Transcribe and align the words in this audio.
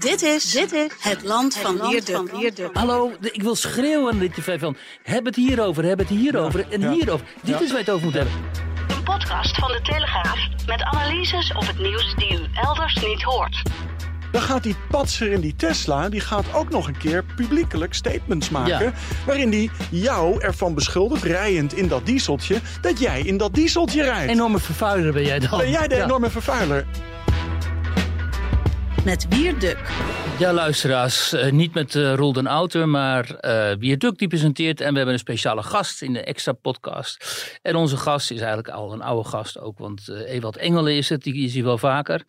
Dit 0.00 0.22
is, 0.22 0.50
dit 0.50 0.72
is 0.72 0.90
het 1.00 1.22
land 1.22 1.56
van 1.56 1.88
Wierduk. 1.90 2.70
Hallo, 2.72 3.12
ik 3.20 3.42
wil 3.42 3.54
schreeuwen 3.54 4.12
aan 4.12 4.18
dit 4.18 4.34
tv 4.34 4.60
van... 4.60 4.76
heb 5.02 5.24
het 5.24 5.36
hierover, 5.36 5.84
heb 5.84 5.98
het 5.98 6.08
hierover 6.08 6.66
en 6.70 6.80
ja. 6.80 6.92
hierover. 6.92 7.26
Dit 7.42 7.60
is 7.60 7.68
waar 7.68 7.78
je 7.78 7.84
het 7.84 7.90
over 7.90 8.04
moet 8.04 8.14
hebben. 8.14 8.32
Een 8.88 9.02
podcast 9.02 9.56
van 9.56 9.68
de 9.68 9.80
Telegraaf 9.82 10.38
met 10.66 10.82
analyses 10.82 11.52
op 11.52 11.66
het 11.66 11.78
nieuws 11.78 12.14
die 12.16 12.32
u 12.32 12.46
elders 12.54 12.94
niet 12.94 13.22
hoort. 13.22 13.62
Dan 14.32 14.42
gaat 14.42 14.62
die 14.62 14.76
patser 14.90 15.32
in 15.32 15.40
die 15.40 15.56
Tesla, 15.56 16.08
die 16.08 16.20
gaat 16.20 16.54
ook 16.54 16.70
nog 16.70 16.86
een 16.88 16.98
keer 16.98 17.24
publiekelijk 17.36 17.94
statements 17.94 18.50
maken. 18.50 18.84
Ja. 18.84 18.92
Waarin 19.26 19.50
die 19.50 19.70
jou 19.90 20.40
ervan 20.40 20.74
beschuldigt, 20.74 21.22
rijend 21.22 21.72
in 21.72 21.88
dat 21.88 22.06
dieseltje, 22.06 22.60
dat 22.80 22.98
jij 23.00 23.20
in 23.20 23.36
dat 23.36 23.54
dieseltje 23.54 24.02
rijdt. 24.02 24.32
Enorme 24.32 24.58
vervuiler 24.58 25.12
ben 25.12 25.24
jij 25.24 25.38
dan. 25.38 25.58
ben 25.58 25.70
jij 25.70 25.88
de 25.88 25.94
Ja. 25.94 26.04
enorme 26.04 26.30
vervuiler? 26.30 26.86
Met 29.04 29.28
Wierduk. 29.28 29.78
Ja, 30.38 30.52
luisteraars, 30.52 31.32
eh, 31.32 31.52
niet 31.52 31.74
met 31.74 31.94
eh 31.94 32.14
Roel 32.14 32.32
den 32.32 32.90
maar 32.90 33.34
eh 33.34 33.76
Wierduk 33.78 34.18
die 34.18 34.28
presenteert. 34.28 34.80
En 34.80 34.90
we 34.90 34.96
hebben 34.96 35.14
een 35.14 35.20
speciale 35.20 35.62
gast 35.62 36.02
in 36.02 36.12
de 36.12 36.24
extra 36.24 36.52
podcast. 36.52 37.58
En 37.62 37.76
onze 37.76 37.96
gast 37.96 38.30
is 38.30 38.38
eigenlijk 38.38 38.68
al 38.68 38.92
een 38.92 39.02
oude 39.02 39.28
gast 39.28 39.58
ook, 39.58 39.78
want 39.78 40.08
eh 40.08 40.34
Ewald 40.34 40.56
Engelen 40.56 40.94
is 40.94 41.08
het, 41.08 41.22
die 41.22 41.44
is 41.44 41.54
hier 41.54 41.64
wel 41.64 41.78
vaker. 41.78 42.22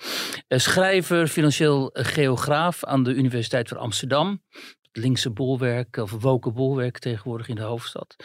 Schrijver, 0.47 1.27
financieel 1.27 1.89
geograaf 1.93 2.83
aan 2.83 3.03
de 3.03 3.13
Universiteit 3.13 3.67
van 3.67 3.77
Amsterdam. 3.77 4.41
Het 4.91 5.03
linkse 5.03 5.29
bolwerk, 5.29 5.97
of 5.97 6.11
woke 6.11 6.51
bolwerk 6.51 6.99
tegenwoordig 6.99 7.47
in 7.47 7.55
de 7.55 7.61
hoofdstad. 7.61 8.15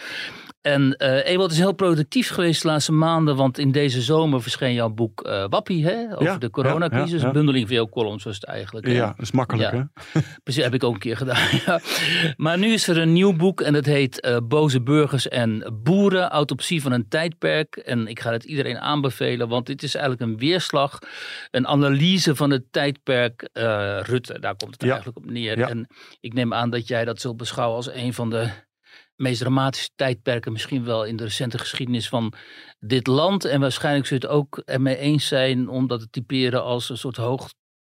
En 0.66 0.96
eh 0.96 1.32
Ewald 1.32 1.50
is 1.50 1.58
heel 1.58 1.72
productief 1.72 2.28
geweest 2.28 2.62
de 2.62 2.68
laatste 2.68 2.92
maanden, 2.92 3.36
want 3.36 3.58
in 3.58 3.72
deze 3.72 4.00
zomer 4.02 4.42
verscheen 4.42 4.72
jouw 4.74 4.88
boek 4.88 5.22
eh 5.22 5.44
Wappie, 5.48 5.84
hè, 5.84 6.04
over 6.12 6.24
Ja, 6.24 6.38
de 6.38 6.50
coronacrisis. 6.50 7.20
ja, 7.20 7.26
ja, 7.26 7.32
bundeling 7.32 7.66
van 7.66 7.76
jouw 7.76 7.88
columns 7.88 8.24
was 8.24 8.34
het 8.34 8.44
eigenlijk. 8.44 8.86
hè? 8.86 8.92
Ja, 8.92 9.06
dat 9.06 9.20
is 9.20 9.30
makkelijk 9.30 9.70
hè? 9.70 9.82
Precies, 10.44 10.62
heb 10.64 10.74
ik 10.74 10.84
ook 10.84 10.94
een 10.94 11.00
keer 11.00 11.16
gedaan. 11.16 11.48
ja. 11.66 11.80
Maar 12.36 12.58
nu 12.58 12.72
is 12.72 12.88
er 12.88 12.98
een 12.98 13.12
nieuw 13.12 13.36
boek 13.36 13.60
en 13.60 13.72
dat 13.72 13.84
heet 13.84 14.20
eh, 14.20 14.36
Boze 14.44 14.82
Burgers 14.82 15.28
en 15.28 15.78
Boeren, 15.82 16.28
Autopsie 16.28 16.82
van 16.82 16.92
een 16.92 17.08
tijdperk. 17.08 17.76
En 17.76 18.06
ik 18.06 18.20
ga 18.20 18.32
het 18.32 18.44
iedereen 18.44 18.78
aanbevelen, 18.78 19.48
want 19.48 19.66
dit 19.66 19.82
is 19.82 19.94
eigenlijk 19.94 20.30
een 20.30 20.38
weerslag, 20.38 20.98
een 21.50 21.66
analyse 21.66 22.36
van 22.36 22.50
het 22.50 22.62
tijdperk 22.70 23.48
Rutte. 24.02 24.38
Daar 24.40 24.56
komt 24.56 24.72
het 24.72 24.82
eigenlijk 24.90 25.16
op 25.18 25.30
neer. 25.30 25.60
En 25.60 25.86
ik 26.20 26.32
neem 26.32 26.54
aan 26.54 26.70
dat 26.70 26.88
jij 26.88 27.04
dat 27.04 27.20
zult 27.20 27.36
beschouwen 27.36 27.76
als 27.76 27.90
een 27.92 28.14
van 28.14 28.30
de 28.30 28.48
meest 29.16 29.40
dramatische 29.40 29.90
tijdperken 29.94 30.52
misschien 30.52 30.84
wel 30.84 31.04
in 31.04 31.16
de 31.16 31.24
recente 31.24 31.58
geschiedenis 31.58 32.08
van 32.08 32.32
dit 32.78 33.06
land. 33.06 33.44
En 33.44 33.60
waarschijnlijk 33.60 34.06
zul 34.06 34.18
je 34.20 34.26
het 34.26 34.32
ook 34.34 34.62
ermee 34.64 34.96
eens 34.96 35.26
zijn 35.28 35.68
om 35.68 35.86
dat 35.86 36.00
te 36.00 36.10
typeren 36.10 36.62
als 36.62 36.88
een 36.88 36.98
soort 36.98 37.16
hoog, 37.16 37.48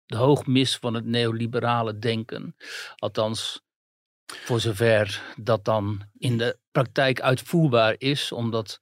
de 0.06 0.16
hoogmis 0.16 0.76
van 0.76 0.94
het 0.94 1.04
neoliberale 1.04 1.98
denken. 1.98 2.56
Althans, 2.96 3.60
voor 4.26 4.60
zover 4.60 5.22
dat 5.36 5.64
dan 5.64 6.02
in 6.18 6.38
de 6.38 6.58
praktijk 6.70 7.20
uitvoerbaar 7.20 7.94
is, 7.98 8.32
omdat 8.32 8.80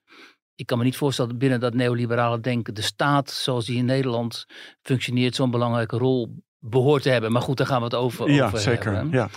ik 0.55 0.67
kan 0.67 0.79
me 0.79 0.85
niet 0.85 0.97
voorstellen 0.97 1.31
dat 1.31 1.41
binnen 1.41 1.61
dat 1.61 1.75
neoliberale 1.75 2.41
denken 2.41 2.75
de 2.75 2.83
staat, 2.83 3.31
zoals 3.31 3.67
die 3.67 3.77
in 3.77 3.85
Nederland 3.85 4.47
functioneert, 4.83 5.35
zo'n 5.35 5.51
belangrijke 5.51 5.97
rol 5.97 6.43
behoort 6.59 7.03
te 7.03 7.09
hebben. 7.11 7.33
Maar 7.33 7.43
goed, 7.43 7.57
daar 7.57 7.67
gaan 7.67 7.79
we 7.79 7.85
het 7.85 7.95
over, 7.95 8.31
Ja, 8.31 8.47
over 8.47 8.59
zeker. 8.59 8.93
hebben. 8.93 9.13
Ja. 9.13 9.29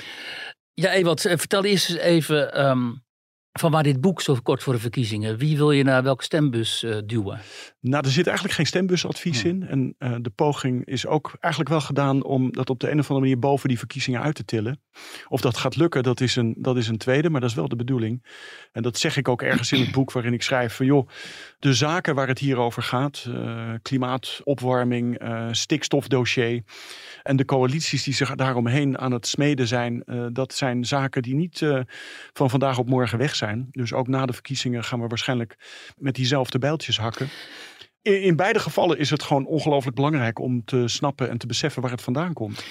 Ja, 0.82 0.92
Ewald, 0.92 1.26
eh, 1.26 1.38
vertel 1.38 1.64
eerst 1.66 1.90
eens 1.90 2.00
even 2.00 2.54
ehm, 2.54 2.92
van 3.52 3.72
waar 3.72 3.84
dit 3.84 4.02
boek 4.02 4.22
zo 4.22 4.38
kort 4.44 4.64
voor 4.64 4.74
de 4.74 4.80
verkiezingen. 4.80 5.38
Wie 5.38 5.58
wil 5.58 5.72
je 5.72 5.84
naar 5.84 6.04
welke 6.04 6.24
stembus 6.24 6.84
eh, 6.84 6.98
duwen? 7.06 7.40
Nou, 7.80 8.06
er 8.06 8.12
zit 8.12 8.26
eigenlijk 8.26 8.56
geen 8.56 8.66
stembusadvies 8.66 9.42
Hm. 9.42 9.48
in. 9.48 9.68
En 9.68 9.96
eh, 9.98 10.16
de 10.22 10.30
poging 10.30 10.86
is 10.86 11.08
ook 11.08 11.34
eigenlijk 11.40 11.74
wel 11.74 11.82
gedaan 11.82 12.24
om 12.24 12.52
dat 12.52 12.70
op 12.70 12.80
de 12.80 12.92
een 12.92 13.00
of 13.00 13.08
andere 13.08 13.20
manier 13.20 13.40
boven 13.40 13.68
die 13.68 13.78
verkiezingen 13.78 14.22
uit 14.22 14.36
te 14.36 14.46
tillen. 14.46 14.82
Of 15.28 15.42
dat 15.42 15.58
gaat 15.58 15.76
lukken, 15.76 16.04
dat 16.04 16.22
is 16.22 16.36
een, 16.36 16.56
dat 16.58 16.78
is 16.78 16.88
een 16.88 16.98
tweede, 16.98 17.30
maar 17.30 17.42
dat 17.42 17.50
is 17.50 17.56
wel 17.56 17.68
de 17.68 17.76
bedoeling. 17.76 18.26
En 18.72 18.82
dat 18.84 18.98
zeg 18.98 19.18
ik 19.18 19.28
ook 19.28 19.42
ergens 19.42 19.72
in 19.72 19.80
het 19.82 19.92
boek 19.98 20.12
waarin 20.12 20.34
ik 20.34 20.42
schrijf 20.42 20.76
van 20.76 20.86
joh, 20.86 21.08
de 21.60 21.74
zaken 21.74 22.16
waar 22.16 22.28
het 22.28 22.40
hier 22.40 22.58
over 22.58 22.84
gaat, 22.84 23.26
klimaat, 23.82 24.42
opwarming, 24.44 25.18
eh, 25.18 25.48
stikstofdossier 25.52 26.64
en 27.24 27.36
de 27.36 27.46
coalities 27.46 28.04
die 28.04 28.14
zich 28.14 28.36
daaromheen 28.36 28.98
aan 28.98 29.12
het 29.12 29.28
smeden 29.28 29.68
zijn, 29.68 30.04
eh, 30.04 30.26
dat 30.32 30.54
zijn 30.54 30.86
zaken 30.86 31.22
die 31.22 31.36
niet 31.36 31.62
eh, 31.62 31.80
van 32.34 32.50
vandaag 32.50 32.78
op 32.78 32.90
morgen 32.90 33.18
weg 33.18 33.36
zijn. 33.36 33.68
Dus 33.72 33.94
ook 33.94 34.08
na 34.08 34.26
de 34.26 34.34
verkiezingen 34.34 34.84
gaan 34.84 35.02
we 35.02 35.08
waarschijnlijk 35.08 35.56
met 35.98 36.16
diezelfde 36.16 36.60
bijltjes 36.60 36.98
hakken. 36.98 37.30
In, 38.02 38.22
in 38.22 38.36
beide 38.36 38.60
gevallen 38.60 38.98
is 38.98 39.10
het 39.10 39.24
gewoon 39.24 39.46
ongelooflijk 39.46 39.96
belangrijk 39.96 40.40
om 40.40 40.66
te 40.66 40.88
snappen 40.88 41.30
en 41.30 41.38
te 41.38 41.48
beseffen 41.48 41.82
waar 41.82 41.92
het 41.92 42.02
vandaan 42.02 42.34
komt. 42.34 42.66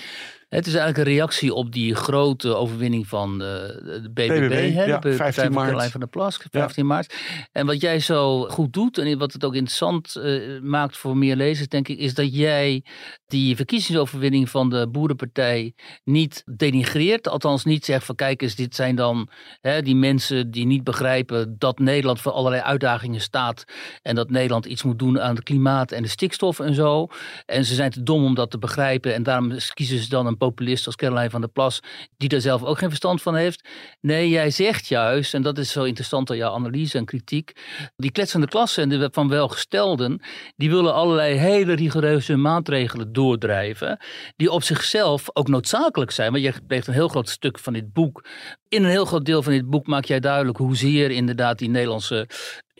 Het 0.50 0.66
is 0.66 0.74
eigenlijk 0.74 1.08
een 1.08 1.14
reactie 1.14 1.54
op 1.54 1.72
die 1.72 1.94
grote 1.94 2.54
overwinning 2.54 3.06
van 3.06 3.38
de, 3.38 3.80
de 4.02 4.10
BBB, 4.10 4.28
BBB, 4.28 4.74
hè, 4.74 4.84
ja, 4.84 4.98
de 4.98 5.08
Partij 5.08 5.16
15 5.16 5.42
van 5.42 5.52
maart. 5.52 5.66
Caroline 5.66 5.90
van 5.90 6.00
der 6.00 6.08
Plas, 6.08 6.38
15 6.50 6.86
maart. 6.86 7.14
En 7.52 7.66
wat 7.66 7.80
jij 7.80 8.00
zo 8.00 8.44
goed 8.44 8.72
doet 8.72 8.98
en 8.98 9.18
wat 9.18 9.32
het 9.32 9.44
ook 9.44 9.54
interessant 9.54 10.16
eh, 10.16 10.60
maakt 10.62 10.96
voor 10.96 11.16
meer 11.16 11.36
lezers, 11.36 11.68
denk 11.68 11.88
ik, 11.88 11.98
is 11.98 12.14
dat 12.14 12.34
jij 12.34 12.84
die 13.26 13.56
verkiezingsoverwinning 13.56 14.50
van 14.50 14.70
de 14.70 14.88
Boerenpartij 14.88 15.74
niet 16.04 16.42
denigreert. 16.56 17.28
Althans 17.28 17.64
niet 17.64 17.84
zegt 17.84 18.04
van 18.04 18.14
kijk 18.14 18.42
eens, 18.42 18.54
dit 18.54 18.74
zijn 18.74 18.96
dan 18.96 19.28
hè, 19.60 19.82
die 19.82 19.96
mensen 19.96 20.50
die 20.50 20.66
niet 20.66 20.84
begrijpen 20.84 21.58
dat 21.58 21.78
Nederland 21.78 22.20
voor 22.20 22.32
allerlei 22.32 22.62
uitdagingen 22.62 23.20
staat. 23.20 23.64
En 24.02 24.14
dat 24.14 24.30
Nederland 24.30 24.66
iets 24.66 24.82
moet 24.82 24.98
doen 24.98 25.20
aan 25.20 25.34
het 25.34 25.44
klimaat 25.44 25.92
en 25.92 26.02
de 26.02 26.08
stikstof 26.08 26.60
en 26.60 26.74
zo. 26.74 27.06
En 27.46 27.64
ze 27.64 27.74
zijn 27.74 27.90
te 27.90 28.02
dom 28.02 28.24
om 28.24 28.34
dat 28.34 28.50
te 28.50 28.58
begrijpen. 28.58 29.14
En 29.14 29.22
daarom 29.22 29.52
kiezen 29.74 29.98
ze 29.98 30.08
dan 30.08 30.26
een 30.26 30.38
populist 30.40 30.86
als 30.86 30.96
Caroline 30.96 31.30
van 31.30 31.40
der 31.40 31.50
Plas, 31.50 31.80
die 32.16 32.28
daar 32.28 32.40
zelf 32.40 32.62
ook 32.62 32.78
geen 32.78 32.88
verstand 32.88 33.22
van 33.22 33.34
heeft. 33.34 33.68
Nee, 34.00 34.28
jij 34.28 34.50
zegt 34.50 34.86
juist, 34.86 35.34
en 35.34 35.42
dat 35.42 35.58
is 35.58 35.72
zo 35.72 35.84
interessant 35.84 36.30
aan 36.30 36.36
jouw 36.36 36.54
analyse 36.54 36.98
en 36.98 37.04
kritiek. 37.04 37.52
Die 37.96 38.10
kletsende 38.10 38.48
klasse 38.48 38.80
en 38.80 38.88
de 38.88 39.08
van 39.12 39.28
welgestelden, 39.28 40.22
die 40.56 40.70
willen 40.70 40.94
allerlei 40.94 41.34
hele 41.34 41.72
rigoureuze 41.72 42.36
maatregelen 42.36 43.12
doordrijven. 43.12 43.98
Die 44.36 44.50
op 44.50 44.62
zichzelf 44.62 45.28
ook 45.32 45.48
noodzakelijk 45.48 46.10
zijn. 46.10 46.32
Want 46.32 46.44
je 46.44 46.52
pleegt 46.66 46.86
een 46.86 46.94
heel 46.94 47.08
groot 47.08 47.28
stuk 47.28 47.58
van 47.58 47.72
dit 47.72 47.92
boek. 47.92 48.24
In 48.68 48.84
een 48.84 48.90
heel 48.90 49.04
groot 49.04 49.24
deel 49.24 49.42
van 49.42 49.52
dit 49.52 49.70
boek 49.70 49.86
maak 49.86 50.04
jij 50.04 50.20
duidelijk 50.20 50.58
hoezeer 50.58 51.10
inderdaad 51.10 51.58
die 51.58 51.68
Nederlandse 51.68 52.28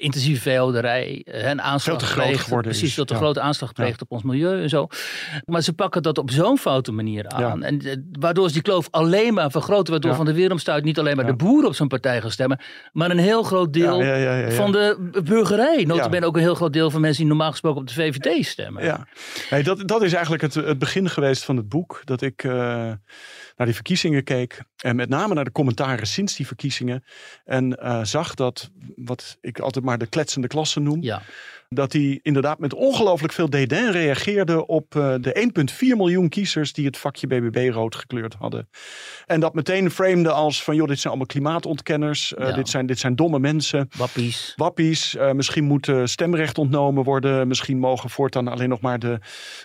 intensieve 0.01 0.41
veehouderij 0.41 1.23
eh, 1.25 1.45
en 1.45 1.63
aanslag 1.63 1.99
Veel 1.99 2.09
te 2.09 2.13
groot 2.13 2.27
pleegt. 2.27 2.43
geworden 2.43 2.71
Precies, 2.71 2.89
is, 2.89 2.95
veel 2.95 3.05
te 3.05 3.13
ja. 3.13 3.19
grote 3.19 3.41
aanslag 3.41 3.73
pleegt 3.73 4.01
op 4.01 4.11
ons 4.11 4.23
milieu 4.23 4.63
en 4.63 4.69
zo. 4.69 4.87
Maar 5.45 5.63
ze 5.63 5.73
pakken 5.73 6.03
dat 6.03 6.19
op 6.19 6.31
zo'n 6.31 6.59
foute 6.59 6.93
manier 6.93 7.29
aan. 7.29 7.61
Ja. 7.61 7.67
En 7.67 7.81
eh, 7.81 7.97
waardoor 8.13 8.47
ze 8.47 8.53
die 8.53 8.63
kloof 8.63 8.89
alleen 8.91 9.35
maar 9.35 9.51
vergroten. 9.51 9.93
Waardoor 9.93 10.15
van 10.15 10.25
de 10.25 10.33
wereldstuit 10.33 10.85
niet 10.85 10.99
alleen 10.99 11.17
maar 11.17 11.27
de 11.27 11.37
boeren 11.37 11.69
op 11.69 11.75
zo'n 11.75 11.89
partij 11.89 12.21
gaan 12.21 12.31
stemmen. 12.31 12.61
Maar 12.93 13.11
een 13.11 13.19
heel 13.19 13.43
groot 13.43 13.73
deel 13.73 14.03
van 14.53 14.73
de 14.73 15.11
burgerij. 15.25 15.85
Notabene 15.85 16.27
ook 16.27 16.37
een 16.37 16.43
heel 16.43 16.55
groot 16.55 16.73
deel 16.73 16.91
van 16.91 17.01
mensen 17.01 17.21
die 17.21 17.29
normaal 17.29 17.51
gesproken 17.51 17.81
op 17.81 17.87
de 17.87 17.95
VVD 17.95 18.47
stemmen. 18.47 18.85
Ja, 18.85 19.07
nee, 19.51 19.63
dat, 19.63 19.89
dat 19.89 20.03
is 20.03 20.13
eigenlijk 20.13 20.43
het, 20.43 20.55
het 20.55 20.79
begin 20.79 21.11
geweest 21.11 21.45
van 21.45 21.57
het 21.57 21.69
boek. 21.69 22.03
Dat 22.05 22.23
ik 22.23 22.45
eh, 22.45 22.91
naar 23.61 23.69
die 23.69 23.79
verkiezingen 23.79 24.25
keek. 24.25 24.63
En 24.77 24.97
met 24.97 25.09
name 25.09 25.35
naar 25.35 25.45
de 25.45 25.53
commentaren 25.53 26.07
sinds 26.07 26.37
die 26.37 26.47
verkiezingen. 26.47 27.05
En 27.45 27.77
eh, 27.77 28.05
zag 28.05 28.35
dat, 28.35 28.71
wat 28.97 29.39
ik 29.41 29.59
altijd 29.59 29.85
maar 29.85 29.99
de 29.99 30.07
kletsende 30.07 30.49
klasse 30.49 30.81
noem. 30.81 31.03
Ja. 31.03 31.23
Dat 31.75 31.93
hij 31.93 32.19
inderdaad 32.23 32.59
met 32.59 32.75
ongelooflijk 32.75 33.33
veel 33.33 33.51
dédain 33.51 33.91
reageerde 33.93 34.67
op 34.67 34.95
eh, 34.97 35.15
de 35.21 35.51
1,4 35.73 35.77
miljoen 35.97 36.29
kiezers 36.29 36.73
die 36.73 36.87
het 36.87 36.97
vakje 36.97 37.27
BBB 37.27 37.71
rood 37.73 37.95
gekleurd 37.95 38.35
hadden. 38.39 38.69
En 39.27 39.41
dat 39.41 39.55
meteen 39.55 39.91
framede 39.91 40.31
als 40.31 40.63
van 40.63 40.75
joh, 40.75 40.89
dit 40.89 40.97
zijn 40.97 41.09
allemaal 41.09 41.27
klimaatontkenners. 41.27 42.35
eh, 42.35 42.49
Ja. 42.49 42.53
dit, 42.55 42.69
zijn, 42.69 42.87
dit 42.87 42.99
zijn 42.99 43.17
domme 43.17 43.39
mensen. 43.39 43.89
Wappies. 43.97 44.53
Wappies, 44.57 45.17
eh, 45.17 45.33
misschien 45.33 45.65
moet 45.65 45.93
stemrecht 46.05 46.59
ontnomen 46.59 47.05
worden. 47.05 47.49
Misschien 47.49 47.79
mogen 47.79 48.11
voortaan 48.11 48.49
alleen 48.49 48.69
nog 48.69 48.81
maar 48.81 48.99
de, 48.99 49.19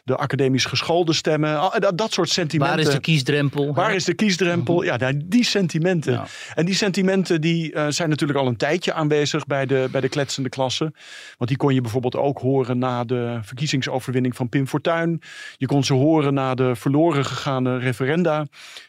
de 0.03 0.15
academisch 0.15 0.65
geschoolden 0.65 1.15
stemmen. 1.15 1.59
Ah, 1.59 1.79
dat, 1.79 1.97
dat 1.97 2.13
soort 2.13 2.29
sentimenten. 2.29 2.75
Waar 2.77 2.85
is 2.85 2.93
de 2.93 2.99
kiesdrempel? 2.99 3.73
Waar 3.73 3.95
is 3.95 4.03
de 4.03 4.13
kiesdrempel? 4.13 4.83
Ja, 4.83 4.97
nou, 4.97 5.21
die 5.25 5.43
sentimenten. 5.43 6.13
Ja. 6.13 6.25
En 6.53 6.65
die 6.65 6.75
sentimenten 6.75 7.41
die, 7.41 7.73
zijn 7.89 8.09
natuurlijk 8.09 8.39
al 8.39 8.47
een 8.47 8.57
tijdje 8.57 8.93
aanwezig 8.93 9.45
bij 9.45 9.65
de, 9.65 9.87
bij 9.91 10.01
de 10.01 10.09
kletsende 10.09 10.49
klasse. 10.49 10.93
Want 11.37 11.49
die 11.49 11.57
kon 11.57 11.67
je 11.67 11.73
bijvoorbeeld 11.73 11.93
bijvoorbeeld 12.01 12.35
ook 12.35 12.39
horen 12.39 12.77
na 12.77 13.03
de 13.03 13.39
verkiezingsoverwinning 13.41 14.35
van 14.35 14.49
Pim 14.49 14.67
Fortuyn. 14.67 15.21
Je 15.57 15.65
kon 15.65 15.83
ze 15.83 15.93
horen 15.93 16.33
na 16.33 16.55
de 16.55 16.75
verloren 16.75 17.25
gegaane 17.25 17.77
referenda. 17.77 18.45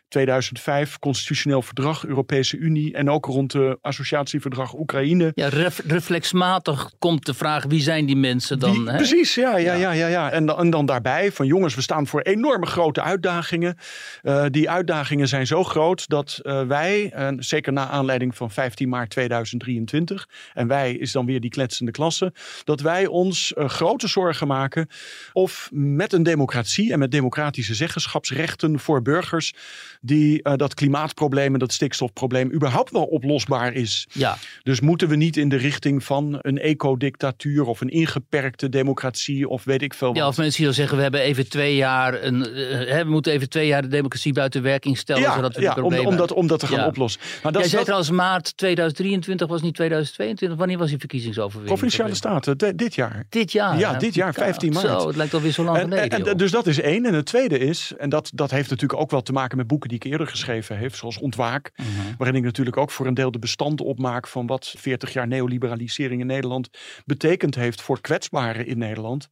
2005, 0.08 0.98
constitutioneel 0.98 1.62
verdrag, 1.62 2.06
Europese 2.06 2.56
Unie 2.56 2.94
en 2.94 3.10
ook 3.10 3.24
rond 3.24 3.52
de 3.52 3.78
associatieverdrag 3.80 4.74
Oekraïne. 4.74 5.32
Ja, 5.34 5.48
ref, 5.48 5.80
reflexmatig 5.86 6.92
komt 6.98 7.26
de 7.26 7.34
vraag 7.34 7.64
wie 7.64 7.80
zijn 7.80 8.06
die 8.06 8.16
mensen 8.16 8.58
dan? 8.58 8.72
Die, 8.72 8.88
hè? 8.88 8.96
Precies, 8.96 9.34
ja, 9.34 9.56
ja, 9.56 9.74
ja, 9.74 9.92
ja, 9.92 10.06
ja. 10.06 10.30
En, 10.30 10.56
en 10.56 10.70
dan 10.70 10.86
daarbij 10.86 11.32
van 11.32 11.46
jongens, 11.46 11.74
we 11.74 11.80
staan 11.80 12.06
voor 12.06 12.20
enorme 12.20 12.66
grote 12.66 13.02
uitdagingen. 13.02 13.76
Uh, 14.22 14.44
die 14.50 14.70
uitdagingen 14.70 15.28
zijn 15.28 15.46
zo 15.46 15.64
groot 15.64 16.08
dat 16.08 16.40
uh, 16.42 16.62
wij, 16.62 17.10
en 17.12 17.44
zeker 17.44 17.72
na 17.72 17.88
aanleiding 17.88 18.36
van 18.36 18.50
15 18.50 18.88
maart 18.88 19.10
2023, 19.10 20.28
en 20.54 20.66
wij 20.66 20.94
is 20.94 21.12
dan 21.12 21.26
weer 21.26 21.40
die 21.40 21.50
kletsende 21.50 21.90
klasse, 21.90 22.32
dat 22.64 22.80
wij 22.80 23.06
ons 23.06 23.52
uh, 23.56 23.68
grote 23.68 24.08
zorgen 24.08 24.46
maken 24.46 24.88
of 25.32 25.68
met 25.72 26.12
een 26.12 26.22
democratie 26.22 26.92
en 26.92 26.98
met 26.98 27.10
democratische 27.10 27.74
zeggenschapsrechten 27.74 28.78
voor 28.78 29.02
burgers 29.02 29.54
die 30.00 30.40
uh, 30.42 30.52
dat 30.56 30.74
klimaatprobleem 30.74 31.52
en 31.52 31.58
dat 31.58 31.72
stikstofprobleem 31.72 32.52
überhaupt 32.52 32.90
wel 32.90 33.04
oplosbaar 33.04 33.72
is. 33.72 34.06
Ja. 34.12 34.36
Dus 34.62 34.80
moeten 34.80 35.08
we 35.08 35.16
niet 35.16 35.36
in 35.36 35.48
de 35.48 35.56
richting 35.56 36.04
van 36.04 36.38
een 36.40 36.58
ecodictatuur 36.58 37.64
of 37.64 37.80
een 37.80 37.88
ingeperkte 37.88 38.68
democratie 38.68 39.48
of 39.48 39.64
weet 39.64 39.82
ik 39.82 39.94
veel 39.94 40.08
wat. 40.08 40.16
Ja, 40.16 40.26
of 40.26 40.36
mensen 40.36 40.56
die 40.56 40.64
dan 40.64 40.74
zeggen 40.74 40.96
we 40.96 41.02
hebben 41.02 41.20
even 41.20 41.48
twee 41.48 41.76
jaar 41.76 42.22
een, 42.22 42.38
uh, 42.38 43.02
we 43.02 43.04
moeten 43.06 43.32
even 43.32 43.48
twee 43.48 43.66
jaar 43.66 43.82
de 43.82 43.88
democratie 43.88 44.32
buiten 44.32 44.62
werking 44.62 44.98
stellen 44.98 45.22
ja, 45.22 45.34
zodat 45.34 45.54
we 45.54 45.60
ja, 45.60 45.66
het 45.66 45.78
probleem 45.78 46.00
om, 46.00 46.06
om, 46.06 46.16
dat, 46.16 46.32
om 46.32 46.46
dat 46.46 46.60
te 46.60 46.66
gaan 46.66 46.78
ja. 46.78 46.86
oplossen. 46.86 47.20
Maar 47.42 47.52
dat 47.52 47.60
Jij 47.60 47.70
zei 47.70 47.84
dat... 47.84 47.84
trouwens 47.84 48.10
maart 48.10 48.56
2023 48.56 49.48
was 49.48 49.62
niet 49.62 49.74
2022. 49.74 50.58
Wanneer 50.58 50.78
was 50.78 50.88
die 50.88 50.98
verkiezingsoverwinning? 50.98 51.78
Provinciale 51.78 52.14
Staten, 52.14 52.58
de, 52.58 52.74
dit 52.74 52.94
jaar. 52.94 53.24
Dit 53.28 53.52
jaar? 53.52 53.78
Ja, 53.78 53.94
dit 53.94 54.14
jaar, 54.14 54.34
15 54.34 54.72
maart. 54.72 54.86
Zo, 54.86 55.06
het 55.06 55.16
lijkt 55.16 55.34
alweer 55.34 55.52
zo 55.52 55.64
lang 55.64 55.76
en, 55.76 55.82
geleden. 55.82 56.10
En, 56.10 56.26
en, 56.26 56.36
dus 56.36 56.50
dat 56.50 56.66
is 56.66 56.80
één. 56.80 57.06
En 57.06 57.14
het 57.14 57.26
tweede 57.26 57.58
is, 57.58 57.92
en 57.98 58.08
dat, 58.08 58.30
dat 58.34 58.50
heeft 58.50 58.70
natuurlijk 58.70 59.00
ook 59.00 59.10
wel 59.10 59.22
te 59.22 59.32
maken 59.32 59.56
met 59.56 59.66
boeken 59.86 59.98
die 59.98 59.98
ik 59.98 60.12
eerder 60.12 60.26
geschreven 60.26 60.78
heb, 60.78 60.94
zoals 60.94 61.18
Ontwaak. 61.18 61.72
Mhm. 61.76 61.88
Waarin 62.18 62.36
ik 62.36 62.42
natuurlijk 62.42 62.76
ook 62.76 62.90
voor 62.90 63.06
een 63.06 63.14
deel 63.14 63.30
de 63.30 63.38
bestanden 63.38 63.86
opmaak 63.86 64.26
van 64.26 64.46
wat 64.46 64.74
40 64.76 65.12
jaar 65.12 65.26
neoliberalisering 65.26 66.20
in 66.20 66.26
Nederland 66.26 66.68
betekend 67.04 67.54
heeft 67.54 67.82
voor 67.82 68.00
kwetsbaren 68.00 68.66
in 68.66 68.78
Nederland. 68.78 69.28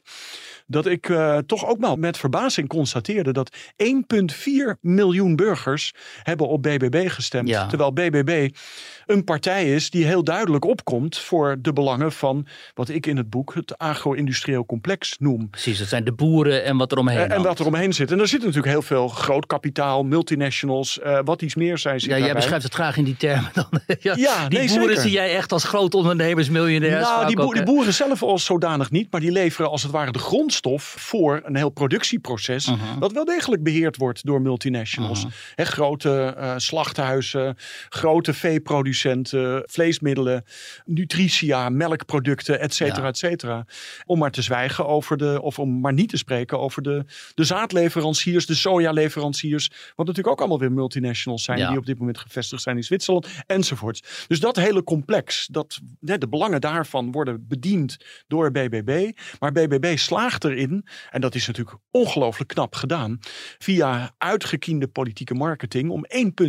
Dat 0.66 0.86
ik 0.86 1.08
uh, 1.08 1.38
toch 1.38 1.66
ook 1.66 1.80
wel 1.80 1.96
met 1.96 2.16
verbazing 2.16 2.68
constateerde 2.68 3.32
dat 3.32 3.56
1,4 4.34 4.80
miljoen 4.80 5.36
burgers 5.36 5.92
hebben 6.22 6.48
op 6.48 6.62
BBB 6.62 7.08
gestemd. 7.08 7.48
Ja. 7.48 7.66
Terwijl 7.66 7.92
BBB 7.92 8.48
een 9.06 9.24
partij 9.24 9.74
is 9.74 9.90
die 9.90 10.04
heel 10.04 10.24
duidelijk 10.24 10.64
opkomt 10.64 11.18
voor 11.18 11.56
de 11.60 11.72
belangen 11.72 12.12
van 12.12 12.46
wat 12.74 12.88
ik 12.88 13.06
in 13.06 13.16
het 13.16 13.30
boek 13.30 13.54
het 13.54 13.78
agro-industrieel 13.78 14.66
complex 14.66 15.16
noem. 15.18 15.50
Precies, 15.50 15.78
dat 15.78 15.88
zijn 15.88 16.04
de 16.04 16.12
boeren 16.12 16.64
en 16.64 16.76
wat 16.76 16.92
er 16.92 16.98
omheen 16.98 17.18
En, 17.18 17.30
en 17.30 17.42
wat 17.42 17.58
er 17.58 17.66
omheen 17.66 17.92
zit. 17.92 18.10
En 18.10 18.20
er 18.20 18.28
zit 18.28 18.40
natuurlijk 18.40 18.66
heel 18.66 18.82
veel 18.82 19.08
groot 19.08 19.46
kapitaal, 19.46 20.02
multinationals, 20.02 20.98
uh, 21.04 21.18
wat 21.24 21.42
iets 21.42 21.54
meer 21.54 21.78
zijn. 21.78 21.98
Ja, 21.98 22.18
jij 22.18 22.34
beschrijft 22.34 22.64
het 22.64 22.74
graag 22.74 22.96
in 22.96 23.04
die 23.04 23.16
termen 23.16 23.50
dan. 23.52 23.66
ja, 24.00 24.14
ja, 24.16 24.48
die 24.48 24.58
nee, 24.58 24.68
boeren 24.68 24.86
zeker. 24.86 25.02
zie 25.02 25.10
jij 25.10 25.36
echt 25.36 25.52
als 25.52 25.64
groot 25.64 25.94
ondernemers, 25.94 26.48
miljonairs. 26.48 27.08
Nou, 27.08 27.26
die, 27.26 27.38
ook, 27.38 27.54
die, 27.54 27.62
boeren 27.62 27.94
zelf 27.94 28.22
als 28.22 28.44
zodanig 28.44 28.90
niet, 28.90 29.10
maar 29.10 29.20
die 29.20 29.32
leveren 29.32 29.70
als 29.70 29.82
het 29.82 29.92
ware 29.92 30.12
de 30.12 30.18
grondstof 30.54 31.02
voor 31.02 31.40
een 31.44 31.56
heel 31.56 31.70
productieproces. 31.70 32.68
Uh 32.68 32.82
-huh. 32.82 33.00
Dat 33.00 33.12
wel 33.12 33.24
degelijk 33.24 33.62
beheerd 33.62 33.96
wordt 33.96 34.26
door 34.26 34.42
multinationals. 34.42 35.18
Uh 35.18 35.24
-huh. 35.24 35.32
He, 35.54 35.64
grote 35.64 36.34
uh, 36.38 36.54
slachthuizen, 36.56 37.56
grote 37.88 38.34
veeproducenten, 38.34 39.62
vleesmiddelen, 39.66 40.44
nutritia, 40.84 41.68
melkproducten, 41.68 42.60
et 42.60 42.74
cetera, 42.74 43.02
ja. 43.02 43.08
et 43.08 43.18
cetera. 43.18 43.66
Om 44.06 44.18
maar 44.18 44.30
te 44.30 44.42
zwijgen 44.42 44.86
over 44.86 45.16
de, 45.16 45.42
of 45.42 45.58
om 45.58 45.80
maar 45.80 45.92
niet 45.92 46.08
te 46.08 46.16
spreken 46.16 46.58
over 46.58 46.82
de, 46.82 47.04
de 47.34 47.44
zaadleveranciers, 47.44 48.46
de 48.46 48.54
sojaleveranciers. 48.54 49.68
Wat 49.68 50.06
natuurlijk 50.06 50.34
ook 50.34 50.40
allemaal 50.40 50.58
weer 50.58 50.72
multinationals 50.72 51.42
zijn 51.42 51.58
ja. 51.58 51.68
die 51.68 51.78
op 51.78 51.86
dit 51.86 51.98
moment 51.98 52.18
gevestigd 52.18 52.62
zijn 52.62 52.76
in 52.76 52.84
Zwitserland 52.84 53.26
enzovoort. 53.46 54.26
Dus 54.26 54.40
dat 54.40 54.56
hele 54.56 54.84
complex, 54.84 55.46
dat, 55.50 55.80
de 56.00 56.28
belangen 56.28 56.60
daarvan 56.60 57.12
worden 57.12 57.46
bediend 57.48 57.96
door 58.26 58.50
BBB. 58.50 59.10
Maar 59.38 59.52
BBB 59.52 59.96
slaagt 59.96 60.43
erin, 60.44 60.86
en 61.10 61.20
dat 61.20 61.34
is 61.34 61.46
natuurlijk 61.46 61.76
ongelooflijk 61.90 62.50
knap 62.50 62.74
gedaan, 62.74 63.18
via 63.58 64.14
uitgekiende 64.18 64.88
politieke 64.88 65.34
marketing 65.34 65.90
om 65.90 66.06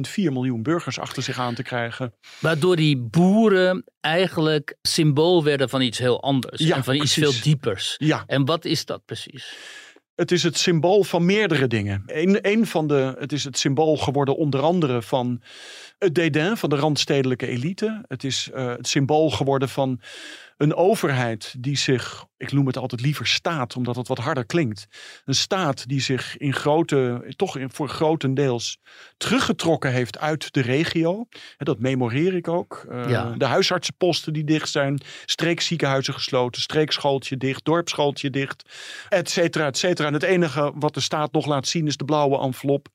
1,4 0.08 0.14
miljoen 0.16 0.64
burgers 0.64 1.00
achter 1.00 1.24
zich 1.24 1.40
aan 1.40 1.56
te 1.56 1.64
krijgen. 1.64 2.14
Waardoor 2.40 2.76
die 2.76 2.98
boeren 2.98 3.84
eigenlijk 4.00 4.78
symbool 4.82 5.44
werden 5.44 5.70
van 5.70 5.82
iets 5.82 5.98
heel 5.98 6.22
anders. 6.22 6.62
Ja, 6.62 6.76
en 6.76 6.84
van 6.84 6.98
precies. 6.98 7.18
iets 7.18 7.34
veel 7.34 7.44
diepers. 7.44 7.96
Ja. 7.98 8.24
En 8.28 8.46
wat 8.46 8.66
is 8.66 8.86
dat 8.86 9.06
precies? 9.06 9.56
Het 10.16 10.32
is 10.32 10.44
het 10.44 10.58
symbool 10.58 11.04
van 11.04 11.26
meerdere 11.26 11.68
dingen. 11.68 12.04
Een, 12.06 12.38
een 12.42 12.66
van 12.66 12.88
de, 12.88 13.16
het 13.20 13.32
is 13.32 13.44
het 13.44 13.58
symbool 13.58 13.98
geworden 13.98 14.38
onder 14.38 14.62
andere 14.62 15.02
van 15.02 15.42
het 15.98 16.16
dédain 16.16 16.58
van 16.58 16.70
de 16.70 16.76
randstedelijke 16.76 17.48
elite. 17.48 18.04
Het 18.08 18.24
is 18.24 18.50
uh, 18.54 18.68
het 18.68 18.88
symbool 18.88 19.30
geworden 19.30 19.70
van 19.70 20.02
een 20.58 20.76
overheid 20.76 21.56
die 21.58 21.78
zich, 21.78 22.26
ik 22.38 22.52
noem 22.52 22.68
het 22.68 22.78
altijd 22.78 23.02
liever 23.02 23.28
staat, 23.28 23.76
omdat 23.76 23.96
het 23.96 24.08
wat 24.08 24.18
harder 24.18 24.46
klinkt. 24.46 24.86
Een 25.26 25.36
staat 25.36 25.88
die 25.88 26.02
zich 26.02 26.38
in 26.38 26.54
grote, 26.54 27.34
toch 27.36 27.58
in, 27.58 27.72
voor 27.72 27.90
grotendeels 27.90 28.78
teruggetrokken 29.18 29.92
heeft 29.92 30.18
uit 30.18 30.54
de 30.54 30.62
regio. 30.62 31.28
Dat 31.58 31.80
memoreer 31.80 32.36
ik 32.36 32.48
ook. 32.48 32.86
Uh, 32.92 33.10
Ja. 33.10 33.34
De 33.38 33.46
huisartsenposten 33.46 34.34
die 34.34 34.44
dicht 34.44 34.70
zijn, 34.70 35.02
streekziekenhuizen 35.26 36.14
gesloten, 36.14 36.62
streekschooltje 36.62 37.38
dicht, 37.38 37.66
dorpsschooltje 37.66 38.30
dicht, 38.30 38.70
et 39.10 39.30
cetera, 39.30 39.66
et 39.66 39.78
cetera. 39.78 40.08
En 40.08 40.14
het 40.14 40.24
enige 40.24 40.74
wat 40.76 40.94
de 40.94 41.00
staat 41.00 41.32
nog 41.32 41.46
laat 41.46 41.68
zien 41.68 41.88
is 41.88 41.98
de 41.98 42.06
blauwe 42.06 42.40
envelop 42.40 42.88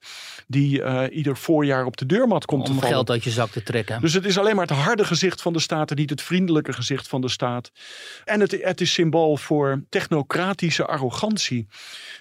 die 0.47 0.81
uh, 0.81 1.03
ieder 1.11 1.37
voorjaar 1.37 1.85
op 1.85 1.97
de 1.97 2.07
deurmat 2.07 2.45
komt 2.45 2.65
te 2.65 2.71
Om 2.71 2.77
vallen. 2.77 2.95
geld 2.95 3.11
uit 3.11 3.25
je 3.25 3.31
zak 3.31 3.51
te 3.51 3.63
trekken. 3.63 4.01
Dus 4.01 4.13
het 4.13 4.25
is 4.25 4.39
alleen 4.39 4.57
maar 4.57 4.67
het 4.67 4.77
harde 4.77 5.05
gezicht 5.05 5.43
van 5.43 5.53
de 5.53 5.61
staat 5.61 5.91
en 5.91 5.97
niet 5.97 6.11
het 6.11 6.23
vriendelijke 6.23 6.73
gezicht 6.73 7.09
van 7.09 7.21
de 7.21 7.29
staat. 7.29 7.49
En 8.25 8.41
het, 8.41 8.59
het 8.63 8.81
is 8.81 8.93
symbool 8.93 9.37
voor 9.37 9.85
technocratische 9.89 10.87
arrogantie. 10.87 11.67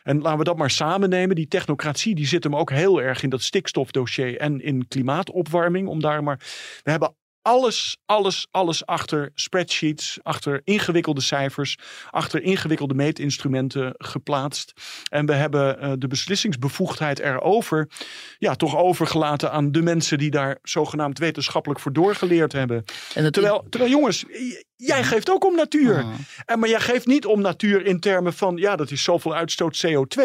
En 0.03 0.21
laten 0.21 0.37
we 0.37 0.43
dat 0.43 0.57
maar 0.57 0.71
samen 0.71 1.09
nemen. 1.09 1.35
Die 1.35 1.47
technocratie 1.47 2.15
die 2.15 2.27
zit 2.27 2.43
hem 2.43 2.55
ook 2.55 2.71
heel 2.71 3.01
erg 3.01 3.23
in 3.23 3.29
dat 3.29 3.41
stikstofdossier 3.41 4.37
en 4.37 4.61
in 4.61 4.87
klimaatopwarming. 4.87 5.87
Om 5.87 6.01
daar 6.01 6.23
maar. 6.23 6.37
We 6.83 6.91
hebben 6.91 7.15
alles, 7.41 7.97
alles, 8.05 8.47
alles 8.51 8.85
achter 8.85 9.31
spreadsheets, 9.33 10.19
achter 10.21 10.61
ingewikkelde 10.63 11.21
cijfers, 11.21 11.77
achter 12.09 12.41
ingewikkelde 12.41 12.93
meetinstrumenten 12.93 13.93
geplaatst. 13.97 14.73
En 15.09 15.25
we 15.25 15.33
hebben 15.33 15.83
uh, 15.83 15.91
de 15.97 16.07
beslissingsbevoegdheid 16.07 17.19
erover, 17.19 17.89
ja, 18.37 18.55
toch 18.55 18.77
overgelaten 18.77 19.51
aan 19.51 19.71
de 19.71 19.81
mensen 19.81 20.17
die 20.17 20.31
daar 20.31 20.59
zogenaamd 20.61 21.19
wetenschappelijk 21.19 21.79
voor 21.79 21.93
doorgeleerd 21.93 22.51
hebben. 22.51 22.83
En 23.13 23.31
Terwijl, 23.31 23.65
terwijl 23.69 23.91
jongens, 23.91 24.25
jij 24.85 25.03
geeft 25.03 25.29
ook 25.29 25.45
om 25.45 25.55
natuur. 25.55 25.97
Ah. 25.97 26.13
En, 26.45 26.59
maar 26.59 26.69
jij 26.69 26.79
geeft 26.79 27.05
niet 27.05 27.25
om 27.25 27.41
natuur 27.41 27.85
in 27.85 27.99
termen 27.99 28.33
van, 28.33 28.57
ja, 28.57 28.75
dat 28.75 28.91
is 28.91 29.03
zoveel 29.03 29.35
uitstoot 29.35 29.85
CO2. 29.87 30.21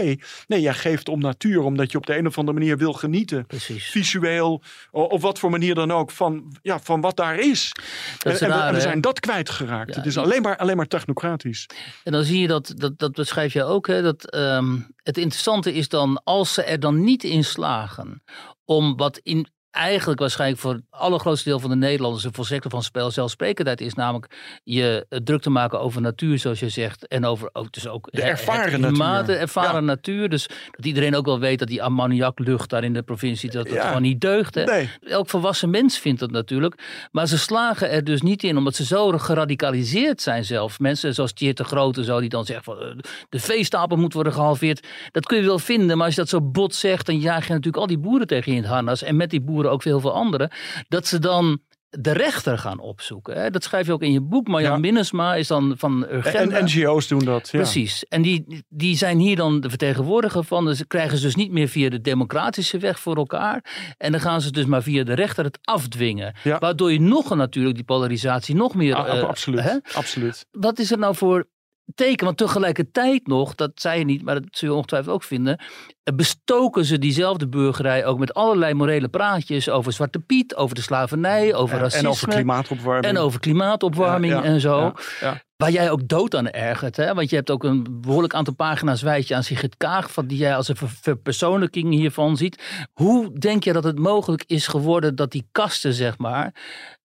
Nee, 0.46 0.60
jij 0.60 0.74
geeft 0.74 1.08
om 1.08 1.20
natuur 1.20 1.62
omdat 1.62 1.92
je 1.92 1.98
op 1.98 2.06
de 2.06 2.16
een 2.16 2.26
of 2.26 2.38
andere 2.38 2.58
manier 2.58 2.78
wil 2.78 2.92
genieten. 2.92 3.46
Precies. 3.46 3.90
Visueel, 3.90 4.62
of 4.90 5.22
wat 5.22 5.38
voor 5.38 5.50
manier 5.50 5.74
dan 5.74 5.92
ook, 5.92 6.10
van, 6.10 6.56
ja, 6.62 6.80
van 6.80 7.00
wat 7.00 7.16
daar 7.16 7.38
is. 7.38 7.72
Dat 8.18 8.32
is 8.32 8.40
en, 8.40 8.50
en, 8.50 8.58
we, 8.58 8.74
en 8.74 8.80
zijn 8.80 9.00
dat 9.00 9.20
kwijtgeraakt. 9.20 9.90
Ja, 9.90 9.96
het 9.96 10.06
is 10.06 10.18
alleen 10.18 10.42
maar, 10.42 10.56
alleen 10.56 10.76
maar 10.76 10.86
technocratisch. 10.86 11.66
En 12.04 12.12
dan 12.12 12.24
zie 12.24 12.40
je 12.40 12.46
dat, 12.46 12.72
dat, 12.76 12.98
dat 12.98 13.12
beschrijf 13.12 13.52
je 13.52 13.64
ook, 13.64 13.86
hè, 13.86 14.02
dat 14.02 14.30
ehm, 14.30 14.78
het 15.02 15.18
interessante 15.18 15.72
is 15.72 15.88
dan, 15.88 16.20
als 16.24 16.54
ze 16.54 16.62
er 16.62 16.80
dan 16.80 17.04
niet 17.04 17.24
in 17.24 17.44
slagen 17.44 18.22
om 18.64 18.96
wat 18.96 19.20
in 19.22 19.46
eigenlijk 19.74 20.20
waarschijnlijk 20.20 20.60
voor 20.60 20.72
het 20.72 20.82
allergrootste 20.90 21.48
deel 21.48 21.60
van 21.60 21.70
de 21.70 21.76
Nederlanders 21.76 22.24
een 22.24 22.34
volstrekte 22.34 22.68
van 22.70 22.82
spel 22.82 23.10
zelfsprekendheid 23.10 23.80
is, 23.80 23.94
namelijk 23.94 24.34
je 24.64 25.06
eh, 25.08 25.18
druk 25.24 25.40
te 25.42 25.50
maken 25.50 25.80
over 25.80 26.00
natuur, 26.00 26.38
zoals 26.38 26.60
je 26.60 26.68
zegt, 26.68 27.06
en 27.08 27.24
over 27.24 27.48
ook, 27.52 27.72
dus 27.72 27.88
ook 27.88 28.08
De 28.10 28.22
ervaren 28.22 28.82
het 28.82 28.96
natuur. 28.96 29.26
de 29.26 29.34
ervaren 29.40 29.74
Ja. 29.74 29.80
natuur. 29.80 30.28
Dus 30.28 30.46
dat 30.70 30.84
iedereen 30.86 31.16
ook 31.16 31.24
wel 31.26 31.38
weet 31.38 31.58
dat 31.58 31.68
die 31.68 31.82
ammoniaklucht 31.82 32.70
daar 32.70 32.84
in 32.84 32.92
de 32.92 33.02
provincie, 33.02 33.50
dat 33.50 33.64
dat 33.66 33.74
Ja. 33.74 33.86
gewoon 33.86 34.02
niet 34.02 34.20
deugt. 34.20 34.54
Hè? 34.54 34.64
Nee. 34.64 34.88
Elk 35.02 35.28
volwassen 35.28 35.70
mens 35.70 35.98
vindt 35.98 36.20
dat 36.20 36.30
natuurlijk. 36.30 37.08
Maar 37.12 37.26
ze 37.26 37.38
slagen 37.38 37.90
er 37.90 38.04
dus 38.04 38.22
niet 38.22 38.42
in, 38.42 38.56
omdat 38.56 38.74
ze 38.74 38.84
zo 38.84 39.10
geradicaliseerd 39.18 40.22
zijn 40.22 40.44
zelf. 40.44 40.78
Mensen 40.78 41.14
zoals 41.14 41.32
Tjeerd 41.32 41.56
de 41.56 41.64
Grote, 41.64 42.04
zo, 42.04 42.20
die 42.20 42.28
dan 42.28 42.44
zeggen 42.44 42.64
van 42.64 42.80
eh, 42.80 42.88
de 43.28 43.38
veestapel 43.40 43.96
moet 43.96 44.12
worden 44.12 44.32
gehalveerd. 44.32 44.86
Dat 45.10 45.26
kun 45.26 45.38
je 45.38 45.44
wel 45.44 45.58
vinden, 45.58 45.96
maar 45.96 46.06
als 46.06 46.14
je 46.14 46.20
dat 46.20 46.30
zo 46.30 46.40
bot 46.40 46.74
zegt, 46.74 47.06
dan 47.06 47.18
jaag 47.18 47.42
je 47.46 47.48
natuurlijk 47.52 47.76
al 47.82 47.86
die 47.86 47.98
boeren 47.98 48.26
tegen 48.26 48.50
je 48.52 48.56
in 48.56 48.64
het 48.64 48.72
harnas. 48.72 49.02
En 49.02 49.16
met 49.16 49.30
die 49.30 49.40
boeren 49.40 49.63
ook 49.70 49.84
heel 49.84 50.00
veel 50.00 50.14
anderen. 50.14 50.50
Dat 50.88 51.06
ze 51.06 51.18
dan 51.18 51.60
de 52.00 52.12
rechter 52.12 52.58
gaan 52.58 52.78
opzoeken. 52.80 53.40
Hè? 53.42 53.50
Dat 53.50 53.64
schrijf 53.64 53.86
je 53.86 53.92
ook 53.92 54.02
in 54.02 54.12
je 54.12 54.20
boek. 54.20 54.48
Marjan 54.48 54.72
Ja. 54.72 54.78
Minnesma 54.78 55.34
is 55.34 55.46
dan 55.46 55.74
van 55.76 56.06
En, 56.06 56.16
Urgenda. 56.16 56.56
en 56.56 56.64
NGO's 56.64 57.08
doen 57.08 57.24
dat. 57.24 57.48
Ja. 57.50 57.58
Precies. 57.58 58.04
En 58.08 58.22
die, 58.22 58.64
die 58.68 58.96
zijn 58.96 59.18
hier 59.18 59.36
dan 59.36 59.60
de 59.60 59.68
vertegenwoordiger 59.68 60.44
van. 60.44 60.64
Dus 60.64 60.86
krijgen 60.86 61.16
ze 61.18 61.24
dus 61.24 61.34
niet 61.34 61.50
meer 61.52 61.68
via 61.68 61.90
de 61.90 62.00
democratische 62.00 62.78
weg 62.78 62.98
voor 63.00 63.16
elkaar. 63.16 63.64
En 63.96 64.12
dan 64.12 64.20
gaan 64.20 64.40
ze 64.40 64.50
dus 64.50 64.64
maar 64.64 64.82
via 64.82 65.04
de 65.04 65.14
rechter 65.14 65.44
het 65.44 65.58
afdwingen. 65.62 66.34
Ja. 66.42 66.58
Waardoor 66.58 66.92
je 66.92 67.00
nog 67.00 67.30
een, 67.30 67.38
natuurlijk 67.38 67.74
die 67.74 67.84
polarisatie 67.84 68.54
nog 68.54 68.74
meer... 68.74 68.94
Ah, 68.94 69.18
eh, 69.18 69.28
absoluut. 69.28 69.62
hè? 69.62 69.76
absoluut. 69.92 70.46
Wat 70.50 70.78
is 70.78 70.90
er 70.90 70.98
nou 70.98 71.14
voor 71.14 71.46
teken, 71.94 72.24
want 72.24 72.36
tegelijkertijd 72.36 73.26
nog, 73.26 73.54
dat 73.54 73.70
zei 73.74 73.98
je 73.98 74.04
niet, 74.04 74.22
maar 74.22 74.34
dat 74.34 74.44
zul 74.50 74.68
je 74.68 74.74
ongetwijfeld 74.74 75.14
ook 75.14 75.22
vinden, 75.22 75.58
eh, 76.02 76.14
bestoken 76.14 76.84
ze 76.84 76.98
diezelfde 76.98 77.48
burgerij 77.48 78.04
ook 78.06 78.18
met 78.18 78.34
allerlei 78.34 78.74
morele 78.74 79.08
praatjes 79.08 79.68
over 79.68 79.92
Zwarte 79.92 80.18
Piet, 80.18 80.54
over 80.56 80.74
de 80.74 80.80
slavernij, 80.82 81.54
over 81.54 81.78
racisme. 81.78 82.06
en 82.08 82.12
over 82.14 82.28
klimaatopwarming. 82.28 83.04
En 83.04 83.18
over 83.18 83.40
klimaatopwarming 83.40 84.32
Ja, 84.32 84.38
ja, 84.38 84.44
en 84.44 84.60
zo. 84.60 84.92
ja. 85.20 85.42
Waar 85.56 85.70
jij 85.70 85.90
ook 85.90 86.08
dood 86.08 86.34
aan 86.34 86.50
ergert. 86.50 86.96
Hè? 86.96 87.14
Want 87.14 87.30
je 87.30 87.36
hebt 87.36 87.50
ook 87.50 87.64
een 87.64 87.86
behoorlijk 88.00 88.34
aantal 88.34 88.54
pagina's 88.54 89.02
wijd 89.02 89.28
je 89.28 89.34
aan 89.34 89.42
Sigrid 89.44 89.76
Kaag. 89.76 90.12
Van 90.12 90.26
die 90.26 90.38
jij 90.38 90.56
als 90.56 90.68
een 90.68 90.76
ver- 90.76 90.98
verpersoonlijking 91.00 91.92
hiervan 91.92 92.36
ziet. 92.36 92.62
Hoe 92.92 93.38
denk 93.38 93.64
je 93.64 93.72
dat 93.72 93.84
het 93.84 93.98
mogelijk 93.98 94.44
is 94.46 94.66
geworden 94.66 95.14
dat 95.16 95.30
die 95.30 95.48
kasten, 95.52 95.92
zeg 95.92 96.18
maar. 96.18 96.54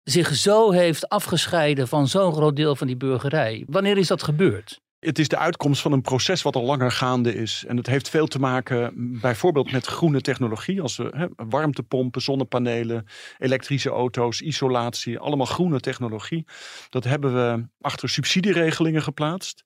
Zich 0.04 0.36
zo 0.36 0.72
heeft 0.72 1.10
afgescheiden 1.10 1.88
van 1.88 2.08
zo'n 2.08 2.34
groot 2.34 2.56
deel 2.56 2.76
van 2.76 2.88
die 2.88 2.98
burgerij? 2.98 3.64
Wanneer 3.68 3.98
is 3.98 4.08
dat 4.08 4.24
gebeurd? 4.24 4.82
Het 5.00 5.20
is 5.20 5.28
de 5.28 5.38
uitkomst 5.38 5.82
van 5.82 5.92
een 5.92 6.02
proces 6.02 6.42
wat 6.42 6.56
al 6.56 6.64
langer 6.64 6.92
gaande 6.92 7.36
is. 7.36 7.64
En 7.68 7.78
het 7.78 7.88
heeft 7.88 8.10
veel 8.10 8.28
te 8.28 8.40
maken 8.40 8.94
bijvoorbeeld 9.22 9.72
met 9.72 9.86
groene 9.86 10.22
technologie. 10.22 10.82
Als 10.82 10.98
we 10.98 11.12
hè, 11.16 11.28
warmtepompen, 11.36 12.22
zonnepanelen, 12.22 13.06
elektrische 13.38 13.90
auto's, 13.90 14.42
isolatie. 14.42 15.20
Allemaal 15.20 15.46
groene 15.46 15.80
technologie. 15.80 16.46
Dat 16.90 17.04
hebben 17.04 17.34
we 17.34 17.66
achter 17.82 18.10
subsidieregelingen 18.10 19.02
geplaatst. 19.02 19.64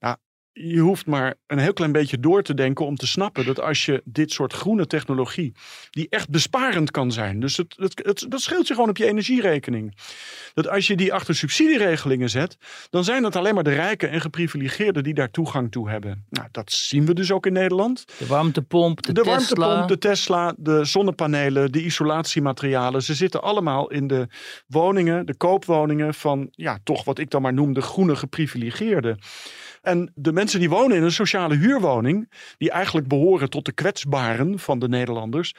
Nou, 0.00 0.16
je 0.56 0.78
hoeft 0.78 1.06
maar 1.06 1.34
een 1.46 1.58
heel 1.58 1.72
klein 1.72 1.92
beetje 1.92 2.20
door 2.20 2.42
te 2.42 2.54
denken 2.54 2.86
om 2.86 2.96
te 2.96 3.06
snappen 3.06 3.46
dat 3.46 3.60
als 3.60 3.84
je 3.84 4.02
dit 4.04 4.32
soort 4.32 4.52
groene 4.52 4.86
technologie, 4.86 5.52
die 5.90 6.06
echt 6.10 6.30
besparend 6.30 6.90
kan 6.90 7.12
zijn, 7.12 7.40
dus 7.40 7.56
het, 7.56 7.74
het, 7.76 8.00
het, 8.04 8.26
dat 8.28 8.40
scheelt 8.40 8.68
je 8.68 8.74
gewoon 8.74 8.88
op 8.88 8.96
je 8.96 9.06
energierekening. 9.06 9.96
Dat 10.54 10.68
als 10.68 10.86
je 10.86 10.96
die 10.96 11.12
achter 11.12 11.34
subsidieregelingen 11.34 12.30
zet, 12.30 12.56
dan 12.90 13.04
zijn 13.04 13.24
het 13.24 13.36
alleen 13.36 13.54
maar 13.54 13.64
de 13.64 13.72
rijken 13.72 14.10
en 14.10 14.20
geprivilegeerden 14.20 15.02
die 15.02 15.14
daar 15.14 15.30
toegang 15.30 15.70
toe 15.70 15.90
hebben. 15.90 16.24
Nou, 16.30 16.48
dat 16.50 16.72
zien 16.72 17.06
we 17.06 17.14
dus 17.14 17.32
ook 17.32 17.46
in 17.46 17.52
Nederland. 17.52 18.04
De 18.18 18.26
warmtepomp, 18.26 19.02
de, 19.02 19.12
De, 19.12 19.22
Tesla. 19.22 19.66
warmtepomp, 19.66 19.88
de 19.88 20.08
Tesla, 20.08 20.54
de 20.56 20.84
zonnepanelen, 20.84 21.72
de 21.72 21.84
isolatiematerialen. 21.84 23.02
Ze 23.02 23.14
zitten 23.14 23.42
allemaal 23.42 23.90
in 23.90 24.06
de 24.06 24.28
woningen, 24.66 25.26
de 25.26 25.36
koopwoningen 25.36 26.14
van, 26.14 26.48
ja, 26.50 26.78
toch 26.84 27.04
wat 27.04 27.18
ik 27.18 27.30
dan 27.30 27.42
maar 27.42 27.54
noem 27.54 27.72
de 27.72 27.82
groene 27.82 28.16
geprivilegeerden. 28.16 29.18
En 29.84 30.12
de 30.14 30.32
mensen 30.32 30.58
die 30.60 30.68
wonen 30.68 30.96
in 30.96 31.02
een 31.02 31.12
sociale 31.12 31.56
huurwoning, 31.56 32.30
die 32.58 32.70
eigenlijk 32.70 33.08
behoren 33.08 33.50
tot 33.50 33.64
de 33.64 33.72
kwetsbaren 33.72 34.58
van 34.58 34.78
de 34.78 34.88
Nederlanders, 34.88 35.54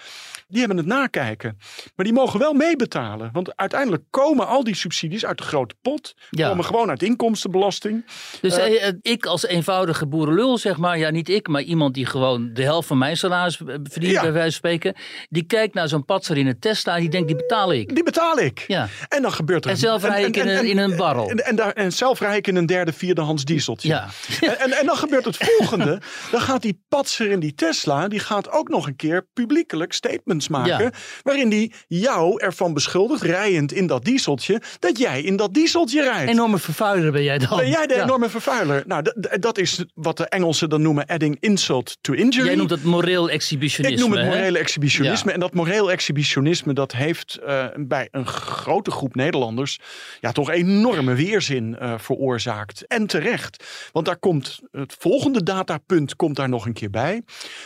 die 0.48 0.60
hebben 0.60 0.78
het 0.78 0.86
nakijken. 0.86 1.58
Maar 1.96 2.06
die 2.06 2.14
mogen 2.16 2.40
wel 2.40 2.54
meebetalen. 2.54 3.30
Want 3.34 3.56
uiteindelijk 3.56 4.04
komen 4.10 4.48
al 4.48 4.64
die 4.64 4.76
subsidies 4.76 5.26
uit 5.26 5.38
de 5.38 5.44
grote 5.44 5.76
pot. 5.82 6.14
Ja. 6.30 6.48
Komen 6.50 6.66
gewoon 6.66 6.90
uit 6.90 7.04
inkomstenbelasting. 7.04 8.06
Dus 8.42 8.58
Eh, 8.58 8.66
eh, 8.66 8.88
eh, 8.88 8.94
ik 9.02 9.26
als 9.26 9.46
eenvoudige 9.46 10.08
boerenlul, 10.08 10.58
zeg 10.58 10.78
maar, 10.78 10.98
ja 10.98 11.10
niet 11.10 11.30
ik, 11.30 11.48
maar 11.48 11.62
iemand 11.62 11.94
die 11.94 12.06
gewoon 12.06 12.50
de 12.54 12.64
helft 12.64 12.88
van 12.88 12.98
mijn 12.98 13.18
salaris 13.18 13.56
verdient, 13.84 14.12
Ja. 14.14 14.22
bij 14.22 14.32
wijze 14.32 14.60
van 14.60 14.70
spreken, 14.70 14.94
die 15.30 15.44
kijkt 15.44 15.74
naar 15.74 15.88
zo'n 15.88 16.06
patser 16.06 16.38
in 16.38 16.48
een 16.48 16.60
Tesla 16.60 16.94
en 16.96 17.00
die 17.02 17.10
denkt, 17.10 17.28
die 17.28 17.36
betaal 17.36 17.74
ik. 17.74 17.96
Die 17.96 18.04
betaal 18.04 18.40
ik. 18.40 18.64
Ja. 18.68 18.88
En 19.08 19.22
dan 19.22 19.32
gebeurt 19.32 19.66
er... 19.66 19.72
En 19.72 19.78
zelf 19.78 20.04
rij 20.04 20.24
ik 20.24 20.36
in 20.38 20.48
een- 20.48 20.66
in 20.66 20.78
een 20.78 20.96
barrel. 20.96 21.30
En, 21.30 21.38
en, 21.46 21.56
daar, 21.56 21.72
en 21.74 21.92
zelf 21.92 22.20
rij 22.20 22.38
ik 22.38 22.48
in 22.48 22.56
een 22.56 22.66
derde, 22.66 22.94
vierdehands 22.94 23.44
dieseltje. 23.46 23.88
Ja. 23.88 24.08
En, 24.42 24.60
en, 24.60 24.72
en 24.72 24.86
dan 24.86 24.98
gebeurt 24.98 25.26
het 25.26 25.38
volgende. 25.38 26.02
Dan 26.32 26.42
gaat 26.42 26.62
die 26.62 26.82
patser 26.90 27.32
in 27.32 27.40
die 27.40 27.54
Tesla, 27.54 28.08
die 28.08 28.20
gaat 28.20 28.52
ook 28.52 28.70
nog 28.70 28.88
een 28.88 28.96
keer 28.96 29.28
publiekelijk 29.34 29.94
statements 29.94 30.48
maken. 30.48 30.84
Ja. 30.84 30.92
Waarin 31.24 31.50
die 31.50 31.74
jou 31.88 32.42
ervan 32.42 32.74
beschuldigt, 32.74 33.22
rijend 33.22 33.72
in 33.72 33.88
dat 33.88 34.06
dieseltje, 34.06 34.62
dat 34.80 34.98
jij 34.98 35.22
in 35.22 35.36
dat 35.36 35.54
dieseltje 35.54 36.04
rijdt. 36.04 36.32
Enorme 36.32 36.58
vervuiler 36.58 37.12
ben 37.12 37.24
jij 37.24 37.38
dan. 37.38 37.58
Ben 37.58 37.70
jij 37.70 37.88
de 37.88 37.94
Ja. 37.96 38.04
enorme 38.04 38.30
vervuiler? 38.30 38.84
Nou, 38.88 39.04
dat 39.40 39.58
is 39.58 39.84
wat 39.94 40.18
de 40.18 40.28
Engelsen 40.28 40.70
dan 40.70 40.82
noemen 40.82 41.06
adding 41.06 41.38
insult 41.40 41.98
to 42.02 42.14
injury. 42.14 42.46
Jij 42.46 42.56
noemt 42.56 42.70
dat 42.70 42.82
moreel 42.82 43.30
exhibitionisme. 43.30 43.96
Ik 43.98 44.04
noem 44.04 44.12
het 44.18 44.22
hè? 44.22 44.28
morele 44.28 44.60
exhibitionisme. 44.60 45.28
Ja. 45.28 45.34
En 45.34 45.40
dat 45.40 45.54
moreel 45.54 45.92
exhibitionisme 45.92 46.74
dat 46.74 46.92
heeft 46.92 47.40
eh, 47.46 47.66
bij 47.76 48.08
een 48.12 48.28
grote 48.28 48.92
groep 48.92 49.16
Nederlanders 49.16 49.80
ja, 50.20 50.32
toch 50.32 50.50
enorme 50.50 51.14
weerzin 51.14 51.78
eh, 51.78 51.94
veroorzaakt. 51.98 52.88
En 52.88 53.08
terecht. 53.08 53.64
Want 53.92 54.05
daar 54.06 54.20
komt 54.20 54.60
het 54.72 54.96
volgende 55.00 55.44
datapunt 55.44 56.16
komt 56.16 56.36
daar 56.36 56.50
nog 56.50 56.66
een 56.66 56.74
keer 56.74 56.90
bij. 56.90 57.24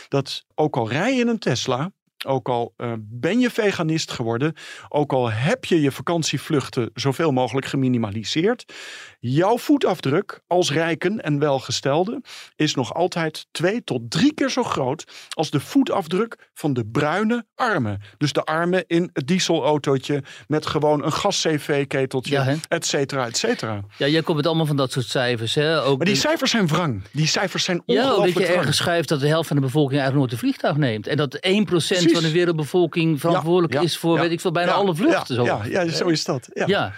Dat 0.08 0.44
ook 0.54 0.76
al 0.76 0.88
rij 0.88 1.14
je 1.14 1.20
in 1.20 1.28
een 1.28 1.38
Tesla. 1.38 1.92
Ook 2.26 2.48
al 2.48 2.72
eh, 2.76 2.92
ben 2.98 3.38
je 3.40 3.50
veganist 3.50 4.10
geworden, 4.10 4.54
ook 4.88 5.12
al 5.12 5.30
heb 5.30 5.64
je 5.64 5.80
je 5.80 5.90
vakantievluchten 5.92 6.90
zoveel 6.94 7.30
mogelijk 7.32 7.66
geminimaliseerd, 7.66 8.72
jouw 9.20 9.58
voetafdruk 9.58 10.40
als 10.46 10.72
rijken 10.72 11.20
en 11.20 11.38
welgestelde 11.38 12.22
is 12.56 12.74
nog 12.74 12.94
altijd 12.94 13.46
twee 13.50 13.84
tot 13.84 14.10
drie 14.10 14.34
keer 14.34 14.50
zo 14.50 14.62
groot 14.62 15.04
als 15.30 15.50
de 15.50 15.60
voetafdruk 15.60 16.50
van 16.54 16.72
de 16.72 16.86
bruine 16.86 17.44
armen. 17.54 18.00
Dus 18.18 18.32
de 18.32 18.44
armen 18.44 18.84
in 18.86 19.10
het 19.12 19.26
dieselautootje 19.26 20.22
met 20.46 20.66
gewoon 20.66 21.04
een 21.04 21.12
gas-CV-keteltje, 21.12 22.34
Ja, 22.34 22.54
et 22.68 22.86
cetera, 22.86 23.26
et 23.26 23.36
cetera. 23.36 23.84
Ja, 23.96 24.06
jij 24.06 24.22
komt 24.22 24.36
met 24.36 24.46
allemaal 24.46 24.66
van 24.66 24.76
dat 24.76 24.92
soort 24.92 25.06
cijfers. 25.06 25.54
Hè? 25.54 25.82
Ook 25.82 25.96
Maar 25.96 26.06
die 26.06 26.14
de- 26.14 26.20
cijfers 26.20 26.50
zijn 26.50 26.66
wrang. 26.66 27.02
Die 27.12 27.26
cijfers 27.26 27.64
zijn 27.64 27.82
ja, 27.86 27.94
ook 27.94 27.96
dat 28.08 28.16
ongelooflijk 28.16 28.46
je 28.46 28.52
ergens 28.54 28.76
schrijft 28.76 29.08
dat 29.08 29.20
de 29.20 29.26
helft 29.28 29.46
van 29.48 29.56
de 29.56 29.62
bevolking 29.62 30.00
eigenlijk 30.00 30.20
nooit 30.20 30.32
een 30.32 30.48
vliegtuig 30.48 30.76
neemt. 30.76 31.06
En 31.06 31.16
dat 31.16 31.34
1% 31.46 31.64
Precies. 31.64 32.09
Van 32.12 32.22
de 32.22 32.30
wereldbevolking 32.32 33.20
verantwoordelijk 33.20 33.82
is 33.82 33.96
voor, 33.98 34.18
weet 34.18 34.30
ik 34.30 34.40
veel, 34.40 34.52
bijna 34.52 34.72
alle 34.72 34.94
vluchten. 34.94 35.44
Ja, 35.44 35.64
zo. 35.64 35.68
ja, 35.70 35.82
ja, 35.82 35.92
zo 35.92 36.08
is 36.08 36.24
dat. 36.24 36.48
Ja. 36.52 36.92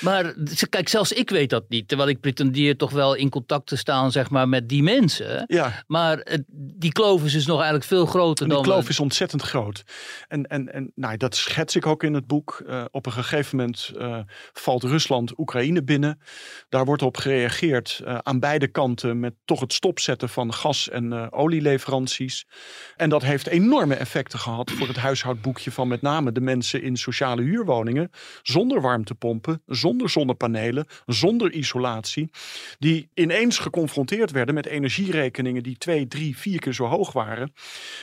Maar 0.00 0.34
kijk, 0.68 0.88
zelfs 0.88 1.12
ik 1.12 1.30
weet 1.30 1.50
dat 1.50 1.64
niet. 1.68 1.88
Terwijl 1.88 2.08
ik 2.08 2.20
pretendeer 2.20 2.76
toch 2.76 2.90
wel 2.90 3.14
in 3.14 3.28
contact 3.28 3.66
te 3.66 3.76
staan 3.76 4.12
zeg 4.12 4.30
maar, 4.30 4.48
met 4.48 4.68
die 4.68 4.82
mensen. 4.82 5.44
Ja. 5.46 5.84
Maar 5.86 6.16
het- 6.22 6.44
die 6.50 6.92
kloof 6.92 7.24
is 7.24 7.32
dus 7.32 7.46
nog 7.46 7.56
eigenlijk 7.56 7.84
veel 7.86 8.06
groter 8.06 8.42
En 8.44 8.48
die 8.54 8.62
dan... 8.62 8.72
kloof 8.72 8.88
is 8.88 9.00
ontzettend 9.00 9.42
groot. 9.42 9.82
En, 10.28 10.46
en, 10.46 10.72
en 10.72 10.92
nou, 10.94 11.16
dat 11.16 11.36
schets 11.36 11.76
ik 11.76 11.86
ook 11.86 12.02
in 12.02 12.14
het 12.14 12.26
boek. 12.26 12.62
Eh, 12.66 12.84
op 12.90 13.06
een 13.06 13.12
gegeven 13.12 13.56
moment 13.56 13.90
eh, 13.98 14.18
valt 14.52 14.82
Rusland 14.82 15.38
Oekraïne 15.38 15.82
binnen. 15.84 16.20
Daar 16.68 16.84
wordt 16.84 17.02
op 17.02 17.16
gereageerd 17.16 18.00
eh, 18.04 18.18
aan 18.22 18.40
beide 18.40 18.68
kanten 18.68 19.20
met 19.20 19.34
toch 19.44 19.60
het 19.60 19.72
stopzetten 19.72 20.28
van 20.28 20.54
gas- 20.54 20.88
en 20.88 21.12
eh, 21.12 21.26
olieleveranties. 21.30 22.46
En 22.96 23.08
dat 23.08 23.22
heeft 23.22 23.46
enorme 23.46 23.94
effecten 23.94 24.38
gehad 24.38 24.70
voor 24.70 24.86
het 24.88 24.96
huishoudboekje 24.96 25.70
van 25.70 25.88
met 25.88 26.02
name 26.02 26.32
de 26.32 26.40
mensen 26.40 26.82
in 26.82 26.96
sociale 26.96 27.42
huurwoningen. 27.42 28.10
Zonder 28.42 28.80
warmtepompen, 28.80 29.62
zonder 29.68 30.10
zonnepanelen, 30.10 30.86
zonder 31.06 31.52
isolatie. 31.52 32.30
Die 32.78 33.08
ineens 33.14 33.58
geconfronteerd 33.58 34.30
werden 34.30 34.54
met 34.54 34.66
energierekeningen 34.66 35.62
die 35.62 35.78
twee, 35.78 36.08
drie, 36.08 36.36
vier 36.36 36.60
keer 36.60 36.72
zo 36.72 36.84
hoog 36.84 37.12
waren. 37.12 37.52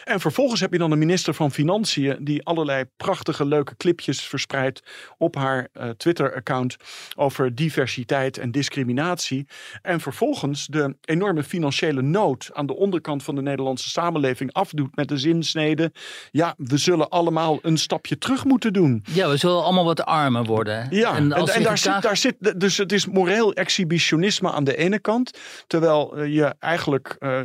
En 0.03 0.19
vervolgens 0.19 0.61
heb 0.61 0.71
je 0.71 0.77
dan 0.77 0.91
een 0.91 0.99
minister 0.99 1.33
van 1.33 1.51
Financiën 1.51 2.17
die 2.19 2.43
allerlei 2.43 2.85
prachtige 2.97 3.45
leuke 3.45 3.77
clipjes 3.77 4.21
verspreidt 4.21 4.83
op 5.17 5.35
haar 5.35 5.67
eh, 5.73 5.89
Twitter-account 5.89 6.75
over 7.15 7.55
diversiteit 7.55 8.37
en 8.37 8.51
discriminatie. 8.51 9.47
En 9.81 9.99
vervolgens 9.99 10.67
de 10.67 10.95
enorme 11.01 11.43
financiële 11.43 12.01
nood 12.01 12.49
aan 12.53 12.65
de 12.65 12.75
onderkant 12.75 13.23
van 13.23 13.35
de 13.35 13.41
Nederlandse 13.41 13.89
samenleving 13.89 14.53
afdoet 14.53 14.95
met 14.95 15.07
de 15.07 15.17
zinsnede. 15.17 15.91
Ja, 16.31 16.53
we 16.57 16.77
zullen 16.77 17.09
allemaal 17.09 17.59
een 17.61 17.77
stapje 17.77 18.17
terug 18.17 18.45
moeten 18.45 18.73
doen. 18.73 19.03
Ja, 19.13 19.29
we 19.29 19.37
zullen 19.37 19.63
allemaal 19.63 19.85
wat 19.85 20.03
armer 20.05 20.43
worden. 20.43 20.87
Ja, 20.89 21.15
en, 21.15 21.31
als 21.33 21.54
en 21.55 21.63
daar, 21.63 21.77
zit, 21.77 22.01
daar 22.01 22.17
zit, 22.17 22.59
dus 22.59 22.77
het 22.77 22.91
is 22.91 23.05
moreel 23.05 23.53
exhibitionisme 23.53 24.51
aan 24.51 24.63
de 24.63 24.75
ene 24.75 24.99
kant. 24.99 25.39
Terwijl 25.67 26.17
eh, 26.17 26.33
je 26.33 26.55
eigenlijk 26.59 27.15
eh, 27.19 27.41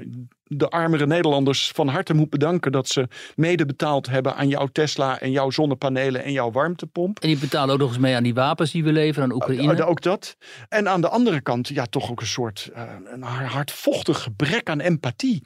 de 0.53 0.69
armere 0.69 1.07
Nederlanders 1.07 1.71
van 1.75 1.89
harte 1.89 2.15
moet 2.15 2.31
bedanken 2.31 2.73
dat 2.73 2.89
ze 2.89 3.09
mede 3.37 3.67
betaald 3.67 4.09
hebben 4.09 4.37
aan 4.37 4.49
jouw 4.49 4.67
Tesla 4.67 5.21
en 5.21 5.31
jouw 5.31 5.51
zonnepanelen 5.51 6.25
en 6.25 6.33
jouw 6.33 6.51
warmtepomp. 6.51 7.19
En 7.19 7.29
die 7.29 7.39
betalen 7.39 7.75
ook 7.75 7.81
nog 7.81 7.89
eens 7.89 7.99
mee 7.99 8.15
aan 8.15 8.23
die 8.23 8.35
wapens 8.35 8.71
die 8.71 8.85
we 8.85 8.93
leveren 8.93 9.29
aan 9.29 9.35
Oekraïne. 9.35 9.85
Ook 9.85 10.03
dat. 10.03 10.37
En 10.69 10.89
aan 10.89 11.01
de 11.01 11.09
andere 11.09 11.41
kant, 11.41 11.69
ja, 11.69 11.87
toch 11.87 12.11
ook 12.11 12.21
een 12.21 12.27
soort 12.27 12.71
eh, 12.75 12.83
een 13.05 13.23
hardvochtig 13.23 14.23
gebrek 14.23 14.69
aan 14.69 14.81
empathie. 14.81 15.43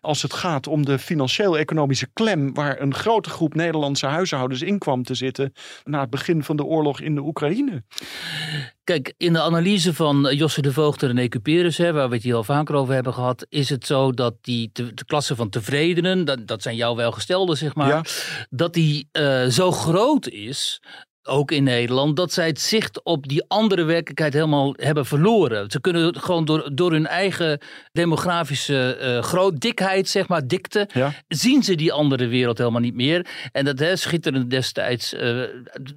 Als 0.00 0.22
het 0.22 0.32
gaat 0.32 0.66
om 0.66 0.84
de 0.84 0.98
financieel-economische 0.98 2.08
klem 2.12 2.54
waar 2.54 2.80
een 2.80 2.94
grote 2.94 3.30
groep 3.30 3.54
Nederlandse 3.54 4.06
huishoudens 4.06 4.62
in 4.62 4.78
kwam 4.78 5.02
te 5.02 5.14
zitten 5.14 5.52
na 5.84 6.00
het 6.00 6.10
begin 6.10 6.44
van 6.44 6.56
de 6.56 6.64
oorlog 6.64 7.00
in 7.00 7.14
de 7.14 7.20
Oekraïne. 7.20 7.82
Kijk, 8.88 9.14
in 9.16 9.32
de 9.32 9.40
analyse 9.40 9.94
van 9.94 10.28
Josse 10.34 10.62
de 10.62 10.72
Voogd 10.72 11.02
en 11.02 11.08
René 11.08 11.28
Cuperus, 11.28 11.76
hè, 11.76 11.92
waar 11.92 12.08
we 12.08 12.14
het 12.14 12.24
hier 12.24 12.34
al 12.34 12.44
vaker 12.44 12.74
over 12.74 12.94
hebben 12.94 13.14
gehad, 13.14 13.46
is 13.48 13.68
het 13.68 13.86
zo 13.86 14.12
dat 14.12 14.34
die 14.40 14.70
te- 14.72 14.94
de 14.94 15.04
klasse 15.04 15.36
van 15.36 15.48
tevredenen, 15.48 16.24
dat, 16.24 16.46
dat 16.46 16.62
zijn 16.62 16.76
jouw 16.76 16.94
welgestelden 16.96 17.56
zeg 17.56 17.74
maar, 17.74 17.88
Ja. 17.88 18.04
dat 18.50 18.74
die 18.74 19.08
eh, 19.12 19.46
zo 19.46 19.72
groot 19.72 20.28
is 20.28 20.80
ook 21.28 21.50
in 21.50 21.62
Nederland, 21.62 22.16
dat 22.16 22.32
zij 22.32 22.46
het 22.46 22.60
zicht 22.60 23.02
op 23.02 23.28
die 23.28 23.44
andere 23.48 23.84
werkelijkheid 23.84 24.32
helemaal 24.32 24.74
hebben 24.76 25.06
verloren. 25.06 25.70
Ze 25.70 25.80
kunnen 25.80 26.20
gewoon 26.20 26.44
door, 26.44 26.70
door 26.72 26.92
hun 26.92 27.06
eigen 27.06 27.60
demografische 27.92 28.98
uh, 29.02 29.22
groot 29.22 29.60
dikheid, 29.60 30.08
zeg 30.08 30.28
maar, 30.28 30.46
dikte, 30.46 30.88
Ja. 30.92 31.12
zien 31.28 31.62
ze 31.62 31.74
die 31.74 31.92
andere 31.92 32.26
wereld 32.26 32.58
helemaal 32.58 32.80
niet 32.80 32.94
meer. 32.94 33.26
En 33.52 33.64
dat 33.64 33.78
hè, 33.78 33.96
schitterend 33.96 34.50
destijds, 34.50 35.14
uh, 35.14 35.42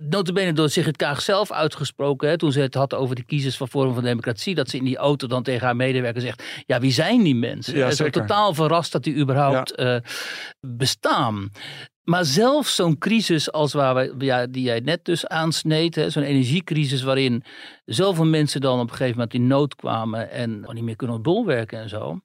notabene 0.10 0.54
door 0.54 0.70
Sigrid 0.70 0.98
Kaag 0.98 1.22
zelf 1.22 1.52
uitgesproken, 1.52 2.30
hè, 2.30 2.38
toen 2.38 2.52
ze 2.52 2.60
het 2.60 2.74
had 2.74 2.94
over 2.94 3.16
de 3.16 3.24
kiezers 3.24 3.58
van 3.58 3.68
Forum 3.68 3.94
van 3.94 4.04
Democratie, 4.04 4.56
dat 4.56 4.70
ze 4.70 4.78
in 4.78 4.84
die 4.84 4.98
auto 4.98 5.28
dan 5.28 5.44
tegen 5.44 5.66
haar 5.66 5.76
medewerker 5.76 6.22
zegt, 6.22 6.44
ja, 6.66 6.80
wie 6.80 6.92
zijn 6.92 7.24
die 7.24 7.36
mensen? 7.36 7.78
Ja, 7.78 7.92
Ze 7.92 8.10
totaal 8.10 8.54
verrast 8.54 8.92
dat 8.92 9.04
die 9.04 9.16
überhaupt 9.16 9.76
eh, 9.76 9.96
bestaan. 10.60 11.52
Maar 12.04 12.26
zelfs 12.26 12.76
zo'n 12.76 12.98
crisis 12.98 13.52
als 13.52 13.74
waar 13.74 13.96
we, 13.96 14.26
ja, 14.26 14.48
die 14.48 14.64
jij 14.64 14.80
net 14.80 15.06
dus 15.06 15.28
aansneed, 15.28 16.06
zo'n 16.08 16.24
energiecrisis 16.24 17.02
waarin 17.02 17.44
zoveel 17.86 18.26
mensen 18.26 18.62
dan 18.62 18.80
op 18.80 18.90
een 18.90 18.96
gegeven 18.96 19.14
moment 19.14 19.34
in 19.34 19.48
nood 19.48 19.76
kwamen 19.76 20.32
en 20.32 20.68
niet 20.72 20.84
meer 20.84 20.96
kunnen 20.96 21.22
bolwerken 21.22 21.80
en 21.80 21.90
zo. 21.90 22.20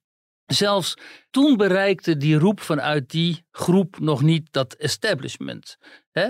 Zelfs 0.46 0.94
toen 1.30 1.56
bereikte 1.56 2.16
die 2.16 2.38
roep 2.38 2.60
vanuit 2.60 3.10
die 3.10 3.44
groep 3.50 3.98
nog 4.00 4.22
niet 4.22 4.48
dat 4.50 4.74
establishment. 4.74 5.76
Hè? 6.10 6.28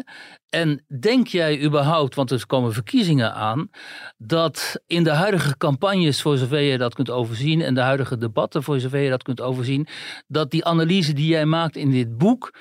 En 0.49 0.85
denk 1.01 1.27
jij 1.27 1.63
überhaupt, 1.63 2.15
want 2.15 2.31
er 2.31 2.47
komen 2.47 2.73
verkiezingen 2.73 3.35
aan, 3.35 3.71
dat 4.17 4.83
in 4.87 5.05
de 5.05 5.11
huidige 5.11 5.57
campagnes, 5.57 6.23
voor 6.23 6.37
zover 6.37 6.61
je 6.61 6.79
dat 6.79 6.95
kunt 6.95 7.11
overzien, 7.11 7.61
en 7.61 7.75
de 7.75 7.81
huidige 7.81 8.17
debatten, 8.17 8.63
voor 8.63 8.81
zover 8.81 8.99
je 8.99 9.11
dat 9.11 9.23
kunt 9.23 9.41
overzien, 9.41 9.87
dat 10.27 10.51
die 10.51 10.65
analyse 10.65 11.13
die 11.13 11.29
jij 11.29 11.47
maakt 11.47 11.77
in 11.77 11.91
dit 11.91 12.19
boek 12.19 12.55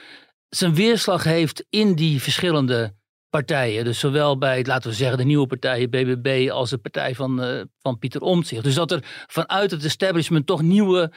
zijn 0.49 0.75
weerslag 0.75 1.23
heeft 1.23 1.65
in 1.69 1.95
die 1.95 2.21
verschillende 2.21 2.95
partijen. 3.29 3.83
Dus 3.83 3.99
zowel 3.99 4.37
bij, 4.37 4.65
laten 4.65 4.89
we 4.89 4.95
zeggen, 4.95 5.17
de 5.17 5.23
nieuwe 5.23 5.47
partijen 5.47 5.89
BBB 5.89 6.49
als 6.51 6.69
de 6.69 6.77
partij 6.77 7.15
van, 7.15 7.43
uh, 7.43 7.61
van 7.79 7.99
Pieter 7.99 8.21
Omtzigt. 8.21 8.63
Dus 8.63 8.75
dat 8.75 8.91
er 8.91 9.25
vanuit 9.27 9.71
het 9.71 9.83
establishment 9.83 10.45
toch 10.45 10.61
nieuwe 10.61 11.11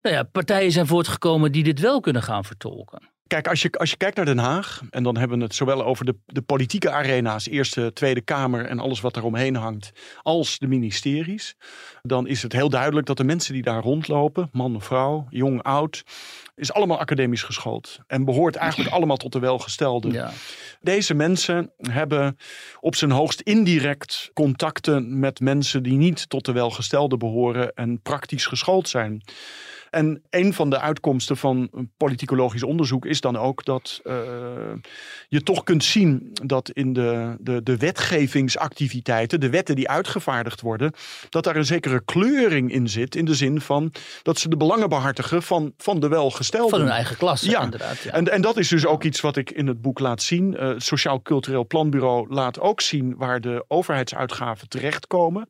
nou 0.00 0.16
ja, 0.16 0.22
partijen 0.22 0.72
zijn 0.72 0.86
voortgekomen 0.86 1.52
die 1.52 1.62
dit 1.62 1.80
wel 1.80 2.00
kunnen 2.00 2.22
gaan 2.22 2.44
vertolken. 2.44 3.13
Kijk, 3.26 3.48
als 3.48 3.62
je, 3.62 3.70
als 3.72 3.90
je 3.90 3.96
kijkt 3.96 4.16
naar 4.16 4.24
Den 4.24 4.38
Haag, 4.38 4.82
en 4.90 5.02
dan 5.02 5.16
hebben 5.16 5.38
we 5.38 5.44
het 5.44 5.54
zowel 5.54 5.84
over 5.84 6.04
de, 6.04 6.16
de 6.26 6.42
politieke 6.42 6.90
arena's, 6.90 7.48
Eerste, 7.48 7.92
Tweede 7.92 8.20
Kamer 8.20 8.66
en 8.66 8.78
alles 8.78 9.00
wat 9.00 9.16
eromheen 9.16 9.56
hangt, 9.56 9.92
als 10.22 10.58
de 10.58 10.66
ministeries, 10.66 11.56
dan 12.02 12.26
is 12.26 12.42
het 12.42 12.52
heel 12.52 12.68
duidelijk 12.68 13.06
dat 13.06 13.16
de 13.16 13.24
mensen 13.24 13.52
die 13.52 13.62
daar 13.62 13.82
rondlopen, 13.82 14.48
man, 14.52 14.80
vrouw, 14.80 15.26
jong, 15.30 15.62
oud, 15.62 16.04
is 16.54 16.72
allemaal 16.72 16.98
academisch 16.98 17.42
geschoold. 17.42 17.98
En 18.06 18.24
behoort 18.24 18.56
eigenlijk 18.56 18.90
allemaal 18.94 19.16
tot 19.16 19.32
de 19.32 19.38
welgestelden. 19.38 20.12
Ja. 20.12 20.30
Deze 20.80 21.14
mensen 21.14 21.72
hebben 21.76 22.38
op 22.80 22.96
zijn 22.96 23.10
hoogst 23.10 23.40
indirect 23.40 24.30
contacten 24.34 25.18
met 25.18 25.40
mensen 25.40 25.82
die 25.82 25.96
niet 25.96 26.28
tot 26.28 26.44
de 26.44 26.52
welgestelden 26.52 27.18
behoren 27.18 27.74
en 27.74 28.00
praktisch 28.02 28.46
geschoold 28.46 28.88
zijn. 28.88 29.22
En 29.94 30.22
een 30.30 30.54
van 30.54 30.70
de 30.70 30.80
uitkomsten 30.80 31.36
van 31.36 31.70
politicologisch 31.96 32.62
onderzoek 32.62 33.06
is 33.06 33.20
dan 33.20 33.36
ook 33.36 33.64
dat 33.64 34.00
uh, 34.04 34.14
je 35.28 35.42
toch 35.42 35.62
kunt 35.62 35.84
zien 35.84 36.30
dat 36.42 36.70
in 36.70 36.92
de, 36.92 37.36
de, 37.40 37.62
de 37.62 37.76
wetgevingsactiviteiten, 37.76 39.40
de 39.40 39.50
wetten 39.50 39.76
die 39.76 39.88
uitgevaardigd 39.88 40.60
worden, 40.60 40.92
dat 41.28 41.44
daar 41.44 41.56
een 41.56 41.64
zekere 41.64 42.04
kleuring 42.04 42.72
in 42.72 42.88
zit. 42.88 43.16
In 43.16 43.24
de 43.24 43.34
zin 43.34 43.60
van 43.60 43.92
dat 44.22 44.38
ze 44.38 44.48
de 44.48 44.56
belangen 44.56 44.88
behartigen 44.88 45.42
van, 45.42 45.72
van 45.76 46.00
de 46.00 46.08
welgestelden. 46.08 46.70
Van 46.70 46.80
hun 46.80 46.88
eigen 46.88 47.16
klasse, 47.16 47.50
ja. 47.50 47.62
inderdaad. 47.62 47.98
Ja. 47.98 48.10
En, 48.10 48.32
en 48.32 48.42
dat 48.42 48.56
is 48.56 48.68
dus 48.68 48.86
ook 48.86 49.04
iets 49.04 49.20
wat 49.20 49.36
ik 49.36 49.50
in 49.50 49.66
het 49.66 49.82
boek 49.82 49.98
laat 49.98 50.22
zien. 50.22 50.52
Uh, 50.52 50.68
het 50.68 50.82
Sociaal 50.82 51.22
Cultureel 51.22 51.66
Planbureau 51.66 52.34
laat 52.34 52.60
ook 52.60 52.80
zien 52.80 53.14
waar 53.16 53.40
de 53.40 53.64
overheidsuitgaven 53.68 54.68
terechtkomen. 54.68 55.48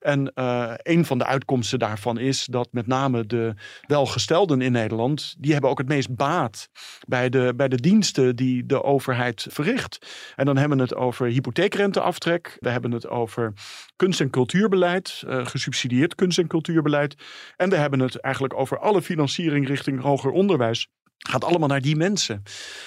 En 0.00 0.32
uh, 0.34 0.72
een 0.76 1.04
van 1.04 1.18
de 1.18 1.26
uitkomsten 1.26 1.78
daarvan 1.78 2.18
is 2.18 2.44
dat 2.44 2.68
met 2.72 2.86
name 2.86 3.26
de 3.26 3.54
welgestelden 3.86 4.60
in 4.60 4.72
Nederland, 4.72 5.34
die 5.38 5.52
hebben 5.52 5.70
ook 5.70 5.78
het 5.78 5.88
meest 5.88 6.16
baat 6.16 6.68
bij 7.06 7.28
de, 7.28 7.52
bij 7.56 7.68
de 7.68 7.80
diensten 7.80 8.36
die 8.36 8.66
de 8.66 8.82
overheid 8.82 9.46
verricht. 9.50 10.06
En 10.36 10.44
dan 10.44 10.56
hebben 10.56 10.76
we 10.76 10.82
het 10.82 10.94
over 10.94 11.26
hypotheekrenteaftrek, 11.26 12.56
we 12.60 12.68
hebben 12.68 12.90
het 12.90 13.08
over 13.08 13.52
kunst- 13.96 14.20
en 14.20 14.30
cultuurbeleid, 14.30 15.22
uh, 15.26 15.46
gesubsidieerd 15.46 16.14
kunst- 16.14 16.38
en 16.38 16.46
cultuurbeleid. 16.46 17.14
En 17.56 17.70
we 17.70 17.76
hebben 17.76 18.00
het 18.00 18.20
eigenlijk 18.20 18.54
over 18.54 18.78
alle 18.78 19.02
financiering 19.02 19.66
richting 19.68 20.00
hoger 20.00 20.30
onderwijs 20.30 20.88
gaat 21.18 21.44
allemaal 21.44 21.68
naar 21.68 21.80
die 21.80 21.96
mensen. 21.96 22.42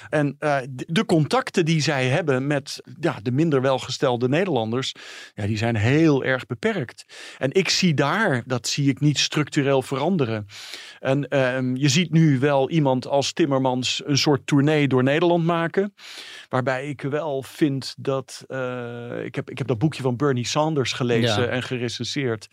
En 0.10 0.36
uh, 0.40 0.58
de 0.88 1.06
contacten 1.06 1.66
die 1.66 1.82
zij 1.82 2.08
hebben 2.08 2.48
met 2.48 2.82
ja, 3.00 3.20
de 3.22 3.32
minder 3.32 3.62
welgestelde 3.62 4.30
Nederlanders, 4.30 4.94
ja, 5.34 5.46
die 5.46 5.58
zijn 5.58 5.76
heel 5.76 6.24
erg 6.24 6.46
beperkt. 6.46 7.06
En 7.38 7.52
ik 7.52 7.70
zie 7.70 7.94
daar, 7.94 8.44
dat 8.46 8.68
zie 8.68 8.90
ik 8.90 9.00
niet 9.00 9.20
structureel 9.20 9.82
veranderen. 9.82 10.48
En 11.00 11.26
uh, 11.30 11.76
je 11.76 11.90
ziet 11.90 12.12
nu 12.12 12.40
wel 12.40 12.70
iemand 12.70 13.08
als 13.08 13.34
Timmermans 13.34 14.02
een 14.06 14.18
soort 14.18 14.48
tournee 14.48 14.88
door 14.88 15.04
Nederland 15.04 15.46
maken. 15.46 15.94
Waarbij 16.50 16.90
ik 16.90 17.02
wel 17.02 17.44
vind 17.44 17.96
dat. 17.98 18.44
Uh, 18.48 19.24
ik, 19.26 19.36
heb, 19.36 19.50
ik 19.50 19.58
heb 19.58 19.68
dat 19.68 19.78
boekje 19.78 20.02
van 20.02 20.16
Bernie 20.16 20.48
Sanders 20.48 20.92
gelezen 20.94 21.44
Ja. 21.44 21.48
en 21.48 21.64
gerecenseerd. 21.64 22.50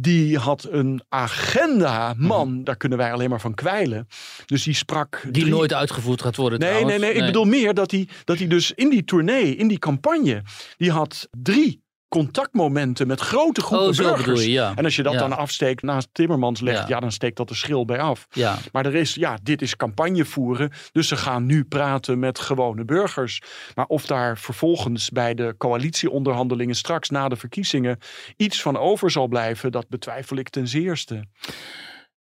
Die 0.00 0.38
had 0.38 0.66
een 0.70 1.02
agenda, 1.08 2.14
man, 2.16 2.52
Mhm. 2.52 2.64
daar 2.64 2.76
kunnen 2.76 2.98
wij 2.98 3.12
alleen 3.12 3.30
maar 3.30 3.40
van 3.40 3.54
kwijlen. 3.54 4.08
Dus 4.46 4.62
die 4.62 4.74
sprak. 4.74 5.20
Die 5.22 5.32
drie- 5.32 5.48
nooit 5.48 5.72
uitgevoerd 5.74 6.22
gaat 6.22 6.36
worden 6.36 6.58
Nee, 6.58 6.68
nee, 6.70 6.78
trouwens. 6.78 7.02
nee. 7.04 7.14
Ik 7.14 7.24
bedoel 7.26 7.44
meer 7.44 7.74
dat 7.74 7.90
hij, 7.90 8.08
dat 8.24 8.38
hij 8.38 8.46
dus 8.46 8.72
in 8.72 8.88
die 8.90 9.04
tournee, 9.04 9.56
in 9.56 9.68
die 9.68 9.78
campagne, 9.78 10.42
die 10.76 10.90
had 10.90 11.28
drie 11.30 11.82
contactmomenten 12.08 13.06
met 13.06 13.20
grote 13.20 13.60
groepen 13.60 13.88
Oh, 13.88 13.96
burgers. 13.96 14.24
bedoel 14.24 14.40
je, 14.40 14.50
ja. 14.50 14.72
En 14.76 14.84
als 14.84 14.96
je 14.96 15.02
dat 15.02 15.12
Ja. 15.12 15.18
dan 15.18 15.32
afsteekt 15.36 15.82
naast 15.82 16.08
Timmermans 16.12 16.60
legt, 16.60 16.78
Ja. 16.78 16.84
ja. 16.88 17.00
dan 17.00 17.12
steekt 17.12 17.36
dat 17.36 17.50
er 17.50 17.56
schil 17.56 17.84
bij 17.84 18.00
af. 18.00 18.26
Ja. 18.30 18.56
Maar 18.72 18.86
er 18.86 18.94
is, 18.94 19.14
ja, 19.14 19.38
dit 19.42 19.62
is 19.62 19.76
campagne 19.76 20.24
voeren. 20.24 20.70
Dus 20.92 21.08
ze 21.08 21.16
gaan 21.16 21.46
nu 21.46 21.64
praten 21.64 22.18
met 22.18 22.38
gewone 22.38 22.84
burgers. 22.84 23.42
Maar 23.74 23.86
of 23.86 24.06
daar 24.06 24.38
vervolgens 24.38 25.10
bij 25.10 25.34
de 25.34 25.54
coalitieonderhandelingen 25.58 26.74
straks 26.74 27.08
na 27.08 27.28
de 27.28 27.36
verkiezingen 27.36 27.98
iets 28.36 28.62
van 28.62 28.76
over 28.76 29.10
zal 29.10 29.26
blijven, 29.26 29.72
dat 29.72 29.88
betwijfel 29.88 30.36
ik 30.36 30.48
ten 30.48 30.68
zeerste. 30.68 31.24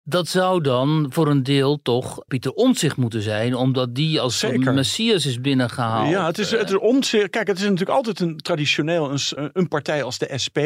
Dat 0.07 0.29
zou 0.29 0.61
dan 0.61 1.07
voor 1.09 1.29
een 1.29 1.43
deel 1.43 1.83
toch 1.83 2.25
Pieter 2.27 2.53
Omtzigt 2.53 2.97
moeten 2.97 3.23
zijn, 3.23 3.55
omdat 3.55 3.95
die 3.95 4.21
als 4.21 4.39
Zeker. 4.39 4.75
messias 4.75 5.27
is 5.27 5.41
binnengehaald. 5.41 6.11
Ja, 6.11 6.27
het 6.27 6.39
is, 6.39 6.53
Eh, 6.53 6.59
het 6.59 6.69
is 6.69 6.79
omzicht. 6.79 7.31
Kijk, 7.31 7.47
het 7.47 7.57
is 7.57 7.63
natuurlijk 7.63 7.91
altijd 7.91 8.21
een 8.21 8.37
traditioneel 8.37 9.11
een, 9.11 9.51
een 9.53 9.69
partij 9.69 10.03
als 10.03 10.19
de 10.19 10.31
SP, 10.45 10.59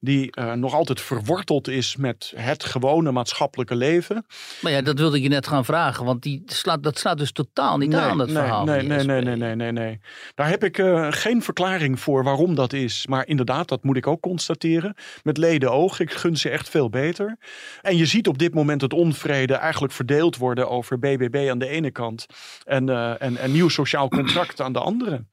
die 0.00 0.30
eh, 0.32 0.52
nog 0.52 0.74
altijd 0.74 1.00
verworteld 1.00 1.68
is 1.68 1.96
met 1.96 2.32
het 2.36 2.64
gewone 2.64 3.12
maatschappelijke 3.12 3.76
leven. 3.76 4.26
Maar 4.60 4.72
ja, 4.72 4.82
dat 4.82 4.98
wilde 4.98 5.16
ik 5.16 5.22
je 5.22 5.28
net 5.28 5.46
gaan 5.46 5.64
vragen, 5.64 6.04
want 6.04 6.22
die 6.22 6.42
slaat, 6.46 6.82
dat 6.82 6.98
slaat 6.98 7.18
dus 7.18 7.32
totaal 7.32 7.78
niet 7.78 7.94
aan, 7.94 8.18
dat 8.18 8.26
nee, 8.26 8.36
verhaal. 8.36 8.64
Nee, 8.64 8.82
nee, 8.82 9.04
nee, 9.04 9.36
nee, 9.36 9.54
nee, 9.54 9.72
nee. 9.72 10.00
Daar 10.34 10.48
heb 10.48 10.64
ik 10.64 10.78
eh, 10.78 11.06
geen 11.10 11.42
verklaring 11.42 12.00
voor 12.00 12.24
waarom 12.24 12.54
dat 12.54 12.72
is. 12.72 13.06
Maar 13.06 13.26
inderdaad, 13.26 13.68
dat 13.68 13.82
moet 13.84 13.96
ik 13.96 14.06
ook 14.06 14.20
constateren. 14.20 14.94
Met 15.22 15.36
leden 15.36 15.72
oog, 15.72 16.00
ik 16.00 16.12
gun 16.12 16.36
ze 16.36 16.48
echt 16.48 16.68
veel 16.68 16.90
beter. 16.90 17.36
En 17.82 17.96
je 17.96 18.06
ziet 18.06 18.28
op 18.28 18.38
dit 18.38 18.48
moment 18.48 18.62
het 18.68 18.92
onvrede 18.92 19.54
eigenlijk 19.54 19.92
verdeeld 19.92 20.36
worden 20.36 20.68
over 20.70 20.98
BBB 20.98 21.48
aan 21.50 21.58
de 21.58 21.68
ene 21.68 21.90
kant 21.90 22.26
en, 22.64 22.88
eh, 22.88 23.22
en, 23.22 23.36
en 23.36 23.52
nieuw 23.52 23.68
sociaal 23.68 24.08
contract 24.08 24.60
aan 24.60 24.72
de 24.72 24.78
andere. 24.78 25.24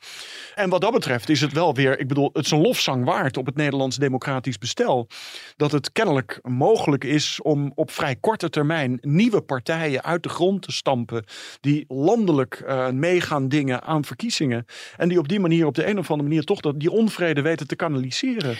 En 0.55 0.69
wat 0.69 0.81
dat 0.81 0.91
betreft 0.91 1.29
is 1.29 1.41
het 1.41 1.53
wel 1.53 1.75
weer, 1.75 1.99
ik 1.99 2.07
bedoel, 2.07 2.29
het 2.33 2.45
is 2.45 2.51
een 2.51 2.61
lofzang 2.61 3.05
waard 3.05 3.37
op 3.37 3.45
het 3.45 3.55
Nederlands 3.55 3.97
democratisch 3.97 4.57
bestel. 4.57 5.07
Dat 5.55 5.71
het 5.71 5.91
kennelijk 5.91 6.39
mogelijk 6.41 7.03
is 7.03 7.39
om 7.41 7.71
op 7.75 7.91
vrij 7.91 8.15
korte 8.15 8.49
termijn 8.49 8.97
nieuwe 9.01 9.41
partijen 9.41 10.03
uit 10.03 10.23
de 10.23 10.29
grond 10.29 10.61
te 10.61 10.71
stampen. 10.71 11.23
Die 11.59 11.85
landelijk 11.87 12.63
eh, 12.65 12.89
meegaan 12.89 13.47
dingen 13.47 13.83
aan 13.83 14.05
verkiezingen. 14.05 14.65
En 14.97 15.09
die 15.09 15.19
op 15.19 15.27
die 15.27 15.39
manier, 15.39 15.65
op 15.65 15.75
de 15.75 15.87
een 15.87 15.97
of 15.97 16.11
andere 16.11 16.29
manier, 16.29 16.43
toch 16.43 16.59
dat, 16.59 16.79
die 16.79 16.91
onvrede 16.91 17.41
weten 17.41 17.67
te 17.67 17.75
kanaliseren. 17.75 18.57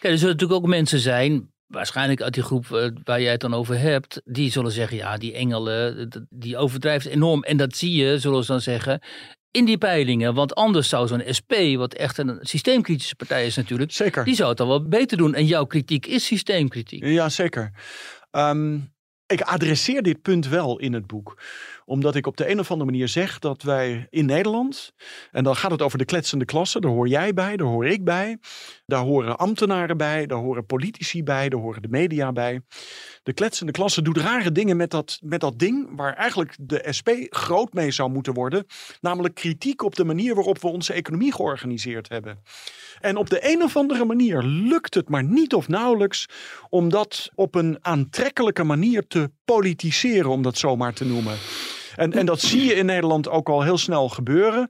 Er 0.00 0.18
zullen 0.18 0.32
natuurlijk 0.32 0.60
ook 0.60 0.66
mensen 0.66 0.98
zijn, 0.98 1.53
waarschijnlijk 1.66 2.22
uit 2.22 2.34
die 2.34 2.42
groep 2.42 2.72
eh, 2.72 2.88
waar 3.04 3.20
jij 3.20 3.32
het 3.32 3.40
dan 3.40 3.54
over 3.54 3.78
hebt, 3.78 4.20
die 4.24 4.50
zullen 4.50 4.72
zeggen, 4.72 4.96
ja, 4.96 5.16
die 5.16 5.32
engelen, 5.32 6.08
die 6.28 6.56
overdrijft 6.56 7.06
enorm. 7.06 7.42
En 7.42 7.56
dat 7.56 7.76
zie 7.76 7.92
je, 8.04 8.18
zullen 8.18 8.44
ze 8.44 8.52
dan 8.52 8.60
zeggen, 8.60 9.00
in 9.50 9.64
die 9.64 9.78
peilingen. 9.78 10.34
Want 10.34 10.54
anders 10.54 10.88
zou 10.88 11.06
zo'n 11.06 11.22
SP, 11.38 11.52
wat 11.76 11.94
echt 11.94 12.18
een 12.18 12.38
systeemkritische 12.40 13.16
partij 13.16 13.46
is 13.46 13.56
natuurlijk, 13.56 13.92
Zeker. 13.92 14.24
die 14.24 14.34
zou 14.34 14.48
het 14.48 14.58
dan 14.58 14.68
wel 14.68 14.88
beter 14.88 15.16
doen. 15.16 15.34
En 15.34 15.46
jouw 15.46 15.64
kritiek 15.64 16.06
is 16.06 16.26
systeemkritiek. 16.26 17.04
Ja, 17.04 17.28
zeker. 17.28 17.70
Ehm, 18.30 18.78
ik 19.26 19.40
adresseer 19.40 20.02
dit 20.02 20.22
punt 20.22 20.48
wel 20.48 20.78
in 20.78 20.92
het 20.92 21.06
boek. 21.06 21.38
Omdat 21.84 22.14
ik 22.14 22.26
op 22.26 22.36
de 22.36 22.50
een 22.50 22.58
of 22.58 22.70
andere 22.70 22.90
manier 22.90 23.08
zeg 23.08 23.38
dat 23.38 23.62
wij 23.62 24.06
in 24.10 24.26
Nederland, 24.26 24.92
en 25.30 25.44
dan 25.44 25.56
gaat 25.56 25.70
het 25.70 25.82
over 25.82 25.98
de 25.98 26.04
kletsende 26.04 26.44
klasse, 26.44 26.80
daar 26.80 26.90
hoor 26.90 27.08
jij 27.08 27.34
bij, 27.34 27.56
daar 27.56 27.66
hoor 27.66 27.86
ik 27.86 28.04
bij, 28.04 28.38
daar 28.86 29.02
horen 29.02 29.38
ambtenaren 29.38 29.96
bij, 29.96 30.26
daar 30.26 30.38
horen 30.38 30.66
politici 30.66 31.22
bij, 31.22 31.48
daar 31.48 31.60
horen 31.60 31.82
de 31.82 31.88
media 31.88 32.32
bij. 32.32 32.60
De 33.22 33.32
kletsende 33.32 33.72
klasse 33.72 34.02
doet 34.02 34.16
rare 34.16 34.52
dingen 34.52 34.76
met 34.76 34.90
dat, 34.90 35.18
met 35.22 35.40
dat 35.40 35.58
ding 35.58 35.88
waar 35.96 36.14
eigenlijk 36.14 36.56
de 36.60 36.86
SP 36.98 37.08
groot 37.28 37.72
mee 37.72 37.90
zou 37.90 38.10
moeten 38.10 38.34
worden. 38.34 38.66
Namelijk 39.00 39.34
kritiek 39.34 39.82
op 39.82 39.94
de 39.94 40.04
manier 40.04 40.34
waarop 40.34 40.60
we 40.60 40.68
onze 40.68 40.92
economie 40.92 41.32
georganiseerd 41.32 42.08
hebben. 42.08 42.42
En 43.00 43.16
op 43.16 43.30
de 43.30 43.52
een 43.52 43.62
of 43.62 43.76
andere 43.76 44.04
manier 44.04 44.42
lukt 44.42 44.94
het 44.94 45.08
maar 45.08 45.24
niet 45.24 45.54
of 45.54 45.68
nauwelijks 45.68 46.28
om 46.68 46.88
dat 46.88 47.30
op 47.34 47.54
een 47.54 47.78
aantrekkelijke 47.80 48.64
manier 48.64 49.06
te 49.06 49.30
politiseren, 49.44 50.30
om 50.30 50.42
dat 50.42 50.58
zo 50.58 50.76
maar 50.76 50.92
te 50.92 51.04
noemen. 51.04 51.36
En, 51.96 52.12
en 52.12 52.26
dat 52.26 52.40
zie 52.40 52.64
je 52.64 52.74
in 52.74 52.86
Nederland 52.86 53.28
ook 53.28 53.48
al 53.48 53.62
heel 53.62 53.78
snel 53.78 54.08
gebeuren. 54.08 54.68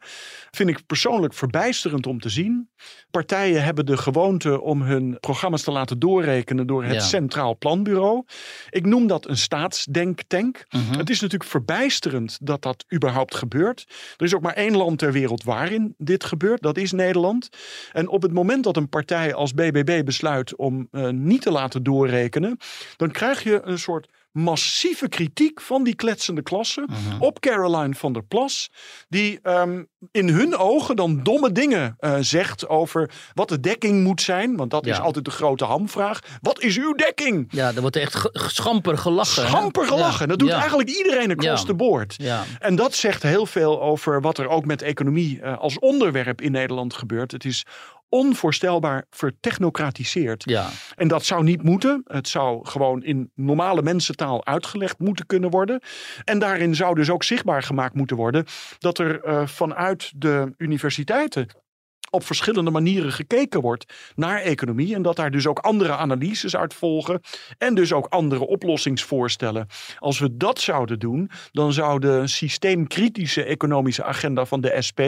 Vind 0.50 0.68
ik 0.68 0.86
persoonlijk 0.86 1.34
verbijsterend 1.34 2.06
om 2.06 2.20
te 2.20 2.28
zien. 2.28 2.68
Partijen 3.10 3.64
hebben 3.64 3.86
de 3.86 3.96
gewoonte 3.96 4.60
om 4.60 4.82
hun 4.82 5.16
programma's 5.20 5.62
te 5.62 5.70
laten 5.70 5.98
doorrekenen 5.98 6.66
door 6.66 6.84
het 6.84 6.94
Ja. 6.94 7.00
Centraal 7.00 7.58
Planbureau. 7.58 8.24
Ik 8.70 8.86
noem 8.86 9.06
dat 9.06 9.28
een 9.28 9.36
staatsdenktank. 9.36 10.64
Mhm. 10.68 10.98
Het 10.98 11.10
is 11.10 11.20
natuurlijk 11.20 11.50
verbijsterend 11.50 12.38
dat 12.40 12.62
dat 12.62 12.84
überhaupt 12.94 13.34
gebeurt. 13.34 13.84
Er 14.16 14.24
is 14.24 14.34
ook 14.34 14.42
maar 14.42 14.52
één 14.52 14.76
land 14.76 14.98
ter 14.98 15.12
wereld 15.12 15.44
waarin 15.44 15.94
dit 15.98 16.24
gebeurt. 16.24 16.62
Dat 16.62 16.76
is 16.76 16.92
Nederland. 16.92 17.48
En 17.92 18.08
op 18.08 18.22
het 18.22 18.32
moment 18.32 18.64
dat 18.64 18.76
een 18.76 18.88
partij 18.88 19.34
als 19.34 19.54
BBB 19.54 20.04
besluit 20.04 20.56
om 20.56 20.88
eh, 20.90 21.08
niet 21.08 21.42
te 21.42 21.50
laten 21.50 21.82
doorrekenen, 21.82 22.56
dan 22.96 23.10
krijg 23.10 23.42
je 23.42 23.60
een 23.64 23.78
soort 23.78 24.08
massieve 24.38 25.08
kritiek 25.08 25.60
van 25.60 25.84
die 25.84 25.94
kletsende 25.94 26.42
klasse 26.42 26.86
Mhm. 26.88 27.22
op 27.22 27.40
Caroline 27.40 27.94
van 27.94 28.12
der 28.12 28.22
Plas. 28.24 28.70
Die 29.08 29.38
ehm, 29.42 29.82
in 30.10 30.28
hun 30.28 30.56
ogen 30.56 30.96
dan 30.96 31.22
domme 31.22 31.52
dingen 31.52 31.94
eh, 31.98 32.16
zegt 32.20 32.68
over 32.68 33.10
wat 33.34 33.48
de 33.48 33.60
dekking 33.60 34.02
moet 34.02 34.20
zijn. 34.20 34.56
Want 34.56 34.70
dat 34.70 34.86
is 34.86 35.00
altijd 35.00 35.24
de 35.24 35.30
grote 35.30 35.64
hamvraag. 35.64 36.18
Wat 36.40 36.60
is 36.60 36.78
uw 36.78 36.92
dekking? 36.92 37.46
Ja, 37.50 37.72
er 37.74 37.80
wordt 37.80 37.96
echt 37.96 38.28
schamper 38.32 38.98
gelachen. 38.98 39.42
hè? 39.42 39.48
Schamper 39.48 39.86
gelachen. 39.86 40.20
Ja, 40.20 40.26
Dat 40.26 40.38
doet 40.38 40.48
ja, 40.48 40.58
eigenlijk 40.58 40.88
iedereen 40.90 41.30
across 41.30 41.64
the 41.64 41.74
board. 41.74 42.14
En 42.58 42.76
dat 42.76 42.94
zegt 42.94 43.22
heel 43.22 43.46
veel 43.46 43.82
over 43.82 44.20
wat 44.20 44.38
er 44.38 44.48
ook 44.48 44.64
met 44.64 44.82
economie 44.82 45.40
eh, 45.40 45.58
als 45.58 45.78
onderwerp 45.78 46.40
in 46.40 46.52
Nederland 46.52 46.94
gebeurt. 46.94 47.32
Het 47.32 47.44
is 47.44 47.64
onvoorstelbaar 48.14 49.06
vertechnocratiseerd. 49.10 50.42
ja. 50.46 50.68
En 50.96 51.08
dat 51.08 51.24
zou 51.24 51.42
niet 51.42 51.62
moeten. 51.62 52.02
Het 52.04 52.28
zou 52.28 52.66
gewoon 52.66 53.02
in 53.02 53.30
normale 53.34 53.82
mensentaal 53.82 54.46
uitgelegd 54.46 54.98
moeten 54.98 55.26
kunnen 55.26 55.50
worden. 55.50 55.80
En 56.24 56.38
daarin 56.38 56.74
zou 56.74 56.94
dus 56.94 57.10
ook 57.10 57.24
zichtbaar 57.24 57.62
gemaakt 57.62 57.94
moeten 57.94 58.16
worden 58.16 58.44
dat 58.78 58.98
er 58.98 59.22
eh, 59.22 59.46
vanuit 59.46 60.12
de 60.16 60.54
universiteiten 60.56 61.48
op 62.14 62.24
verschillende 62.24 62.70
manieren 62.70 63.12
gekeken 63.12 63.60
wordt 63.60 63.84
naar 64.14 64.40
economie. 64.40 64.94
En 64.94 65.02
dat 65.02 65.16
daar 65.16 65.30
dus 65.30 65.46
ook 65.46 65.58
andere 65.58 65.96
analyses 65.96 66.56
uit 66.56 66.74
volgen. 66.74 67.20
En 67.58 67.74
dus 67.74 67.92
ook 67.92 68.06
andere 68.06 68.46
oplossingsvoorstellen. 68.46 69.66
Als 69.98 70.18
we 70.18 70.36
dat 70.36 70.60
zouden 70.60 70.98
doen, 70.98 71.30
dan 71.52 71.72
zou 71.72 72.00
de 72.00 72.26
systeemkritische 72.26 73.44
economische 73.44 74.04
agenda 74.04 74.44
van 74.44 74.60
de 74.60 74.76
SP 74.88 75.00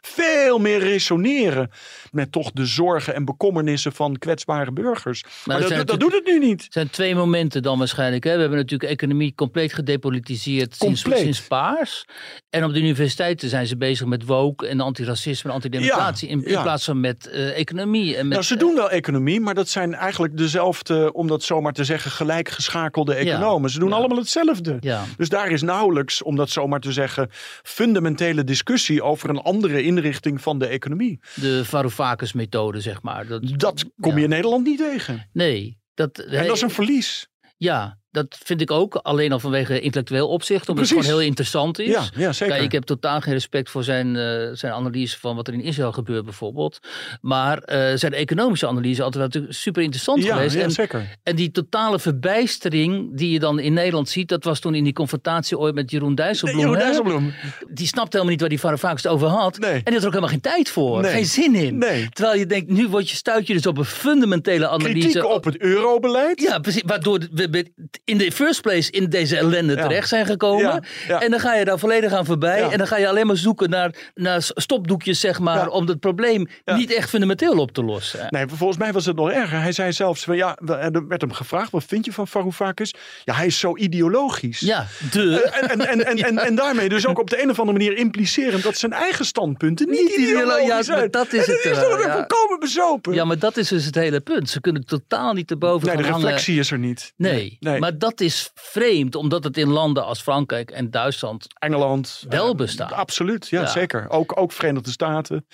veel 0.00 0.58
meer 0.58 0.78
resoneren 0.78 1.70
met 2.10 2.32
toch 2.32 2.50
de 2.50 2.66
zorgen 2.66 3.14
en 3.14 3.24
bekommernissen 3.24 3.92
van 3.92 4.18
kwetsbare 4.18 4.72
burgers. 4.72 5.22
Maar, 5.22 5.30
dat 5.44 5.68
dat, 5.68 5.68
zijn 5.68 5.86
dat 5.86 6.00
doet 6.00 6.12
het 6.12 6.26
nu 6.26 6.38
niet. 6.38 6.62
Het 6.62 6.72
zijn 6.72 6.90
twee 6.90 7.14
momenten 7.14 7.62
dan 7.62 7.78
waarschijnlijk. 7.78 8.24
Hè? 8.24 8.34
We 8.34 8.40
hebben 8.40 8.58
natuurlijk 8.58 8.90
economie 8.90 9.34
compleet 9.34 9.72
gedepolitiseerd 9.72 10.76
sinds, 10.76 11.02
Compleet. 11.02 11.22
sinds 11.22 11.46
paars. 11.46 12.04
En 12.50 12.64
op 12.64 12.72
de 12.72 12.78
universiteiten 12.78 13.48
zijn 13.48 13.66
ze 13.66 13.76
bezig 13.76 14.06
met 14.06 14.24
woke 14.24 14.66
en 14.66 14.80
antiracisme 14.80 15.48
en 15.48 15.54
antidemocratie. 15.54 16.28
in, 16.28 16.44
in 16.52 16.58
ja. 16.58 16.62
plaats 16.64 16.84
van 16.84 17.00
met 17.00 17.26
eh, 17.26 17.58
economie. 17.58 18.16
En 18.16 18.22
met, 18.28 18.32
Nou, 18.32 18.42
ze 18.42 18.56
doen 18.56 18.74
wel 18.74 18.90
economie, 18.90 19.40
maar 19.40 19.54
dat 19.54 19.68
zijn 19.68 19.94
eigenlijk 19.94 20.36
dezelfde, 20.36 21.12
om 21.12 21.26
dat 21.26 21.42
zomaar 21.42 21.72
te 21.72 21.84
zeggen, 21.84 22.10
gelijkgeschakelde 22.10 23.14
economen. 23.14 23.70
Ze 23.70 23.78
doen 23.78 23.88
Ja. 23.88 23.94
allemaal 23.94 24.18
hetzelfde. 24.18 24.76
Ja, 24.80 25.04
Dus 25.16 25.28
daar 25.28 25.50
is 25.50 25.62
nauwelijks, 25.62 26.22
om 26.22 26.36
dat 26.36 26.50
zomaar 26.50 26.80
te 26.80 26.92
zeggen, 26.92 27.28
fundamentele 27.62 28.44
discussie 28.44 29.02
over 29.02 29.28
een 29.30 29.38
andere 29.40 29.82
inrichting 29.82 30.40
van 30.42 30.58
de 30.58 30.66
economie. 30.66 31.20
de 31.34 31.64
Varoufakis-methode, 31.64 32.80
zeg 32.80 33.02
maar. 33.02 33.26
Dat, 33.26 33.42
Dat 33.56 33.84
kom 34.00 34.16
je 34.18 34.22
in 34.24 34.28
Nederland 34.28 34.64
niet 34.64 34.78
tegen. 34.78 35.28
Nee. 35.32 35.80
Dat, 35.94 36.18
En 36.18 36.46
dat 36.46 36.56
is 36.56 36.62
een 36.62 36.70
verlies. 36.70 37.28
Ja, 37.56 37.98
dat 38.12 38.38
vind 38.44 38.60
ik 38.60 38.70
ook. 38.70 38.94
Alleen 38.94 39.32
al 39.32 39.38
vanwege 39.38 39.80
intellectueel 39.80 40.28
opzicht. 40.28 40.68
Omdat 40.68 40.74
Precies. 40.74 40.96
het 40.96 41.04
gewoon 41.04 41.20
heel 41.20 41.28
interessant 41.28 41.78
is. 41.78 41.88
Ja, 41.88 42.04
ja 42.16 42.32
zeker. 42.32 42.54
Kijk, 42.54 42.66
ik 42.66 42.72
heb 42.72 42.82
totaal 42.82 43.20
geen 43.20 43.32
respect 43.32 43.70
voor 43.70 43.84
zijn, 43.84 44.16
eh, 44.16 44.48
zijn 44.52 44.72
analyse 44.72 45.18
van 45.18 45.36
wat 45.36 45.48
er 45.48 45.54
in 45.54 45.62
Israël 45.62 45.92
gebeurt 45.92 46.24
bijvoorbeeld. 46.24 46.78
Maar 47.20 47.58
eh, 47.58 47.96
zijn 47.96 48.12
economische 48.12 48.66
analyse 48.66 49.02
altijd 49.02 49.24
natuurlijk 49.24 49.54
super 49.54 49.82
interessant 49.82 50.22
ja, 50.22 50.34
geweest. 50.34 50.54
ja, 50.54 50.62
en, 50.62 50.70
zeker. 50.70 51.18
en 51.22 51.36
die 51.36 51.50
totale 51.50 51.98
verbijstering 51.98 53.16
die 53.16 53.30
je 53.30 53.38
dan 53.38 53.58
in 53.58 53.72
Nederland 53.72 54.08
ziet, 54.08 54.28
dat 54.28 54.44
was 54.44 54.60
toen 54.60 54.74
in 54.74 54.84
die 54.84 54.92
confrontatie 54.92 55.58
ooit 55.58 55.74
met 55.74 55.90
Jeroen 55.90 56.14
Dijsselbloem. 56.14 56.60
Jeroen? 56.60 56.78
Dijsselbloem. 56.78 57.32
Die 57.68 57.86
snapte 57.86 58.10
helemaal 58.10 58.30
niet 58.30 58.40
waar 58.40 58.48
die 58.48 58.60
Varoufakis 58.60 59.02
het 59.02 59.12
over 59.12 59.28
had. 59.28 59.58
Nee. 59.58 59.72
En 59.72 59.82
die 59.84 59.92
had 59.92 60.02
er 60.02 60.06
ook 60.06 60.14
helemaal 60.14 60.28
geen 60.28 60.40
tijd 60.40 60.68
voor. 60.68 61.00
Nee. 61.00 61.12
Geen 61.12 61.26
zin 61.26 61.54
in. 61.54 61.78
Nee. 61.78 62.08
Terwijl 62.08 62.38
je 62.38 62.46
denkt, 62.46 62.70
nu 62.70 62.88
word 62.88 63.10
je, 63.10 63.16
stuit 63.16 63.46
je 63.46 63.52
dus 63.52 63.66
op 63.66 63.78
een 63.78 63.84
fundamentele 63.84 64.68
analyse. 64.68 65.08
Kritiek 65.08 65.24
op 65.24 65.44
het 65.44 65.60
eurobeleid. 65.60 66.40
Ja, 66.40 66.58
precies. 66.58 66.82
Waardoor 66.86 67.18
we 67.32 67.72
in 68.04 68.18
de 68.18 68.32
first 68.32 68.60
place 68.60 68.90
in 68.90 69.08
deze 69.08 69.36
ellende 69.36 69.74
terecht 69.74 70.08
zijn 70.08 70.26
gekomen. 70.26 70.84
En 71.08 71.30
dan 71.30 71.40
ga 71.40 71.54
je 71.54 71.64
daar 71.64 71.78
volledig 71.78 72.12
aan 72.12 72.24
voorbij. 72.24 72.68
En 72.68 72.78
dan 72.78 72.86
ga 72.86 72.96
je 72.96 73.08
alleen 73.08 73.26
maar 73.26 73.36
zoeken 73.36 73.70
naar, 73.70 73.94
naar 74.14 74.42
stopdoekjes, 74.54 75.20
zeg 75.20 75.38
maar. 75.38 75.68
Om 75.68 75.86
het 75.86 76.00
probleem 76.00 76.48
niet 76.64 76.94
echt 76.94 77.08
fundamenteel 77.08 77.58
op 77.58 77.72
te 77.72 77.84
lossen. 77.84 78.26
Nee, 78.30 78.44
volgens 78.48 78.78
mij 78.78 78.92
was 78.92 79.06
het 79.06 79.16
nog 79.16 79.30
erger. 79.30 79.60
Hij 79.60 79.72
zei 79.72 79.92
zelfs, 79.92 80.24
van, 80.24 80.36
ja, 80.36 80.56
er 80.66 81.06
werd 81.08 81.20
hem 81.20 81.32
gevraagd, 81.32 81.70
wat 81.70 81.84
vind 81.84 82.04
je 82.04 82.12
van 82.12 82.28
Varoufakis? 82.28 82.94
Ja, 83.24 83.34
hij 83.34 83.46
is 83.46 83.58
zo 83.58 83.76
ideologisch. 83.76 84.60
Ja, 84.60 84.86
de. 85.10 85.42
En, 85.42 85.68
en, 85.68 86.06
en, 86.06 86.16
en, 86.16 86.38
en, 86.38 86.54
daarmee 86.54 86.88
dus 86.88 87.06
ook 87.06 87.18
op 87.18 87.30
de 87.30 87.42
een 87.42 87.50
of 87.50 87.58
andere 87.58 87.78
manier 87.78 87.96
implicerend 87.96 88.62
dat 88.62 88.76
zijn 88.76 88.92
eigen 88.92 89.24
standpunten 89.24 89.88
niet, 89.90 90.00
Niet 90.00 90.10
ideolo- 90.10 90.40
ideologisch 90.40 90.66
ja, 90.68 90.82
zijn. 90.82 90.98
maar 90.98 91.10
dat 91.10 91.32
is 91.32 91.46
het 91.46 91.64
is 91.64 91.78
toch 91.78 92.00
volkomen 92.00 92.58
bezopen. 92.60 93.14
Ja, 93.14 93.24
maar 93.24 93.38
dat 93.38 93.56
is 93.56 93.68
dus 93.68 93.84
het 93.84 93.94
hele 93.94 94.20
punt. 94.20 94.50
Ze 94.50 94.60
kunnen 94.60 94.86
totaal 94.86 95.32
niet 95.32 95.50
erboven 95.50 95.88
nee, 95.88 95.96
de 95.96 96.02
reflectie 96.02 96.58
is 96.58 96.70
er 96.70 96.78
niet. 96.78 97.12
Nee, 97.16 97.56
nee. 97.60 97.91
Maar 97.92 98.10
dat 98.10 98.20
is 98.20 98.50
vreemd, 98.54 99.14
omdat 99.14 99.44
het 99.44 99.56
in 99.56 99.68
landen 99.68 100.04
als 100.04 100.20
Frankrijk 100.22 100.70
en 100.70 100.90
Duitsland 100.90 101.46
Engeland. 101.58 102.24
Wel 102.28 102.50
eh, 102.50 102.54
bestaat. 102.56 102.92
absoluut, 102.92 103.48
ja, 103.48 103.60
Ja. 103.60 103.66
zeker. 103.66 104.08
Ook, 104.08 104.38
ook 104.40 104.52
Verenigde 104.52 104.90
Staten. 104.90 105.46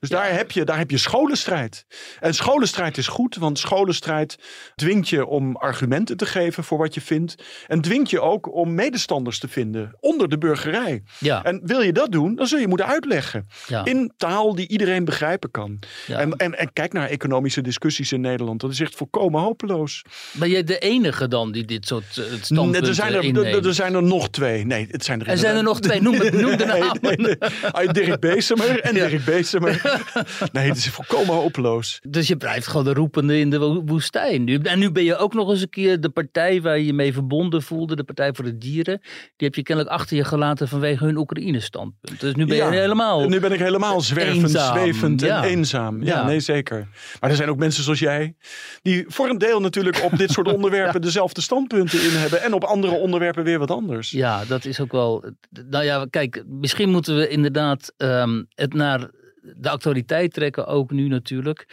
Dus 0.00 0.08
daar, 0.08 0.32
heb 0.32 0.50
je, 0.50 0.64
daar 0.64 0.78
heb 0.78 0.90
je 0.90 0.98
scholenstrijd. 0.98 1.84
En 2.20 2.34
scholenstrijd 2.34 2.96
is 2.98 3.06
goed, 3.06 3.36
want 3.36 3.58
scholenstrijd 3.58 4.38
dwingt 4.76 5.08
je 5.08 5.26
om 5.26 5.56
argumenten 5.56 6.16
te 6.16 6.26
geven 6.26 6.64
voor 6.64 6.78
wat 6.78 6.94
je 6.94 7.00
vindt. 7.00 7.34
En 7.66 7.80
dwingt 7.80 8.10
je 8.10 8.20
ook 8.20 8.54
om 8.54 8.74
medestanders 8.74 9.38
te 9.38 9.48
vinden 9.48 9.96
onder 10.00 10.28
de 10.28 10.38
burgerij. 10.38 11.02
Ja, 11.18 11.44
En 11.44 11.60
wil 11.64 11.80
je 11.80 11.92
dat 11.92 12.12
doen, 12.12 12.34
dan 12.34 12.46
zul 12.46 12.58
je 12.58 12.68
moeten 12.68 12.86
uitleggen. 12.86 13.46
ja, 13.66 13.84
In 13.84 14.12
taal 14.16 14.54
die 14.54 14.68
iedereen 14.68 15.04
begrijpen 15.04 15.50
kan. 15.50 15.78
En, 16.08 16.36
en, 16.36 16.58
en 16.58 16.72
kijk 16.72 16.92
naar 16.92 17.08
economische 17.08 17.60
discussies 17.60 18.12
in 18.12 18.20
Nederland. 18.20 18.60
Dat 18.60 18.70
is 18.70 18.80
echt 18.80 18.94
volkomen 18.94 19.40
hopeloos. 19.40 20.02
Ben 20.32 20.48
jij 20.50 20.64
de 20.64 20.78
enige 20.78 21.28
dan 21.28 21.52
die 21.52 21.64
dit 21.64 21.79
soort 21.86 22.16
Nee, 22.16 22.26
standpunten 22.40 22.88
er, 22.88 22.94
zijn 22.94 23.12
er, 23.14 23.46
er, 23.46 23.66
er 23.66 23.74
zijn 23.74 23.94
er 23.94 24.02
nog 24.02 24.28
twee. 24.30 24.66
Nee, 24.66 24.86
het 24.90 25.04
zijn 25.04 25.20
er 25.20 25.28
Er 25.28 25.38
zijn 25.38 25.56
er 25.56 25.62
nog 25.62 25.80
twee. 25.80 26.02
Noem, 26.02 26.14
het- 26.14 26.40
noem 26.40 26.56
de 26.56 26.64
namen. 26.64 26.98
nee, 27.00 27.16
nee. 27.16 27.36
Ah, 27.72 27.92
Dirk 27.92 28.20
Beesemer 28.20 28.80
en 28.80 28.94
Ja. 29.00 29.08
Dirk 29.08 29.24
Beesemer. 29.24 29.80
Nee, 30.52 30.68
het 30.68 30.76
is 30.76 30.88
volkomen 30.88 31.34
hopeloos. 31.34 31.98
Dus 32.08 32.28
je 32.28 32.36
blijft 32.36 32.66
gewoon 32.66 32.84
de 32.84 32.92
roepende 32.92 33.38
in 33.38 33.50
de 33.50 33.58
wo- 33.58 33.82
woestijn. 33.84 34.44
Nu, 34.44 34.58
en 34.62 34.78
nu 34.78 34.90
ben 34.90 35.04
je 35.04 35.16
ook 35.16 35.34
nog 35.34 35.50
eens 35.50 35.60
een 35.62 35.68
keer 35.70 36.00
de 36.00 36.08
partij 36.08 36.60
waar 36.62 36.78
je 36.78 36.86
je 36.86 36.92
mee 36.92 37.12
verbonden 37.12 37.62
voelde, 37.62 37.96
de 37.96 38.04
Partij 38.04 38.32
voor 38.32 38.44
de 38.44 38.58
Dieren. 38.58 38.98
Die 39.36 39.46
heb 39.46 39.54
je 39.54 39.62
kennelijk 39.62 39.94
achter 39.94 40.16
je 40.16 40.24
gelaten 40.24 40.68
vanwege 40.68 41.04
hun 41.04 41.16
Oekraïne-standpunt. 41.16 42.20
Dus 42.20 42.34
nu 42.34 42.46
ben 42.46 42.56
je 42.56 42.62
helemaal. 42.64 43.28
Nu 43.28 43.40
ben 43.40 43.52
ik 43.52 43.58
helemaal 43.58 44.00
zwervend, 44.00 44.42
Eenzaam, 44.42 44.76
zwevend 44.78 45.20
ja. 45.20 45.42
en 45.42 45.48
eenzaam. 45.48 46.02
Ja, 46.04 46.24
nee, 46.24 46.40
zeker. 46.40 46.88
Maar 47.20 47.30
er 47.30 47.36
zijn 47.36 47.48
ook 47.48 47.58
mensen 47.58 47.82
zoals 47.82 47.98
jij, 47.98 48.34
die 48.82 49.04
voor 49.08 49.28
een 49.28 49.38
deel 49.38 49.60
natuurlijk 49.60 50.02
op 50.04 50.18
dit 50.18 50.30
soort 50.30 50.52
onderwerpen 50.54 51.00
dezelfde 51.02 51.40
standpunten 51.70 52.10
in 52.10 52.20
hebben. 52.20 52.42
En 52.42 52.52
op 52.52 52.64
andere 52.64 52.92
onderwerpen 52.92 53.44
weer 53.44 53.58
wat 53.58 53.70
anders. 53.70 54.10
Ja, 54.10 54.44
dat 54.44 54.64
is 54.64 54.80
ook 54.80 54.92
wel. 54.92 55.24
Nou 55.68 55.84
ja, 55.84 56.06
kijk, 56.10 56.44
misschien 56.46 56.90
moeten 56.90 57.16
we 57.16 57.28
inderdaad 57.28 57.92
ehm, 57.96 58.42
het 58.54 58.74
naar 58.74 59.10
de 59.56 59.70
actualiteit 59.70 60.32
trekken, 60.32 60.66
ook 60.66 60.90
nu 60.90 61.08
natuurlijk. 61.08 61.66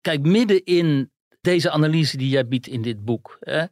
Kijk, 0.00 0.22
midden 0.22 0.64
in 0.64 1.10
deze 1.40 1.70
analyse 1.70 2.16
die 2.16 2.28
jij 2.28 2.48
biedt 2.48 2.66
in 2.66 2.82
dit 2.82 3.04
boek. 3.04 3.36
Hè, 3.40 3.64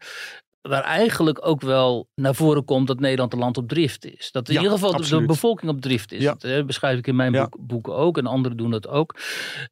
waar 0.62 0.82
eigenlijk 0.82 1.46
ook 1.46 1.60
wel 1.60 2.08
naar 2.14 2.34
voren 2.34 2.64
komt 2.64 2.86
dat 2.86 3.00
Nederland 3.00 3.32
een 3.32 3.38
land 3.38 3.56
op 3.56 3.68
drift 3.68 4.04
is. 4.04 4.30
Dat 4.30 4.48
in 4.48 4.54
Ja, 4.54 4.60
ieder 4.60 4.78
geval 4.78 4.96
de- 5.20 5.26
bevolking 5.26 5.70
op 5.70 5.80
drift 5.80 6.12
is. 6.12 6.22
Ja. 6.22 6.30
Dat 6.30 6.42
hè, 6.42 6.64
beschrijf 6.64 6.98
ik 6.98 7.06
in 7.06 7.16
mijn 7.16 7.32
Ja. 7.32 7.42
boek, 7.42 7.56
boeken 7.66 7.94
ook 7.94 8.18
en 8.18 8.26
anderen 8.26 8.56
doen 8.56 8.70
dat 8.70 8.88
ook. 8.88 9.16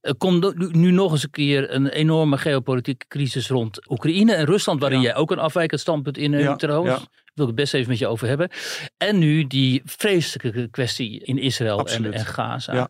Er 0.00 0.16
komt 0.16 0.72
nu- 0.74 0.90
nog 0.90 1.12
eens 1.12 1.22
een 1.22 1.30
keer 1.30 1.74
een 1.74 1.88
enorme 1.88 2.38
geopolitieke 2.38 3.06
crisis 3.08 3.48
rond 3.48 3.90
Oekraïne 3.90 4.32
en 4.34 4.44
Rusland, 4.44 4.80
waarin 4.80 5.00
jij 5.00 5.14
ook 5.14 5.30
een 5.30 5.38
afwijkend 5.38 5.80
standpunt 5.80 6.16
inneemt 6.18 6.42
Ja, 6.44 6.56
trouwens. 6.56 7.00
ja. 7.00 7.06
wil 7.34 7.48
ik 7.48 7.56
het 7.56 7.60
best 7.64 7.74
even 7.74 7.90
met 7.90 7.98
je 7.98 8.06
over 8.06 8.28
hebben. 8.28 8.48
En 8.96 9.18
nu 9.18 9.46
die 9.46 9.82
vreselijke 9.84 10.68
kwestie 10.70 11.24
in 11.24 11.38
Israël 11.38 11.86
en, 11.86 12.12
en, 12.12 12.24
Gaza. 12.26 12.74
Ja, 12.74 12.88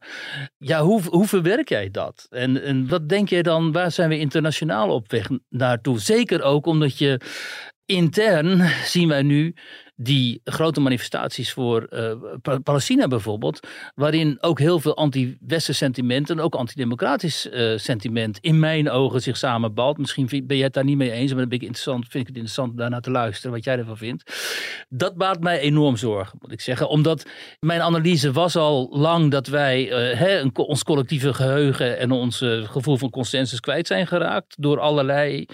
ja 0.59 0.83
hoe, 0.83 1.03
hoe 1.09 1.27
verwerk 1.27 1.69
jij 1.69 1.91
dat? 1.91 2.27
En, 2.31 2.63
en 2.63 2.89
wat 2.89 3.09
denk 3.09 3.29
jij 3.29 3.43
dan, 3.43 3.73
waar 3.73 3.91
zijn 3.91 4.09
we 4.09 4.19
internationaal 4.19 4.89
op 4.91 5.11
weg 5.11 5.29
naartoe? 5.49 5.99
Zeker 6.01 6.43
ook 6.43 6.67
omdat 6.67 6.99
je 6.99 7.21
intern 7.91 8.69
zien 8.85 9.09
wij 9.09 9.23
nu 9.23 9.55
die 10.03 10.41
grote 10.45 10.81
manifestaties 10.81 11.53
voor 11.53 11.87
uh, 11.91 12.13
Palestina 12.63 13.09
bijvoorbeeld, 13.09 13.67
waarin 13.95 14.39
ook 14.41 14.59
heel 14.59 14.81
veel 14.81 14.97
anti-Westen 14.97 15.75
sentiment 15.75 16.31
en 16.31 16.41
ook 16.41 16.55
antidemocratisch 16.55 17.47
uh, 17.47 17.79
sentiment 17.79 18.39
in 18.41 18.59
mijn 18.59 18.91
ogen 18.91 19.23
zich 19.23 19.37
samenbalt. 19.37 19.99
Misschien 19.99 20.29
ben 20.29 20.57
jij 20.57 20.65
het 20.65 20.75
daar 20.75 20.85
niet 20.85 20.97
mee 20.97 21.11
eens, 21.11 21.35
maar 21.35 21.49
dan 21.49 21.59
vind 21.61 22.15
ik 22.15 22.27
het 22.27 22.29
interessant 22.29 22.77
daarna 22.77 23.01
te 23.01 23.11
luisteren 23.11 23.53
wat 23.53 23.65
jij 23.65 23.79
ervan 23.79 23.97
vindt. 23.97 24.33
Dat 24.89 25.17
baart 25.17 25.41
mij 25.41 25.59
enorm 25.59 25.97
zorgen, 25.97 26.39
moet 26.41 26.53
ik 26.53 26.61
zeggen, 26.61 26.89
omdat 26.89 27.27
mijn 27.59 27.81
analyse 27.81 28.33
was 28.33 28.57
al 28.57 28.89
lang 28.91 29.31
dat 29.31 29.47
wij 29.47 29.83
hè, 30.17 30.43
ons 30.55 30.83
collectieve 30.83 31.35
geheugen 31.35 31.99
en 31.99 32.11
ons 32.11 32.45
gevoel 32.65 32.97
van 32.97 33.11
consensus 33.11 33.61
kwijt 33.61 33.87
zijn 33.87 34.07
geraakt 34.07 34.55
door 34.59 34.81
allerlei 34.81 35.47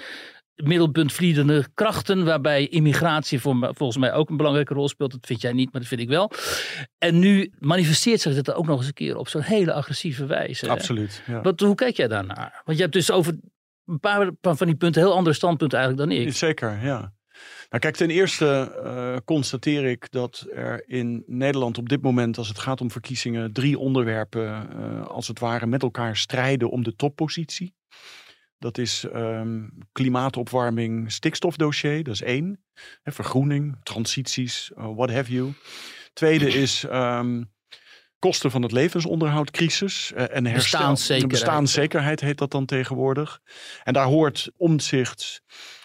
middelpuntvliedende 0.56 1.66
krachten, 1.74 2.24
waarbij 2.24 2.66
immigratie 2.66 3.40
voor, 3.40 3.56
volgens 3.60 3.98
mij 3.98 4.12
ook 4.12 4.30
een 4.30 4.36
belangrijke 4.36 4.74
rol 4.74 4.88
speelt. 4.88 5.10
Dat 5.10 5.26
vind 5.26 5.40
jij 5.40 5.52
niet, 5.52 5.72
maar 5.72 5.80
dat 5.80 5.90
vind 5.90 6.00
ik 6.00 6.08
wel. 6.08 6.30
En 6.98 7.18
nu 7.18 7.52
manifesteert 7.58 8.20
zich 8.20 8.34
dat 8.34 8.54
ook 8.54 8.66
nog 8.66 8.78
eens 8.78 8.86
een 8.86 8.92
keer 8.92 9.16
op 9.16 9.28
zo'n 9.28 9.40
hele 9.40 9.72
agressieve 9.72 10.26
wijze. 10.26 10.68
Absoluut. 10.68 11.22
Ja. 11.26 11.40
Wat, 11.40 11.60
hoe 11.60 11.74
kijk 11.74 11.96
jij 11.96 12.08
daarnaar? 12.08 12.62
Want 12.64 12.76
je 12.76 12.82
hebt 12.82 12.94
dus 12.94 13.10
over 13.10 13.38
een 13.84 14.00
paar 14.00 14.30
van 14.40 14.66
die 14.66 14.76
punten 14.76 15.02
heel 15.02 15.14
ander 15.14 15.34
standpunt 15.34 15.72
eigenlijk 15.72 16.08
dan 16.08 16.18
ik. 16.18 16.32
Zeker, 16.32 16.78
ja. 16.82 17.14
Nou 17.68 17.82
kijk, 17.82 17.96
ten 17.96 18.10
eerste 18.10 18.72
uh, 18.84 19.16
constateer 19.24 19.84
ik 19.84 20.10
dat 20.10 20.46
er 20.54 20.84
in 20.86 21.24
Nederland 21.26 21.78
op 21.78 21.88
dit 21.88 22.02
moment, 22.02 22.38
als 22.38 22.48
het 22.48 22.58
gaat 22.58 22.80
om 22.80 22.90
verkiezingen, 22.90 23.52
drie 23.52 23.78
onderwerpen 23.78 24.68
uh, 24.78 25.06
als 25.06 25.28
het 25.28 25.38
ware 25.38 25.66
met 25.66 25.82
elkaar 25.82 26.16
strijden 26.16 26.70
om 26.70 26.84
de 26.84 26.96
toppositie. 26.96 27.74
Dat 28.58 28.78
is 28.78 29.04
um, 29.14 29.72
klimaatopwarming, 29.92 31.12
stikstofdossier, 31.12 32.02
dat 32.02 32.14
is 32.14 32.22
één. 32.22 32.64
He, 33.02 33.12
vergroening, 33.12 33.76
transities, 33.82 34.70
uh, 34.78 34.94
what 34.94 35.10
have 35.10 35.32
you. 35.32 35.52
Tweede 36.12 36.48
is 36.48 36.84
um, 36.92 37.50
kosten 38.18 38.50
van 38.50 38.62
het 38.62 38.72
levensonderhoud, 38.72 39.50
crisis 39.50 40.12
uh, 40.14 40.20
en 40.20 40.28
herstel. 40.28 40.52
Bestaanszekerheid. 40.54 41.28
Bestaanszekerheid 41.28 42.20
heet 42.20 42.38
dat 42.38 42.50
dan 42.50 42.64
tegenwoordig. 42.64 43.40
En 43.84 43.92
daar 43.92 44.06
hoort 44.06 44.50
omzicht, 44.56 45.42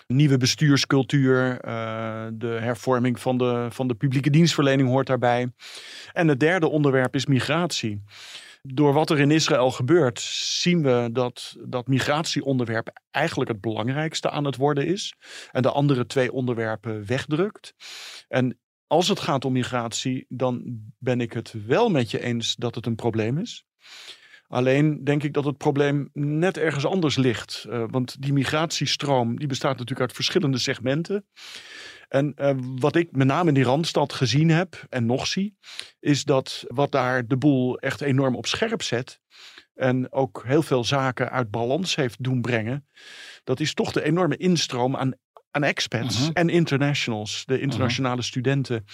nieuwe 0.08 0.38
bestuurscultuur, 0.38 1.66
uh, 1.66 2.26
de 2.34 2.48
hervorming 2.48 3.20
van 3.20 3.38
de, 3.38 3.68
van 3.70 3.88
de 3.88 3.96
publieke 3.96 4.30
dienstverlening 4.30 4.90
hoort 4.90 5.08
daarbij. 5.08 5.52
En 6.14 6.28
het 6.28 6.40
derde 6.40 6.70
onderwerp 6.70 7.16
is 7.16 7.26
migratie. 7.26 8.04
Door 8.62 8.94
wat 8.94 9.10
er 9.10 9.20
in 9.20 9.32
Israël 9.32 9.72
gebeurt, 9.72 10.20
zien 10.62 10.84
we 10.84 11.10
dat 11.12 11.56
dat 11.60 11.88
migratieonderwerp 11.88 13.02
eigenlijk 13.12 13.50
het 13.50 13.62
belangrijkste 13.62 14.30
aan 14.30 14.46
het 14.46 14.56
worden 14.56 14.86
is. 14.86 15.16
En 15.52 15.62
de 15.62 15.72
andere 15.72 16.06
twee 16.06 16.32
onderwerpen 16.32 17.06
wegdrukt. 17.06 17.74
En 18.28 18.60
als 18.88 19.08
het 19.08 19.20
gaat 19.20 19.46
om 19.46 19.54
migratie, 19.54 20.26
dan 20.30 20.80
ben 20.98 21.22
ik 21.22 21.34
het 21.34 21.66
wel 21.66 21.90
met 21.90 22.12
je 22.12 22.22
eens 22.22 22.56
dat 22.56 22.76
het 22.76 22.86
een 22.86 22.96
probleem 22.96 23.38
is. 23.38 23.66
Alleen 24.48 25.04
denk 25.04 25.24
ik 25.24 25.34
dat 25.34 25.46
het 25.46 25.58
probleem 25.58 26.10
net 26.14 26.58
ergens 26.58 26.86
anders 26.86 27.16
ligt. 27.16 27.66
Uh, 27.70 27.84
want 27.88 28.22
die 28.22 28.34
migratiestroom 28.34 29.38
die 29.40 29.48
bestaat 29.48 29.72
natuurlijk 29.72 30.00
uit 30.02 30.14
verschillende 30.14 30.58
segmenten. 30.58 31.26
En 32.12 32.34
uh, 32.36 32.52
wat 32.80 32.96
ik 32.96 33.12
met 33.12 33.28
name 33.28 33.48
in 33.48 33.54
die 33.54 33.64
Randstad 33.64 34.14
gezien 34.14 34.50
heb 34.50 34.86
en 34.90 35.06
nog 35.06 35.28
zie, 35.28 35.58
is 36.00 36.24
dat 36.24 36.64
wat 36.68 36.92
daar 36.92 37.28
de 37.28 37.38
boel 37.38 37.80
echt 37.80 38.02
enorm 38.02 38.36
op 38.36 38.46
scherp 38.46 38.82
zet. 38.82 39.20
En 39.74 40.12
ook 40.12 40.44
heel 40.46 40.62
veel 40.62 40.84
zaken 40.84 41.32
uit 41.32 41.52
balans 41.52 41.96
heeft 41.96 42.24
doen 42.24 42.42
brengen. 42.42 42.88
Dat 43.44 43.60
is 43.60 43.74
toch 43.74 43.92
de 43.92 44.04
enorme 44.04 44.38
instroom 44.38 44.96
aan, 44.96 45.14
aan 45.52 45.64
expats 45.64 46.18
uh 46.18 46.22
-huh. 46.22 46.32
en 46.34 46.50
internationals, 46.50 47.44
de 47.46 47.60
internationale 47.60 48.16
uh 48.16 48.22
-huh. 48.22 48.30
studenten. 48.30 48.86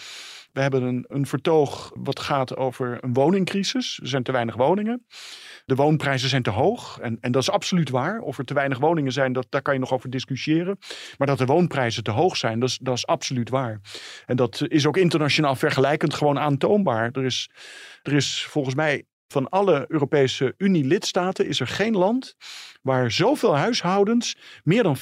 We 0.58 0.63
hebben 0.63 0.84
een, 0.84 1.06
een 1.08 1.26
vertoog 1.26 1.91
wat 1.93 2.20
gaat 2.20 2.56
over 2.56 2.98
een 3.02 3.13
woningcrisis. 3.13 4.00
Er 4.02 4.08
zijn 4.08 4.24
te 4.24 4.32
weinig 4.32 4.56
woningen. 4.56 5.06
De 5.65 5.76
woonprijzen 5.76 6.30
zijn 6.30 6.43
te 6.43 6.50
hoog. 6.50 7.00
En, 7.00 7.17
en 7.22 7.32
dat 7.32 7.41
is 7.41 7.50
absoluut 7.50 7.89
waar. 7.89 8.20
Of 8.20 8.38
er 8.38 8.46
te 8.46 8.54
weinig 8.54 8.78
woningen 8.78 9.12
zijn, 9.12 9.34
dat, 9.34 9.46
daar 9.50 9.62
kan 9.62 9.74
je 9.74 9.80
nog 9.80 9.93
over 9.93 10.10
discussiëren. 10.10 10.78
Maar 11.17 11.28
dat 11.28 11.38
de 11.38 11.46
woonprijzen 11.46 12.04
te 12.04 12.12
hoog 12.12 12.38
zijn, 12.38 12.60
dat 12.60 12.70
is, 12.70 12.78
dat 12.82 12.98
is 12.98 13.08
absoluut 13.08 13.50
waar. 13.50 13.82
En 14.26 14.36
dat 14.36 14.63
is 14.67 14.86
ook 14.86 14.98
internationaal 14.98 15.56
vergelijkend 15.56 16.13
gewoon 16.13 16.39
aantoonbaar. 16.39 17.10
Er 17.12 17.26
is, 17.26 17.50
er 18.02 18.13
is 18.13 18.43
volgens 18.43 18.76
mij 18.76 19.06
van 19.28 19.50
alle 19.50 19.86
Europese 19.88 20.54
Unie-lidstaten 20.58 21.48
is 21.48 21.60
er 21.60 21.67
geen 21.67 21.96
land 21.96 22.36
waar 22.88 23.12
zoveel 23.12 23.58
huishoudens 23.58 24.36
meer 24.63 24.84
dan 24.84 24.97
40% 24.97 25.02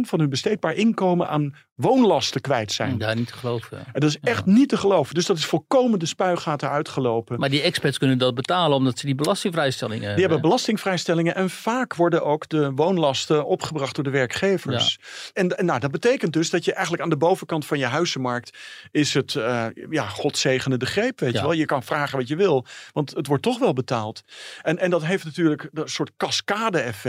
van 0.00 0.18
hun 0.18 0.28
besteedbaar 0.28 0.74
inkomen 0.74 1.28
aan 1.28 1.54
woonlasten 1.74 2.40
kwijt 2.40 2.72
zijn. 2.72 2.98
Daar 2.98 3.16
niet 3.16 3.26
te 3.26 3.32
geloven. 3.32 3.78
En 3.78 4.00
dat 4.00 4.10
is 4.10 4.18
echt 4.22 4.42
ja. 4.46 4.52
niet 4.52 4.68
te 4.68 4.76
geloven. 4.76 5.14
Dus 5.14 5.26
dat 5.26 5.38
is 5.38 5.44
volkomen 5.44 5.98
de 5.98 6.06
spuigaten 6.06 6.70
uitgelopen. 6.70 7.40
Maar 7.40 7.50
die 7.50 7.62
experts 7.62 7.98
kunnen 7.98 8.18
dat 8.18 8.34
betalen 8.34 8.76
omdat 8.76 8.98
ze 8.98 9.06
die 9.06 9.14
belastingvrijstellingen 9.14 10.02
hebben. 10.02 10.16
Die 10.16 10.26
hebben 10.26 10.48
belastingvrijstellingen 10.48 11.34
en 11.34 11.50
vaak 11.50 11.94
worden 11.94 12.24
ook 12.24 12.48
de 12.48 12.72
woonlasten 12.72 13.46
opgebracht 13.46 13.94
door 13.94 14.04
de 14.04 14.10
werkgevers. 14.10 14.98
Ja. 15.00 15.30
En, 15.32 15.58
en 15.58 15.64
nou, 15.64 15.80
dat 15.80 15.90
betekent 15.90 16.32
dus 16.32 16.50
dat 16.50 16.64
je 16.64 16.72
eigenlijk 16.72 17.02
aan 17.02 17.10
de 17.10 17.16
bovenkant 17.16 17.66
van 17.66 17.78
je 17.78 17.86
huizenmarkt 17.86 18.58
is 18.90 19.14
het, 19.14 19.34
uh, 19.34 19.66
ja, 19.90 20.06
God 20.06 20.36
zegene 20.36 20.76
de 20.76 20.86
greep, 20.86 21.20
weet 21.20 21.32
ja. 21.32 21.40
je 21.40 21.46
wel. 21.46 21.56
Je 21.56 21.64
kan 21.64 21.82
vragen 21.82 22.18
wat 22.18 22.28
je 22.28 22.36
wil, 22.36 22.66
want 22.92 23.14
het 23.14 23.26
wordt 23.26 23.42
toch 23.42 23.58
wel 23.58 23.72
betaald. 23.72 24.22
En, 24.62 24.78
en 24.78 24.90
dat 24.90 25.04
heeft 25.04 25.24
natuurlijk 25.24 25.68
een 25.72 25.88
soort 25.88 26.10
cascade 26.16 26.78
effect. 26.78 27.07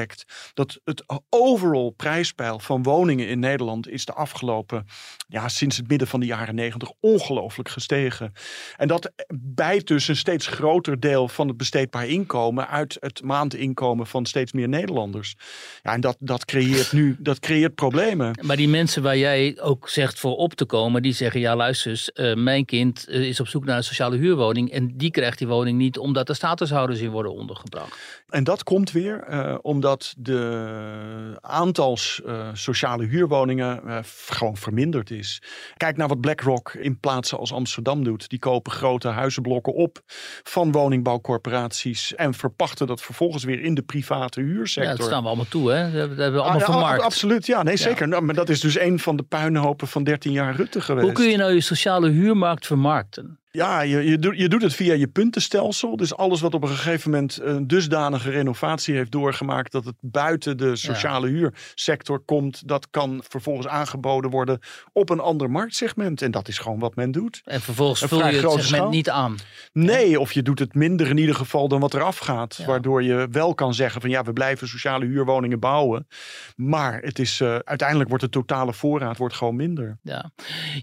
Dat 0.53 0.79
het 0.83 1.03
overall 1.29 1.91
prijspeil 1.91 2.59
van 2.59 2.83
woningen 2.83 3.27
in 3.27 3.39
Nederland 3.39 3.89
is 3.89 4.05
de 4.05 4.13
afgelopen 4.13 4.85
ja, 5.27 5.49
sinds 5.49 5.77
het 5.77 5.87
midden 5.87 6.07
van 6.07 6.19
de 6.19 6.25
jaren 6.25 6.55
negentig 6.55 6.91
ongelooflijk 6.99 7.69
gestegen. 7.69 8.33
En 8.77 8.87
dat 8.87 9.11
bijt 9.33 9.87
dus 9.87 10.07
een 10.07 10.15
steeds 10.15 10.47
groter 10.47 10.99
deel 10.99 11.27
van 11.27 11.47
het 11.47 11.57
besteedbaar 11.57 12.07
inkomen 12.07 12.67
uit 12.67 12.97
het 12.99 13.21
maandinkomen 13.23 14.07
van 14.07 14.25
steeds 14.25 14.51
meer 14.51 14.67
Nederlanders. 14.67 15.35
Ja, 15.83 15.93
en 15.93 16.01
dat, 16.01 16.17
dat 16.19 16.45
creëert 16.45 16.91
nu 16.91 17.15
dat 17.19 17.39
creëert 17.39 17.75
problemen. 17.75 18.39
Maar 18.41 18.57
die 18.57 18.69
mensen 18.69 19.03
waar 19.03 19.17
jij 19.17 19.57
ook 19.61 19.89
zegt 19.89 20.19
voor 20.19 20.35
op 20.35 20.53
te 20.53 20.65
komen, 20.65 21.01
die 21.01 21.13
zeggen: 21.13 21.39
ja, 21.39 21.55
luister 21.55 21.91
eens, 21.91 22.11
uh, 22.13 22.35
mijn 22.35 22.65
kind 22.65 23.05
uh, 23.09 23.27
is 23.27 23.39
op 23.39 23.47
zoek 23.47 23.65
naar 23.65 23.77
een 23.77 23.83
sociale 23.83 24.17
huurwoning 24.17 24.71
en 24.71 24.97
die 24.97 25.11
krijgt 25.11 25.37
die 25.37 25.47
woning 25.47 25.77
niet 25.77 25.97
omdat 25.97 26.29
er 26.29 26.35
statushouders 26.35 26.99
in 26.99 27.09
worden 27.09 27.33
ondergebracht. 27.33 27.97
En 28.29 28.43
dat 28.43 28.63
komt 28.63 28.91
weer 28.91 29.25
uh, 29.29 29.57
omdat 29.79 30.13
de 30.17 31.37
aantals 31.41 32.21
sociale 32.53 33.05
huurwoningen 33.05 34.03
gewoon 34.05 34.57
verminderd 34.57 35.11
is. 35.11 35.41
Kijk 35.77 35.97
naar 35.97 36.07
wat 36.07 36.21
BlackRock 36.21 36.73
in 36.73 36.99
plaatsen 36.99 37.37
als 37.37 37.53
Amsterdam 37.53 38.03
doet. 38.03 38.29
Die 38.29 38.39
kopen 38.39 38.71
grote 38.71 39.07
huizenblokken 39.07 39.73
op 39.73 40.01
van 40.43 40.71
woningbouwcorporaties 40.71 42.15
en 42.15 42.33
verpachten 42.33 42.87
dat 42.87 43.01
vervolgens 43.01 43.43
weer 43.43 43.61
in 43.61 43.73
de 43.73 43.81
private 43.81 44.41
huursector. 44.41 44.91
Ja, 44.91 44.97
dat 44.97 45.07
staan 45.07 45.21
we 45.21 45.27
allemaal 45.27 45.47
toe, 45.49 45.71
hè? 45.71 45.83
Dat 45.83 45.93
hebben 45.93 46.33
we 46.33 46.41
allemaal 46.41 46.61
ah, 46.61 46.71
vermarkt. 46.71 47.03
Absoluut, 47.03 47.45
ja, 47.45 47.63
nee, 47.63 47.77
zeker. 47.77 48.01
Ja. 48.01 48.05
Nou, 48.05 48.23
maar 48.23 48.35
dat 48.35 48.49
is 48.49 48.59
dus 48.59 48.79
een 48.79 48.99
van 48.99 49.15
de 49.15 49.23
puinhopen 49.23 49.87
van 49.87 50.03
13 50.03 50.31
jaar 50.31 50.55
Rutte 50.55 50.81
geweest. 50.81 51.05
Hoe 51.05 51.15
kun 51.15 51.29
je 51.29 51.37
nou 51.37 51.53
je 51.53 51.61
sociale 51.61 52.09
huurmarkt 52.09 52.65
vermarkten? 52.65 53.38
Ja, 53.51 53.81
je, 53.81 54.09
je, 54.09 54.19
doet, 54.19 54.37
je 54.37 54.49
doet 54.49 54.61
het 54.61 54.73
via 54.73 54.93
je 54.93 55.07
puntenstelsel. 55.07 55.95
Dus 55.95 56.15
alles 56.15 56.41
wat 56.41 56.53
op 56.53 56.63
een 56.63 56.69
gegeven 56.69 57.11
moment 57.11 57.39
een 57.41 57.67
dusdanige 57.67 58.29
renovatie 58.29 58.95
heeft 58.95 59.11
doorgemaakt 59.11 59.71
dat 59.71 59.85
het 59.85 59.95
buiten 60.01 60.57
de 60.57 60.75
sociale 60.75 61.27
ja. 61.27 61.33
huursector 61.33 62.19
komt, 62.19 62.67
dat 62.67 62.87
kan 62.89 63.23
vervolgens 63.27 63.67
aangeboden 63.67 64.31
worden 64.31 64.59
op 64.93 65.09
een 65.09 65.19
ander 65.19 65.51
marktsegment. 65.51 66.21
En 66.21 66.31
dat 66.31 66.47
is 66.47 66.57
gewoon 66.57 66.79
wat 66.79 66.95
men 66.95 67.11
doet. 67.11 67.41
En 67.45 67.61
vervolgens 67.61 67.99
vul 67.99 68.17
je 68.17 68.23
het 68.23 68.35
segment 68.35 68.63
schaal. 68.63 68.89
niet 68.89 69.09
aan. 69.09 69.35
Nee, 69.73 70.19
of 70.19 70.31
je 70.31 70.41
doet 70.41 70.59
het 70.59 70.73
minder 70.73 71.07
in 71.07 71.17
ieder 71.17 71.35
geval 71.35 71.67
dan 71.67 71.79
wat 71.79 71.93
eraf 71.93 72.17
gaat. 72.17 72.55
Ja. 72.55 72.65
Waardoor 72.65 73.03
je 73.03 73.27
wel 73.31 73.53
kan 73.53 73.73
zeggen 73.73 74.01
van 74.01 74.09
ja, 74.09 74.23
we 74.23 74.33
blijven 74.33 74.67
sociale 74.67 75.05
huurwoningen 75.05 75.59
bouwen. 75.59 76.07
Maar 76.55 77.01
het 77.01 77.19
is, 77.19 77.39
uh, 77.39 77.55
uiteindelijk 77.55 78.09
wordt 78.09 78.23
de 78.23 78.29
totale 78.29 78.73
voorraad 78.73 79.17
wordt 79.17 79.35
gewoon 79.35 79.55
minder. 79.55 79.97
Ja. 80.03 80.31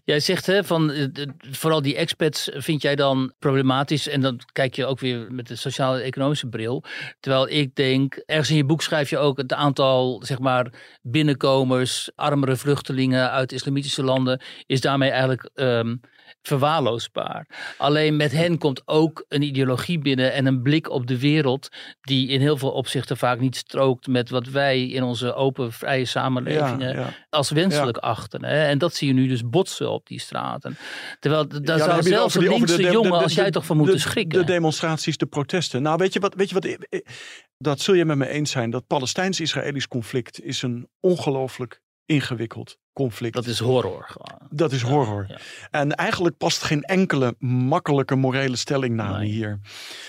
Jij 0.05 0.21
zegt 0.21 0.47
hè, 0.47 0.65
van 0.65 0.91
uh, 0.91 1.07
vooral 1.51 1.83
die 1.83 1.97
expats 1.97 2.55
vind 2.59 2.83
jij 2.83 2.97
dan 2.97 3.33
problematisch? 3.39 4.09
En 4.09 4.21
dan 4.21 4.41
kijk 4.53 4.75
je 4.75 4.87
ook 4.87 5.01
weer 5.01 5.27
met 5.33 5.47
de 5.47 5.57
sociaal-economische 5.57 6.49
bril. 6.49 6.85
Terwijl 7.21 7.49
ik 7.49 7.75
denk, 7.75 8.15
ergens 8.15 8.51
in 8.51 8.57
je 8.57 8.65
boek 8.65 8.83
schrijf 8.83 9.11
je 9.11 9.19
ook 9.19 9.37
het 9.37 9.53
aantal, 9.53 10.23
zeg 10.25 10.39
maar, 10.39 10.73
binnenkomers, 11.03 12.11
armere 12.15 12.57
vluchtelingen 12.57 13.31
uit 13.31 13.53
islamitische 13.53 14.03
landen, 14.03 14.41
is 14.67 14.81
daarmee 14.81 15.11
eigenlijk 15.11 15.51
um, 15.55 16.01
verwaarloosbaar. 16.47 17.47
Alleen 17.79 18.17
met 18.17 18.33
hen 18.33 18.59
komt 18.59 18.83
ook 18.85 19.25
een 19.29 19.43
ideologie 19.43 19.99
binnen 19.99 20.33
en 20.33 20.47
een 20.47 20.63
blik 20.63 20.91
op 20.91 21.07
de 21.07 21.19
wereld 21.19 21.69
die 22.01 22.29
in 22.29 22.41
heel 22.41 22.57
veel 22.57 22.71
opzichten 22.73 23.17
vaak 23.17 23.41
niet 23.41 23.57
strookt 23.57 24.07
met 24.07 24.31
wat 24.31 24.47
wij 24.47 24.87
in 24.89 25.03
onze 25.03 25.35
open, 25.35 25.73
vrije 25.73 26.05
samenlevingen 26.05 26.89
Ja, 26.95 27.01
ja. 27.01 27.15
als 27.31 27.51
wenselijk 27.51 27.97
achten. 27.97 28.45
Hè? 28.45 28.65
En 28.67 28.79
dat 28.79 28.95
zie 28.95 29.09
je 29.09 29.15
nu 29.15 29.27
dus 29.29 29.49
botsen 29.49 29.91
op 29.91 30.07
die 30.07 30.21
straten. 30.21 30.77
Terwijl 31.21 31.49
daar 31.63 31.79
zou 31.79 32.03
zelfs 32.03 32.35
een 32.35 32.43
linkse 32.43 32.77
de- 32.77 32.83
jongen 32.91 33.11
de- 33.11 33.17
als 33.17 33.35
jij 33.35 33.51
toch 33.51 33.67
van 33.67 33.77
moeten 33.77 33.95
de- 33.95 34.01
schrikken. 34.01 34.39
De 34.39 34.45
demonstraties, 34.45 35.17
de 35.17 35.27
protesten. 35.27 35.83
Nou, 35.83 35.97
weet 35.97 36.13
je 36.13 36.21
wat, 36.21 36.35
weet 36.35 36.49
je 36.49 36.55
wat 36.55 36.65
ik- 36.65 36.87
ik- 36.89 37.07
dat 37.59 37.81
zul 37.81 37.95
je 37.95 38.05
met 38.05 38.17
me 38.17 38.29
eens 38.29 38.51
zijn. 38.51 38.71
Dat 38.71 38.87
Palestijns-Israëlisch 38.87 39.89
conflict 39.89 40.41
is 40.45 40.63
een 40.63 40.89
ongelooflijk 41.01 41.81
ingewikkeld 42.07 42.79
conflict. 42.97 43.35
dat 43.35 43.47
is 43.47 43.59
horror. 43.59 44.05
gewoon. 44.09 44.49
Dat 44.51 44.73
is 44.73 44.83
horror. 44.83 45.25
Ja. 45.29 45.37
En 45.71 45.93
eigenlijk 45.95 46.37
past 46.37 46.63
geen 46.63 46.83
enkele 46.83 47.35
makkelijke 47.39 48.15
morele 48.15 48.57
stellingname 48.57 49.19
Nee. 49.19 49.29
hier. 49.29 49.61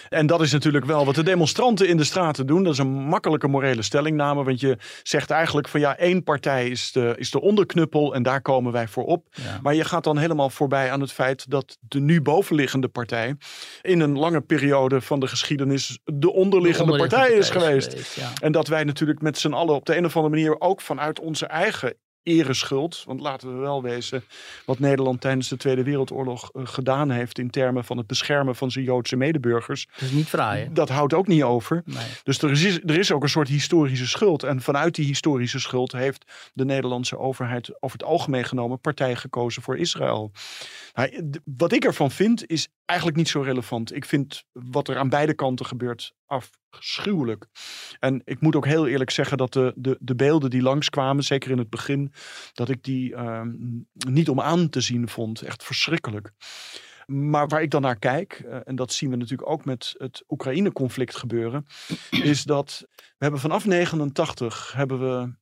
En 0.09 0.27
dat 0.27 0.41
is 0.41 0.51
natuurlijk 0.51 0.85
wel 0.85 1.05
wat 1.05 1.15
de 1.15 1.23
demonstranten 1.23 1.87
in 1.87 1.97
de 1.97 2.03
straten 2.03 2.47
doen. 2.47 2.63
Dat 2.63 2.73
is 2.73 2.79
een 2.79 2.87
makkelijke 2.91 3.47
morele 3.47 3.81
stellingname. 3.81 4.43
Want 4.43 4.59
je 4.59 4.77
zegt 5.03 5.29
eigenlijk 5.29 5.67
van 5.67 5.79
ja, 5.79 5.97
één 5.97 6.23
partij 6.23 6.67
is 6.69 6.91
de, 6.91 7.13
is 7.17 7.31
de 7.31 7.41
onderknuppel 7.41 8.13
en 8.15 8.23
daar 8.23 8.41
komen 8.41 8.71
wij 8.71 8.87
voor 8.87 9.03
op. 9.05 9.27
Ja. 9.31 9.59
Maar 9.61 9.73
je 9.75 9.83
gaat 9.83 10.03
dan 10.03 10.17
helemaal 10.17 10.49
voorbij 10.49 10.91
aan 10.91 11.01
het 11.01 11.11
feit 11.11 11.49
dat 11.49 11.77
de 11.79 11.99
nu 11.99 12.21
bovenliggende 12.21 12.87
partij 12.87 13.35
in 13.81 13.99
een 13.99 14.17
lange 14.17 14.41
periode 14.41 15.01
van 15.01 15.19
de 15.19 15.27
geschiedenis 15.27 15.99
de 16.03 16.31
onderliggende 16.33 16.91
De 16.91 16.97
partij 16.97 17.31
is 17.31 17.49
geweest. 17.49 18.15
ja. 18.15 18.31
En 18.41 18.51
dat 18.51 18.67
wij 18.67 18.83
natuurlijk 18.83 19.21
met 19.21 19.37
z'n 19.37 19.51
allen 19.53 19.75
op 19.75 19.85
de 19.85 19.97
een 19.97 20.05
of 20.05 20.15
andere 20.15 20.35
manier 20.35 20.61
ook 20.61 20.81
vanuit 20.81 21.19
onze 21.19 21.45
eigen 21.45 21.95
ereschuld. 22.27 23.03
Want 23.05 23.19
laten 23.19 23.53
we 23.53 23.59
wel 23.59 23.81
wezen 23.81 24.23
wat 24.65 24.79
Nederland 24.79 25.21
tijdens 25.21 25.47
de 25.47 25.57
Tweede 25.57 25.83
Wereldoorlog 25.83 26.51
eh, 26.53 26.61
gedaan 26.65 27.09
heeft 27.09 27.39
in 27.39 27.49
termen 27.49 27.83
van 27.83 27.97
het 27.97 28.07
beschermen 28.07 28.55
van 28.55 28.71
zijn 28.71 28.85
Joodse 28.85 29.15
medeburgers. 29.15 29.87
Het 29.91 30.01
is 30.01 30.11
niet 30.11 30.27
fraai. 30.27 30.63
hè? 30.63 30.73
Dat 30.73 30.89
houdt 30.89 31.13
ook 31.13 31.27
niet 31.27 31.43
over. 31.43 31.81
Nee. 31.85 32.05
Dus 32.23 32.41
er 32.41 32.51
is, 32.51 32.79
er 32.83 32.97
is 32.97 33.11
ook 33.11 33.23
een 33.23 33.29
soort 33.29 33.47
historische 33.47 34.07
schuld. 34.07 34.43
En 34.43 34.61
vanuit 34.61 34.95
die 34.95 35.05
historische 35.05 35.59
schuld 35.59 35.91
heeft 35.91 36.25
de 36.53 36.65
Nederlandse 36.65 37.17
overheid 37.17 37.81
over 37.81 37.97
het 37.97 38.07
algemeen 38.07 38.45
genomen 38.45 38.79
partij 38.79 39.15
gekozen 39.15 39.61
voor 39.61 39.77
Israël. 39.77 40.31
Nou, 40.93 41.31
wat 41.57 41.71
ik 41.71 41.85
ervan 41.85 42.11
vind 42.11 42.47
is 42.47 42.67
eigenlijk 42.87 43.17
niet 43.17 43.29
zo 43.29 43.41
relevant. 43.41 43.95
Ik 43.95 44.05
vind 44.05 44.43
wat 44.51 44.87
er 44.87 44.97
aan 44.97 45.09
beide 45.09 45.33
kanten 45.33 45.65
gebeurt 45.65 46.13
afschuwelijk. 46.25 47.47
En 47.99 48.21
ik 48.25 48.41
moet 48.41 48.55
ook 48.55 48.65
heel 48.65 48.87
eerlijk 48.87 49.09
zeggen 49.09 49.37
dat 49.37 49.53
de, 49.53 49.73
de, 49.75 49.97
de 49.99 50.15
beelden 50.15 50.49
die 50.49 50.61
langskwamen, 50.61 51.23
zeker 51.23 51.51
in 51.51 51.57
het 51.57 51.69
begin, 51.69 52.13
dat 52.53 52.69
ik 52.69 52.83
die 52.83 53.15
ehm, 53.15 53.49
niet 53.91 54.29
om 54.29 54.41
aan 54.41 54.69
te 54.69 54.81
zien 54.81 55.07
vond. 55.09 55.41
Echt 55.41 55.63
verschrikkelijk. 55.63 56.31
Maar 57.05 57.47
waar 57.47 57.61
ik 57.61 57.71
dan 57.71 57.81
naar 57.81 57.99
kijk, 57.99 58.33
eh, 58.33 58.59
en 58.63 58.75
dat 58.75 58.93
zien 58.93 59.09
we 59.09 59.15
natuurlijk 59.15 59.49
ook 59.49 59.65
met 59.65 59.95
het 59.97 60.23
Oekraïne-conflict 60.27 61.15
gebeuren, 61.15 61.65
is 62.09 62.43
dat 62.43 62.85
we 62.89 63.15
hebben 63.17 63.39
vanaf 63.39 63.65
89 63.65 64.73
hebben 64.73 64.99
we 64.99 65.33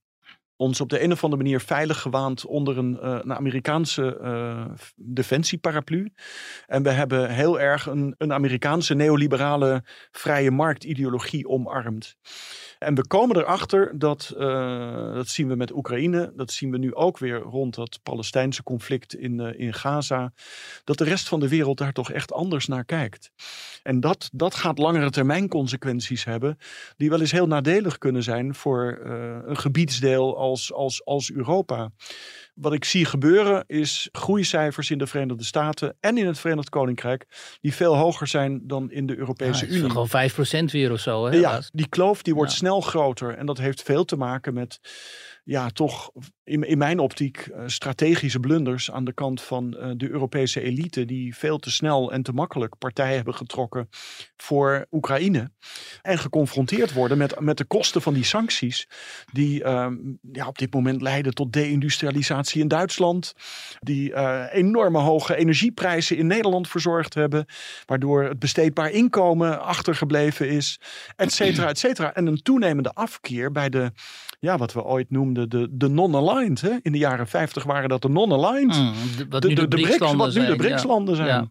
ons 0.58 0.82
op 0.82 0.90
de 0.90 1.04
een 1.04 1.12
of 1.12 1.24
andere 1.24 1.42
manier 1.44 1.60
veilig 1.60 2.02
gewaand 2.02 2.46
onder 2.46 2.78
een, 2.78 3.00
eh, 3.00 3.20
Amerikaanse 3.36 4.18
eh, 4.18 4.66
defensieparaplu. 4.96 6.14
En 6.68 6.84
we 6.84 6.90
hebben 6.90 7.30
heel 7.30 7.60
erg 7.60 7.86
een, 7.86 8.16
een 8.18 8.34
Amerikaanse 8.34 8.94
neoliberale 8.94 9.84
vrije 10.12 10.52
marktideologie 10.52 11.48
omarmd. 11.48 12.16
En 12.86 12.96
we 12.96 13.08
komen 13.08 13.38
erachter 13.38 14.00
dat, 14.00 14.34
eh, 14.38 15.14
dat 15.14 15.28
zien 15.28 15.48
we 15.48 15.56
met 15.56 15.72
Oekraïne, 15.72 16.34
dat 16.36 16.52
zien 16.52 16.72
we 16.72 16.78
nu 16.78 16.94
ook 16.94 17.18
weer 17.18 17.38
rond 17.38 17.76
dat 17.76 18.00
Palestijnse 18.04 18.64
conflict 18.64 19.16
in, 19.16 19.40
eh, 19.40 19.60
in 19.60 19.74
Gaza, 19.74 20.34
dat 20.84 20.98
de 20.98 21.04
rest 21.04 21.28
van 21.28 21.40
de 21.40 21.48
wereld 21.48 21.78
daar 21.78 21.94
toch 21.94 22.12
echt 22.12 22.32
anders 22.32 22.68
naar 22.68 22.86
kijkt. 22.86 23.32
En 23.84 24.00
dat, 24.00 24.30
dat 24.34 24.56
gaat 24.56 24.78
langere 24.78 25.10
termijn 25.10 25.48
consequenties 25.48 26.24
hebben, 26.24 26.58
die 26.98 27.10
wel 27.10 27.20
eens 27.20 27.32
heel 27.32 27.48
nadelig 27.48 27.98
kunnen 27.98 28.24
zijn 28.24 28.56
voor 28.56 29.00
eh, 29.04 29.38
een 29.46 29.58
gebiedsdeel 29.58 30.38
als, 30.38 30.74
als, 30.74 31.06
als 31.06 31.32
Europa. 31.32 31.92
Wat 32.56 32.74
ik 32.74 32.84
zie 32.86 33.06
gebeuren 33.06 33.64
is 33.68 34.10
groeicijfers 34.12 34.90
in 34.92 34.98
de 34.98 35.08
Verenigde 35.08 35.44
Staten 35.44 35.96
en 36.00 36.18
in 36.18 36.26
het 36.28 36.40
Verenigd 36.40 36.70
Koninkrijk, 36.70 37.26
die 37.62 37.74
veel 37.74 37.96
hoger 37.96 38.28
zijn 38.28 38.62
dan 38.64 38.92
in 38.92 39.06
de 39.06 39.18
Europese 39.18 39.68
Unie. 39.68 39.90
gewoon 39.90 40.08
5% 40.10 40.72
weer 40.72 40.92
of 40.92 41.00
zo. 41.00 41.26
Hè? 41.26 41.38
Ja, 41.38 41.62
die 41.74 41.88
kloof 41.90 42.22
die 42.22 42.36
wordt 42.36 42.52
Ja. 42.52 42.58
snel 42.58 42.82
groter. 42.82 43.36
En 43.38 43.46
dat 43.46 43.58
heeft 43.58 43.82
veel 43.82 44.06
te 44.06 44.16
maken 44.16 44.54
met, 44.54 44.80
ja, 45.46 45.70
toch 45.70 46.12
in, 46.44 46.64
in 46.64 46.78
mijn 46.78 47.00
optiek 47.00 47.38
eh, 47.38 47.64
strategische 47.66 48.40
blunders 48.40 48.92
aan 48.92 49.06
de 49.06 49.14
kant 49.14 49.42
van 49.42 49.78
eh, 49.78 49.92
de 49.98 50.10
Europese 50.10 50.62
elite. 50.62 51.06
Die 51.06 51.36
veel 51.36 51.58
te 51.58 51.72
snel 51.72 52.12
en 52.12 52.24
te 52.24 52.32
makkelijk 52.32 52.78
partij 52.78 53.16
hebben 53.16 53.34
getrokken 53.34 53.90
voor 54.38 54.86
Oekraïne. 54.92 55.52
En 56.02 56.18
geconfronteerd 56.18 56.94
worden 56.94 57.18
met, 57.18 57.40
met 57.40 57.58
de 57.58 57.66
kosten 57.66 58.02
van 58.02 58.14
die 58.14 58.24
sancties. 58.24 58.88
Die 59.32 59.64
ehm, 59.64 59.96
ja, 60.32 60.48
op 60.48 60.58
dit 60.58 60.74
moment 60.74 61.02
leiden 61.02 61.34
tot 61.34 61.54
deindustrialisatie 61.54 62.62
in 62.62 62.68
Duitsland. 62.68 63.34
Die 63.80 64.14
eh, 64.14 64.46
enorme 64.52 65.00
hoge 65.00 65.36
energieprijzen 65.36 66.18
in 66.18 66.28
Nederland 66.28 66.68
verzorgd 66.68 67.14
hebben. 67.14 67.46
Waardoor 67.86 68.24
het 68.24 68.40
besteedbaar 68.40 68.92
inkomen 68.92 69.62
achtergebleven 69.62 70.50
is. 70.50 70.80
Et 71.16 71.32
cetera, 71.32 71.68
et 71.68 71.80
cetera. 71.80 72.14
En 72.14 72.28
een 72.28 72.42
toenemende 72.42 72.92
afkeer 72.94 73.52
bij 73.52 73.70
de, 73.70 73.92
ja, 74.40 74.58
wat 74.58 74.74
we 74.74 74.84
ooit 74.84 75.10
noemden, 75.10 75.35
de, 75.48 75.68
de 75.72 75.88
non-aligned. 75.90 76.62
hè. 76.62 76.72
In 76.82 76.92
de 76.92 76.98
jaren 76.98 77.28
50 77.28 77.64
waren 77.64 77.90
dat 77.90 78.02
de 78.02 78.10
non-aligned. 78.10 78.76
Mm, 78.78 78.94
de- 79.18 79.26
wat 79.30 79.42
De, 79.42 79.48
nu 79.48 79.54
de, 79.54 79.62
de, 79.62 79.68
de 79.68 79.82
BRICS, 79.82 80.14
wat 80.14 80.34
nu 80.34 80.46
de. 80.46 80.56
BRICS-landen 80.56 81.16
zijn. 81.16 81.28
Ja. 81.28 81.50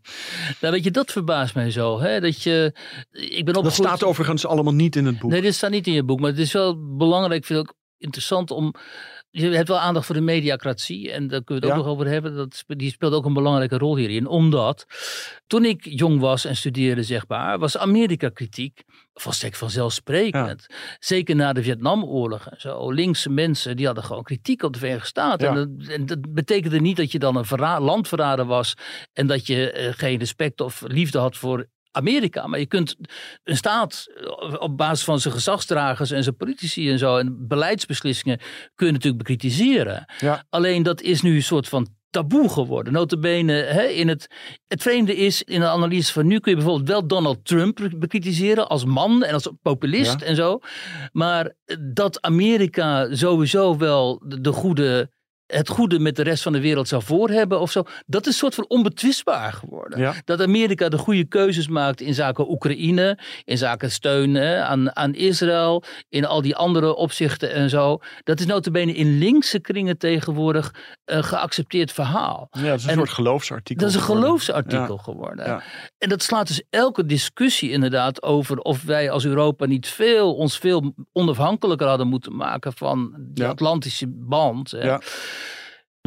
Nou, 0.60 0.72
weet 0.74 0.84
je, 0.84 0.90
dat 0.90 1.12
verbaast 1.12 1.54
mij 1.54 1.70
zo. 1.70 2.00
Hè? 2.00 2.20
Dat 2.20 2.42
je, 2.42 2.72
ik 3.10 3.44
ben 3.44 3.54
Dat 3.54 3.56
opgegroeid- 3.64 3.90
staat 3.90 4.04
overigens 4.08 4.46
allemaal 4.46 4.74
niet 4.74 4.96
in 4.96 5.06
het 5.06 5.18
boek. 5.18 5.30
Nee, 5.30 5.40
dit 5.42 5.54
staat 5.54 5.70
niet 5.70 5.86
in 5.86 5.92
je 5.92 6.02
boek. 6.04 6.20
Maar 6.20 6.30
het 6.30 6.38
is 6.38 6.52
wel 6.52 6.96
belangrijk, 6.96 7.40
ik 7.40 7.46
vind 7.46 7.58
ook 7.58 7.74
interessant 7.98 8.50
om... 8.50 8.74
Je 9.36 9.48
hebt 9.48 9.68
wel 9.68 9.78
aandacht 9.78 10.06
voor 10.06 10.14
de 10.14 10.20
mediacratie. 10.20 11.12
En 11.12 11.28
daar 11.28 11.44
kunnen 11.44 11.62
we 11.64 11.68
het 11.68 11.76
Ja. 11.76 11.80
ook 11.80 11.86
nog 11.86 11.92
over 11.92 12.06
hebben. 12.12 12.34
Dat, 12.36 12.64
die 12.66 12.90
speelt 12.90 13.12
ook 13.12 13.24
een 13.24 13.32
belangrijke 13.32 13.78
rol 13.78 13.96
hierin. 13.96 14.26
Omdat 14.26 14.86
toen 15.46 15.64
ik 15.64 15.84
jong 15.84 16.20
was 16.20 16.44
en 16.44 16.56
studeerde, 16.56 17.02
zeg 17.02 17.28
maar... 17.28 17.58
was 17.58 17.78
Amerika-kritiek 17.78 18.82
volstrekt 19.14 19.56
vanzelfsprekend. 19.58 20.66
Zeker 20.98 21.36
na 21.36 21.52
de 21.52 21.62
Vietnamoorlog 21.62 22.46
en 22.48 22.60
zo. 22.60 22.90
Linkse 22.92 23.30
mensen, 23.30 23.76
die 23.76 23.86
hadden 23.86 24.04
gewoon 24.04 24.22
kritiek 24.22 24.62
op 24.62 24.72
de 24.72 24.78
Verenigde 24.78 25.06
Staten. 25.06 25.54
Ja. 25.54 25.60
En, 25.60 25.76
dat, 25.78 25.88
en 25.88 26.06
dat 26.06 26.32
betekende 26.34 26.80
niet 26.80 26.96
dat 26.96 27.12
je 27.12 27.18
dan 27.18 27.36
een 27.36 27.44
verra- 27.44 27.80
landverrader 27.80 28.44
was... 28.44 28.74
en 29.12 29.26
dat 29.26 29.46
je 29.46 29.70
eh, 29.70 29.92
geen 29.96 30.18
respect 30.18 30.60
of 30.60 30.82
liefde 30.86 31.18
had 31.18 31.36
voor 31.36 31.66
Amerika. 31.94 32.46
Maar 32.46 32.58
je 32.58 32.66
kunt 32.66 32.96
een 33.44 33.56
staat 33.56 34.06
eh, 34.16 34.54
op 34.58 34.76
basis 34.76 35.04
van 35.04 35.20
zijn 35.20 35.34
gezagsdragers 35.34 36.10
en 36.10 36.22
zijn 36.22 36.36
politici 36.36 36.90
en 36.90 36.98
zo 36.98 37.16
en 37.16 37.48
beleidsbeslissingen 37.48 38.38
kun 38.74 38.86
je 38.86 38.92
natuurlijk 38.92 39.22
bekritiseren. 39.22 40.04
Ja. 40.20 40.44
Alleen 40.50 40.82
dat 40.82 41.00
is 41.00 41.22
nu 41.22 41.34
een 41.34 41.42
soort 41.42 41.68
van 41.68 41.88
taboe 42.10 42.48
geworden. 42.48 42.92
Notabene, 42.92 43.52
hè, 43.52 43.82
in 43.82 44.08
het, 44.08 44.26
het 44.66 44.82
vreemde 44.82 45.16
is, 45.16 45.42
in 45.42 45.60
de 45.60 45.66
analyse 45.68 46.12
van 46.12 46.26
nu 46.26 46.40
kun 46.40 46.50
je 46.50 46.56
bijvoorbeeld 46.56 46.88
wel 46.88 47.06
Donald 47.06 47.44
Trump 47.44 47.88
bekritiseren 47.96 48.68
als 48.68 48.84
man 48.84 49.24
en 49.24 49.34
als 49.34 49.48
populist 49.62 50.20
Ja. 50.20 50.26
en 50.26 50.36
zo. 50.36 50.58
Maar 51.12 51.52
dat 51.92 52.22
Amerika 52.22 53.14
sowieso 53.14 53.76
wel 53.76 54.22
de, 54.26 54.40
de 54.40 54.52
goede, 54.52 55.10
het 55.56 55.68
goede 55.68 55.98
met 55.98 56.16
de 56.16 56.22
rest 56.22 56.42
van 56.42 56.52
de 56.52 56.60
wereld 56.60 56.88
zou 56.88 57.02
voor 57.02 57.28
hebben 57.30 57.60
of 57.60 57.70
zo, 57.70 57.82
dat 58.06 58.20
is 58.20 58.26
een 58.26 58.32
soort 58.38 58.54
van 58.54 58.64
onbetwistbaar 58.68 59.52
geworden. 59.52 59.98
Ja. 59.98 60.14
Dat 60.24 60.40
Amerika 60.42 60.88
de 60.88 60.98
goede 60.98 61.24
keuzes 61.24 61.68
maakt 61.68 62.00
in 62.00 62.14
zaken 62.14 62.50
Oekraïne, 62.50 63.18
in 63.44 63.58
zaken 63.58 63.90
steun 63.90 64.38
aan, 64.64 64.96
aan 64.96 65.14
Israël, 65.14 65.82
in 66.08 66.24
al 66.26 66.42
die 66.42 66.56
andere 66.56 66.94
opzichten 66.96 67.52
en 67.52 67.70
zo. 67.70 67.98
Dat 68.22 68.40
is 68.40 68.46
notabene 68.46 68.92
in 68.94 69.18
linkse 69.18 69.60
kringen 69.60 69.98
tegenwoordig 69.98 70.74
een 71.04 71.24
geaccepteerd 71.24 71.92
verhaal. 71.92 72.48
Ja, 72.50 72.62
dat 72.62 72.78
is 72.78 72.84
een 72.84 72.90
En 72.90 72.96
soort 72.96 73.10
geloofsartikel. 73.10 73.82
Dat 73.82 73.90
is 73.90 73.96
een 73.96 74.02
geworden. 74.02 74.24
geloofsartikel 74.24 74.96
Ja. 74.96 75.02
geworden. 75.02 75.46
Ja. 75.46 75.62
En 75.98 76.08
dat 76.08 76.22
slaat 76.22 76.46
dus 76.46 76.62
elke 76.70 77.06
discussie 77.06 77.70
inderdaad 77.70 78.22
over 78.22 78.58
of 78.58 78.82
wij 78.82 79.10
als 79.10 79.24
Europa 79.24 79.66
niet 79.66 79.86
veel, 79.88 80.34
ons 80.34 80.58
veel 80.58 80.94
onafhankelijker 81.12 81.86
hadden 81.86 82.08
moeten 82.08 82.36
maken 82.36 82.72
van 82.72 83.14
die 83.18 83.44
Ja. 83.44 83.50
Atlantische 83.50 84.06
band. 84.08 84.70
hè. 84.70 84.84
Ja. 84.84 85.00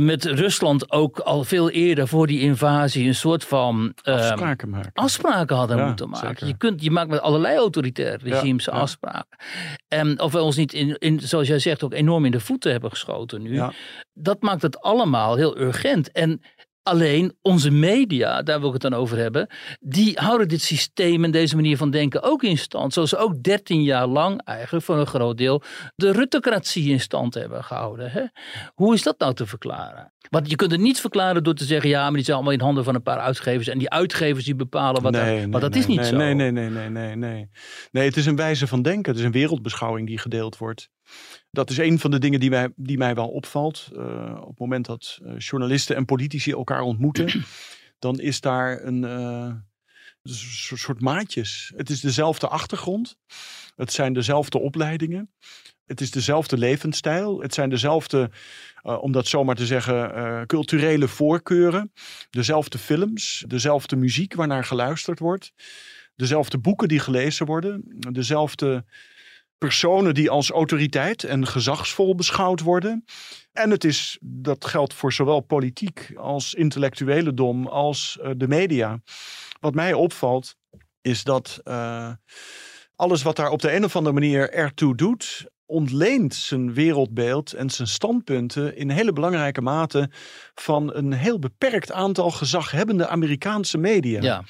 Met 0.02 0.26
Rusland 0.26 0.92
ook 0.92 1.20
al 1.20 1.44
veel 1.44 1.70
eerder 1.70 2.08
voor 2.08 2.28
die 2.28 2.40
invasie 2.40 3.08
een 3.08 3.16
soort 3.16 3.44
van 3.44 3.94
ehm, 4.02 4.18
Afspraken 4.18 4.70
maken. 4.70 4.92
afspraken 4.94 5.56
hadden 5.56 5.78
Ja, 5.78 5.86
moeten 5.88 6.10
maken. 6.10 6.28
zeker. 6.28 6.48
Je, 6.48 6.58
kunt, 6.58 6.84
je 6.84 6.92
maakt 6.92 7.10
met 7.10 7.20
allerlei 7.20 7.58
autoritaire 7.58 8.30
regimes 8.30 8.66
ja. 8.66 8.72
afspraken. 8.72 9.38
En 9.88 10.20
of 10.22 10.32
we 10.32 10.42
ons 10.42 10.56
niet, 10.56 10.74
in, 10.74 10.98
in, 10.98 11.20
zoals 11.20 11.48
jij 11.48 11.60
zegt, 11.60 11.84
ook 11.84 11.94
enorm 11.94 12.26
in 12.26 12.32
de 12.32 12.40
voeten 12.40 12.72
hebben 12.72 12.90
geschoten 12.90 13.42
nu. 13.42 13.62
Dat 14.14 14.42
maakt 14.42 14.62
het 14.62 14.82
allemaal 14.82 15.36
heel 15.36 15.58
urgent. 15.60 16.12
En 16.12 16.42
Alleen 16.88 17.38
onze 17.42 17.72
media, 17.72 18.42
daar 18.42 18.60
wil 18.60 18.68
ik 18.68 18.74
het 18.74 18.92
dan 18.92 18.94
over 18.94 19.18
hebben, 19.18 19.48
die 19.80 20.18
houden 20.20 20.48
dit 20.48 20.62
systeem 20.62 21.24
en 21.24 21.32
deze 21.32 21.56
manier 21.56 21.78
van 21.78 21.92
denken 21.92 22.24
ook 22.24 22.44
in 22.44 22.58
stand. 22.58 22.94
Zoals 22.94 23.10
ze 23.10 23.18
ook 23.18 23.44
13 23.44 23.84
jaar 23.84 24.08
lang 24.08 24.42
eigenlijk 24.44 24.86
voor 24.86 24.98
een 24.98 25.06
groot 25.06 25.38
deel 25.38 25.62
de 25.96 26.12
Ruttecratie 26.12 26.90
in 26.90 27.00
stand 27.00 27.34
hebben 27.34 27.64
gehouden. 27.64 28.12
Hè? 28.12 28.24
Hoe 28.74 28.94
is 28.94 29.04
dat 29.04 29.20
nou 29.20 29.34
te 29.34 29.46
verklaren? 29.46 30.14
Want 30.30 30.50
je 30.50 30.56
kunt 30.56 30.72
het 30.72 30.80
niet 30.80 31.00
verklaren 31.00 31.44
door 31.44 31.54
te 31.54 31.66
zeggen, 31.66 31.90
ja, 31.90 32.04
maar 32.04 32.14
die 32.14 32.24
zijn 32.24 32.36
allemaal 32.36 32.54
in 32.54 32.62
handen 32.62 32.84
van 32.84 32.96
een 32.96 33.04
paar 33.04 33.20
uitgevers. 33.20 33.68
En 33.68 33.78
die 33.78 33.90
uitgevers 33.90 34.46
die 34.46 34.56
bepalen 34.56 35.02
wat. 35.02 35.12
Nee, 35.12 35.22
er, 35.22 35.28
nee, 35.28 35.48
maar 35.48 35.62
dat 35.62 35.72
nee, 35.72 35.80
is 35.80 35.88
niet 35.88 36.00
nee, 36.00 36.10
zo. 36.10 36.16
Nee, 36.16 36.34
nee, 36.34 36.52
nee, 36.52 36.70
nee, 36.70 36.90
nee, 36.90 37.16
nee. 37.16 37.50
Nee, 37.92 38.06
het 38.06 38.18
is 38.18 38.26
een 38.26 38.36
wijze 38.36 38.68
van 38.68 38.82
denken. 38.82 39.12
Het 39.12 39.20
is 39.20 39.26
een 39.26 39.32
wereldbeschouwing 39.32 40.08
die 40.08 40.18
gedeeld 40.18 40.58
wordt. 40.58 40.90
Dat 41.52 41.70
is 41.70 41.78
een 41.78 42.00
van 42.00 42.12
de 42.12 42.20
dingen 42.20 42.40
die 42.40 42.50
mij, 42.50 42.70
die 42.76 42.98
mij 42.98 43.16
wel 43.16 43.28
opvalt. 43.28 43.90
Uh, 43.94 44.38
op 44.42 44.50
het 44.50 44.60
moment 44.60 44.86
dat 44.86 45.20
uh, 45.24 45.38
journalisten 45.38 45.96
en 45.96 46.06
politici 46.06 46.52
elkaar 46.52 46.82
ontmoeten, 46.82 47.44
dan 48.00 48.20
is 48.20 48.42
daar 48.42 48.84
een 48.84 49.04
uh, 49.04 49.52
soort 50.76 51.02
maatjes. 51.02 51.72
Het 51.76 51.90
is 51.90 52.02
dezelfde 52.02 52.48
achtergrond. 52.48 53.18
Het 53.76 53.92
zijn 53.92 54.14
dezelfde 54.14 54.60
opleidingen. 54.60 55.32
Het 55.86 56.02
is 56.02 56.12
dezelfde 56.12 56.58
levensstijl. 56.58 57.42
Het 57.42 57.54
zijn 57.54 57.70
dezelfde, 57.70 58.32
om 58.82 59.12
dat 59.12 59.28
zomaar 59.28 59.56
te 59.56 59.66
zeggen, 59.66 60.46
culturele 60.48 61.08
voorkeuren. 61.08 61.92
Dezelfde 62.30 62.78
films, 62.78 63.44
dezelfde 63.48 63.96
muziek 63.96 64.34
waarnaar 64.34 64.64
geluisterd 64.64 65.20
wordt. 65.20 65.54
Dezelfde 66.16 66.58
boeken 66.58 66.88
die 66.88 67.00
gelezen 67.00 67.46
worden. 67.46 67.84
Dezelfde 68.12 68.86
personen 69.58 70.14
die 70.14 70.30
als 70.30 70.50
autoriteit 70.50 71.24
en 71.24 71.48
gezagsvol 71.48 72.16
beschouwd 72.16 72.62
worden. 72.62 73.06
En 73.52 73.70
het 73.70 73.84
is, 73.84 74.18
dat 74.22 74.66
geldt 74.66 74.94
voor 74.94 75.14
zowel 75.14 75.40
politiek 75.40 76.14
als 76.16 76.54
intellectuele 76.54 77.34
dom 77.34 77.68
als 77.68 78.18
uh, 78.22 78.32
de 78.38 78.48
media. 78.48 79.02
Wat 79.60 79.74
mij 79.74 79.94
opvalt 79.94 80.56
is 81.02 81.24
dat 81.24 81.62
alles 82.96 83.22
wat 83.22 83.36
daar 83.36 83.50
op 83.50 83.62
de 83.62 83.76
een 83.76 83.84
of 83.84 83.96
andere 83.96 84.14
manier 84.14 84.52
ertoe 84.52 84.96
doet, 84.96 85.46
ontleent 85.66 86.36
zijn 86.36 86.74
wereldbeeld 86.74 87.54
en 87.54 87.70
zijn 87.70 87.88
standpunten 87.88 88.76
in 88.78 88.90
hele 88.90 89.14
belangrijke 89.14 89.62
mate 89.62 90.10
van 90.56 90.94
een 90.96 91.14
heel 91.14 91.40
beperkt 91.40 91.92
aantal 91.92 92.32
gezaghebbende 92.32 93.08
Amerikaanse 93.08 93.78
media. 93.78 94.22
Ja. 94.22 94.44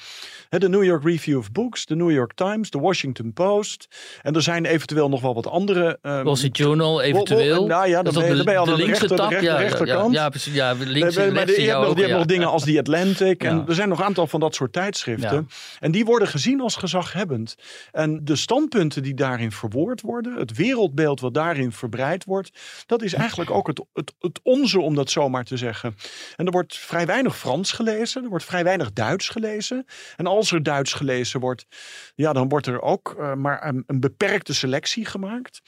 De 0.48 0.68
New 0.68 0.84
York 0.84 1.04
Review 1.04 1.38
of 1.38 1.52
Books, 1.52 1.86
de 1.86 1.96
New 1.96 2.10
York 2.10 2.32
Times, 2.34 2.70
de 2.70 2.78
Washington 2.78 3.32
Post. 3.32 3.88
En 4.22 4.34
er 4.34 4.42
zijn 4.42 4.64
eventueel 4.64 5.08
nog 5.08 5.20
wel 5.20 5.34
wat 5.34 5.46
andere. 5.46 5.98
Um, 6.02 6.24
Wall 6.24 6.36
Street 6.36 6.56
Journal, 6.56 7.02
eventueel. 7.02 7.66
Nou 7.66 7.88
ja, 7.88 8.02
dan 8.02 8.14
ben, 8.14 8.36
je, 8.36 8.44
ben 8.44 8.52
je 8.52 8.58
al 8.58 8.64
de, 8.64 8.70
aan 8.70 8.76
de, 8.76 8.84
linkse 8.84 9.00
rechter, 9.00 9.16
tak, 9.16 9.28
de, 9.28 9.34
rechter, 9.34 9.52
ja, 9.52 9.60
rechterkant. 9.60 10.14
Ja, 10.14 10.22
ja, 10.22 10.28
precies. 10.28 10.54
Ja, 10.54 10.72
links 10.72 11.16
maar, 11.16 11.32
maar 11.32 11.44
rechts 11.44 11.62
je 11.62 11.70
hebt 11.70 11.86
nog, 11.86 11.98
hebben 11.98 12.26
dingen 12.26 12.48
als 12.48 12.64
die 12.64 12.78
Atlantic. 12.78 13.44
En 13.44 13.64
er 13.68 13.74
zijn 13.74 13.88
nog 13.88 13.98
een 13.98 14.04
aantal 14.04 14.26
van 14.26 14.40
dat 14.40 14.54
soort 14.54 14.72
tijdschriften. 14.72 15.48
En 15.80 15.90
die 15.90 16.04
worden 16.04 16.28
gezien 16.28 16.60
als 16.60 16.76
gezaghebbend. 16.76 17.54
En 17.92 18.24
de 18.24 18.36
standpunten 18.36 19.02
die 19.02 19.14
daarin 19.14 19.52
verwoord 19.52 20.00
worden, 20.00 20.36
het 20.36 20.56
wereldbeeld 20.56 21.20
wat 21.20 21.34
daarin 21.34 21.72
verbreid 21.72 22.24
wordt, 22.24 22.50
dat 22.86 23.02
is 23.02 23.12
eigenlijk 23.12 23.50
ook 23.50 23.66
het, 23.66 23.80
het, 23.92 24.14
het 24.18 24.40
onze, 24.42 24.80
om 24.80 24.94
dat 24.94 25.10
zomaar 25.10 25.44
te 25.44 25.56
zeggen. 25.56 25.96
En 26.36 26.46
er 26.46 26.52
wordt 26.52 26.76
vrij 26.76 27.06
weinig 27.06 27.36
Frans 27.36 27.72
gelezen, 27.72 28.22
er 28.22 28.28
wordt 28.28 28.44
vrij 28.44 28.64
weinig 28.64 28.92
Duits 28.92 29.28
gelezen. 29.28 29.86
En 30.16 30.26
als 30.38 30.52
er 30.52 30.62
Duits 30.62 30.92
gelezen 30.92 31.40
wordt, 31.40 31.66
ja, 32.14 32.32
dan 32.32 32.48
wordt 32.48 32.66
er 32.66 32.82
ook 32.82 33.14
uh, 33.18 33.34
maar 33.34 33.66
een, 33.66 34.00
beperkte 34.00 34.54
selectie 34.54 35.04
gemaakt. 35.04 35.60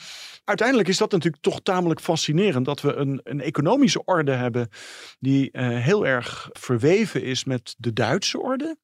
Uiteindelijk 0.44 0.88
is 0.88 0.98
dat 0.98 1.10
natuurlijk 1.10 1.42
toch 1.42 1.60
tamelijk 1.62 2.00
fascinerend 2.00 2.64
dat 2.64 2.80
we 2.80 2.94
een, 2.94 3.20
een 3.22 3.40
economische 3.40 4.04
orde 4.04 4.32
hebben 4.32 4.68
die 5.18 5.48
uh, 5.52 5.78
heel 5.78 6.06
erg 6.06 6.48
verweven 6.52 7.22
is 7.22 7.44
met 7.44 7.74
de 7.78 7.92
Duitse 7.92 8.40
orde. 8.40 8.76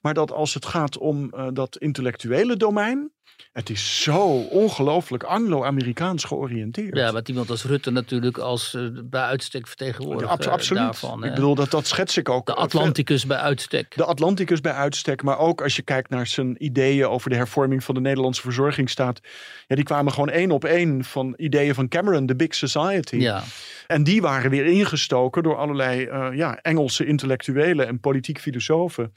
Maar 0.00 0.14
dat 0.14 0.32
als 0.32 0.54
het 0.54 0.66
gaat 0.66 0.98
om 0.98 1.32
uh, 1.34 1.48
dat 1.52 1.76
intellectuele 1.76 2.56
domein, 2.56 3.12
het 3.52 3.70
is 3.70 4.02
zo 4.02 4.26
ongelooflijk 4.38 5.22
Anglo-Amerikaans 5.22 6.24
georiënteerd. 6.24 6.96
Ja, 6.96 7.12
wat 7.12 7.28
iemand 7.28 7.50
als 7.50 7.64
Rutte 7.64 7.90
natuurlijk 7.90 8.38
als 8.38 8.74
uh, 8.74 8.88
bij 9.04 9.22
uitstek 9.22 9.66
vertegenwoordiger 9.66 10.42
ja, 10.42 10.50
absoluut. 10.50 10.82
daarvan. 10.82 11.24
Ik 11.24 11.34
bedoel, 11.34 11.54
dat, 11.54 11.70
dat 11.70 11.86
schets 11.86 12.16
ik 12.16 12.28
ook. 12.28 12.46
De 12.46 12.54
Atlanticus 12.54 13.26
bij 13.26 13.36
uitstek. 13.36 13.96
De 13.96 14.04
Atlanticus 14.04 14.60
bij 14.60 14.72
uitstek, 14.72 15.22
maar 15.22 15.38
ook 15.38 15.62
als 15.62 15.76
je 15.76 15.82
kijkt 15.82 16.10
naar 16.10 16.26
zijn 16.26 16.64
ideeën 16.64 17.06
over 17.06 17.30
de 17.30 17.36
hervorming 17.36 17.84
van 17.84 17.94
de 17.94 18.00
Nederlandse 18.00 18.42
verzorgingsstaat. 18.42 19.20
Ja, 19.66 19.74
die 19.76 19.84
kwamen 19.84 20.12
gewoon 20.12 20.30
één 20.30 20.50
op 20.50 20.64
één 20.64 21.04
van 21.04 21.34
ideeën 21.36 21.74
van 21.74 21.88
Cameron, 21.88 22.26
The 22.26 22.36
Big 22.36 22.54
Society. 22.54 23.16
Ja. 23.16 23.42
En 23.86 24.02
die 24.02 24.20
waren 24.20 24.50
weer 24.50 24.66
ingestoken 24.66 25.42
door 25.42 25.56
allerlei 25.56 26.06
uh, 26.06 26.28
ja, 26.32 26.58
Engelse 26.62 27.06
intellectuelen 27.06 27.86
en 27.86 28.00
politiek 28.00 28.38
filosofen. 28.38 29.12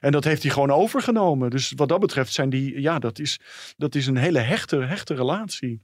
En 0.00 0.12
dat 0.12 0.24
heeft 0.24 0.42
hij 0.42 0.52
gewoon 0.52 0.70
overgenomen. 0.70 1.50
Dus 1.50 1.72
wat 1.76 1.88
dat 1.88 2.00
betreft 2.00 2.32
zijn 2.32 2.50
die, 2.50 2.80
ja, 2.80 2.98
dat 2.98 3.18
is, 3.18 3.40
dat 3.76 3.94
is 3.94 4.06
een 4.06 4.16
hele 4.16 4.38
hechte, 4.38 4.76
hechte 4.76 5.14
relatie. 5.14 5.82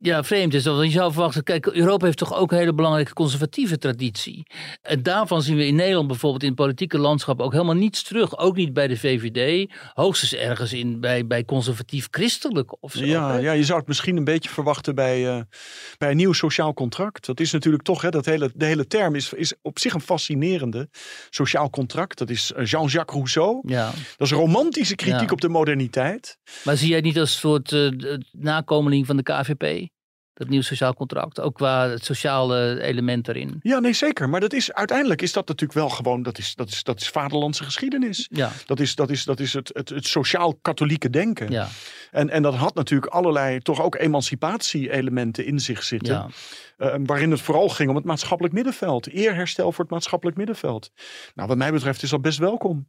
Ja, 0.00 0.24
vreemd 0.24 0.54
is 0.54 0.62
dat. 0.62 0.76
Want 0.76 0.86
je 0.92 0.98
zou 0.98 1.12
verwachten, 1.12 1.42
kijk, 1.42 1.66
Europa 1.66 2.04
heeft 2.04 2.18
toch 2.18 2.34
ook 2.34 2.52
een 2.52 2.58
hele 2.58 2.74
belangrijke 2.74 3.12
conservatieve 3.12 3.78
traditie. 3.78 4.46
En 4.82 5.02
daarvan 5.02 5.42
zien 5.42 5.56
we 5.56 5.66
in 5.66 5.74
Nederland 5.74 6.06
bijvoorbeeld 6.06 6.42
in 6.42 6.48
het 6.48 6.56
politieke 6.58 6.98
landschap 6.98 7.40
ook 7.40 7.52
helemaal 7.52 7.74
niets 7.74 8.02
terug. 8.02 8.38
Ook 8.38 8.56
niet 8.56 8.72
bij 8.72 8.86
de 8.86 8.96
VVD. 8.96 9.72
Hoogstens 9.94 10.34
ergens 10.34 10.72
in, 10.72 11.00
bij, 11.00 11.26
bij 11.26 11.44
conservatief-christelijk 11.44 12.82
of 12.82 12.92
zo. 12.92 13.04
Ja, 13.04 13.32
hè? 13.32 13.38
ja, 13.38 13.52
je 13.52 13.64
zou 13.64 13.78
het 13.78 13.88
misschien 13.88 14.16
een 14.16 14.24
beetje 14.24 14.48
verwachten 14.48 14.94
bij, 14.94 15.36
uh, 15.36 15.40
bij 15.98 16.10
een 16.10 16.16
nieuw 16.16 16.32
sociaal 16.32 16.74
contract. 16.74 17.26
Dat 17.26 17.40
is 17.40 17.52
natuurlijk 17.52 17.82
toch, 17.82 18.02
hè, 18.02 18.10
dat 18.10 18.24
hele, 18.24 18.50
de 18.54 18.64
hele 18.64 18.86
term 18.86 19.14
is, 19.14 19.32
is 19.32 19.54
op 19.62 19.78
zich 19.78 19.94
een 19.94 20.00
fascinerende. 20.00 20.88
Sociaal 21.30 21.70
contract, 21.70 22.18
dat 22.18 22.30
is 22.30 22.52
eh, 22.52 22.64
Jean-Jacques 22.64 23.16
Rousseau. 23.16 23.60
Ja. 23.62 23.92
Dat 24.16 24.26
is 24.26 24.32
romantische 24.32 24.94
kritiek 24.94 25.20
Ja. 25.20 25.32
op 25.32 25.40
de 25.40 25.48
moderniteit. 25.48 26.38
Maar 26.64 26.76
zie 26.76 26.86
jij 26.88 26.96
het 26.96 27.04
niet 27.04 27.18
als 27.18 27.32
een 27.32 27.38
soort 27.38 27.72
uh, 27.72 28.16
nakomeling 28.30 29.06
van 29.06 29.16
de 29.16 29.22
KVP? 29.22 29.87
Dat 30.38 30.48
nieuw 30.48 30.62
sociaal 30.62 30.94
contract, 30.94 31.40
ook 31.40 31.54
qua 31.54 31.88
het 31.88 32.04
sociale 32.04 32.80
element 32.82 33.28
erin. 33.28 33.58
Ja, 33.62 33.78
nee, 33.78 33.92
zeker. 33.92 34.28
Maar 34.28 34.40
dat 34.40 34.52
is, 34.52 34.72
uiteindelijk 34.72 35.22
is 35.22 35.32
dat 35.32 35.48
natuurlijk 35.48 35.78
wel 35.78 35.88
gewoon, 35.88 36.22
dat 36.22 36.38
is, 36.38 36.54
dat 36.54 36.68
is, 36.68 36.82
dat 36.82 37.00
is 37.00 37.08
vaderlandse 37.08 37.64
geschiedenis. 37.64 38.28
Ja, 38.30 38.50
Dat 38.66 38.80
is, 38.80 38.94
dat 38.94 39.10
is, 39.10 39.24
dat 39.24 39.40
is 39.40 39.52
het, 39.52 39.70
het, 39.72 39.88
het 39.88 40.06
sociaal-katholieke 40.06 41.10
denken. 41.10 41.50
ja, 41.50 41.68
En, 42.10 42.30
en 42.30 42.42
dat 42.42 42.54
had 42.54 42.74
natuurlijk 42.74 43.12
allerlei 43.12 43.58
toch 43.60 43.82
ook 43.82 43.94
emancipatie-elementen 43.96 45.46
in 45.46 45.58
zich 45.60 45.82
zitten. 45.82 46.14
ja. 46.14 46.28
eh, 46.76 47.00
waarin 47.04 47.30
het 47.30 47.40
vooral 47.40 47.68
ging 47.68 47.90
om 47.90 47.96
het 47.96 48.04
maatschappelijk 48.04 48.54
middenveld. 48.54 49.08
Eerherstel 49.08 49.72
voor 49.72 49.84
het 49.84 49.92
maatschappelijk 49.92 50.36
middenveld. 50.36 50.90
Nou, 51.34 51.48
wat 51.48 51.56
mij 51.56 51.72
betreft 51.72 52.02
is 52.02 52.10
dat 52.10 52.22
best 52.22 52.38
welkom. 52.38 52.88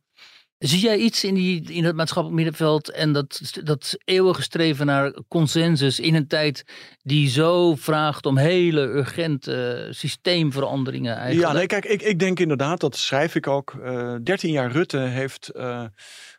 Zie 0.59 0.79
jij 0.79 0.97
iets 0.97 1.23
in, 1.23 1.33
die, 1.33 1.71
in 1.71 1.83
het 1.83 1.95
maatschappelijk 1.95 2.41
middenveld 2.41 2.89
en 2.89 3.13
dat, 3.13 3.41
dat 3.63 3.97
eeuwige 4.05 4.41
streven 4.41 4.85
naar 4.85 5.13
consensus 5.27 5.99
in 5.99 6.15
een 6.15 6.27
tijd 6.27 6.63
die 7.01 7.29
zo 7.29 7.75
vraagt 7.75 8.25
om 8.25 8.37
hele 8.37 8.81
urgente 8.81 9.87
systeemveranderingen 9.91 11.15
eigenlijk? 11.15 11.47
Ja, 11.47 11.53
nee, 11.57 11.67
kijk, 11.67 11.85
ik, 11.85 12.01
ik 12.01 12.19
denk 12.19 12.39
inderdaad, 12.39 12.79
dat 12.79 12.97
schrijf 12.97 13.35
ik 13.35 13.47
ook. 13.47 13.73
eh 13.83 14.15
13 14.23 14.51
jaar 14.51 14.71
Rutte 14.71 14.97
heeft 14.97 15.49
eh, 15.49 15.83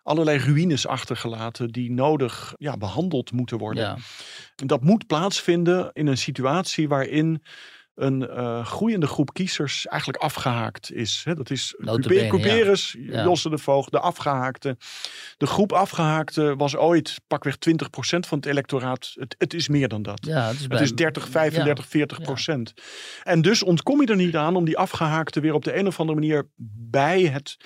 allerlei 0.03 0.39
ruïnes 0.39 0.87
achtergelaten 0.87 1.69
die 1.69 1.93
nodig 1.93 2.55
ja, 2.57 2.77
behandeld 2.77 3.33
moeten 3.33 3.59
worden. 3.59 3.83
Ja, 3.83 3.97
Dat 4.67 4.83
moet 4.83 5.07
plaatsvinden 5.07 5.91
in 5.93 6.07
een 6.07 6.19
situatie 6.19 6.89
waarin 6.89 7.43
een 8.01 8.29
eh, 8.29 8.67
groeiende 8.67 9.07
groep 9.07 9.33
kiezers 9.35 9.87
eigenlijk 9.87 10.23
afgehaakt 10.23 10.93
is. 10.93 11.23
Dat 11.35 11.51
is 11.51 11.75
Notabene, 11.79 12.29
Coupe- 12.29 12.47
Couperus, 12.47 12.97
Ja. 12.99 13.23
Josse 13.23 13.51
de 13.51 13.59
Voogd, 13.59 13.91
de 13.91 14.01
afgehaakte. 14.01 14.77
De 15.37 15.47
groep 15.47 15.73
afgehaakte 15.73 16.57
was 16.57 16.77
ooit 16.77 17.21
pakweg 17.27 17.57
20% 17.57 18.27
van 18.27 18.39
het 18.39 18.47
electoraat. 18.47 19.13
Het, 19.15 19.35
het 19.39 19.55
is 19.55 19.69
meer 19.69 19.89
dan 19.89 20.03
dat. 20.03 20.27
ja, 20.27 20.47
het 20.47 20.61
is, 20.61 20.67
bij, 20.67 20.79
Het 20.79 20.87
is 20.87 20.95
30, 20.95 21.29
35, 21.29 21.87
40 21.87 22.21
procent. 22.21 22.73
En 23.23 23.43
dus 23.43 23.63
ontkom 23.63 24.01
je 24.01 24.07
er 24.07 24.17
niet 24.17 24.37
aan 24.37 24.57
om 24.57 24.65
die 24.65 24.79
afgehaakte 24.79 25.41
weer 25.41 25.55
op 25.55 25.65
de 25.65 25.77
een 25.77 25.87
of 25.87 26.01
andere 26.01 26.19
manier 26.19 26.49
bij 26.91 27.23
het 27.23 27.57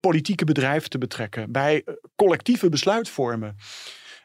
politieke 0.00 0.44
bedrijf 0.44 0.88
te 0.88 0.98
betrekken. 0.98 1.52
Bij 1.52 1.82
eh, 1.84 1.94
collectieve 2.16 2.68
besluitvormen. 2.68 3.56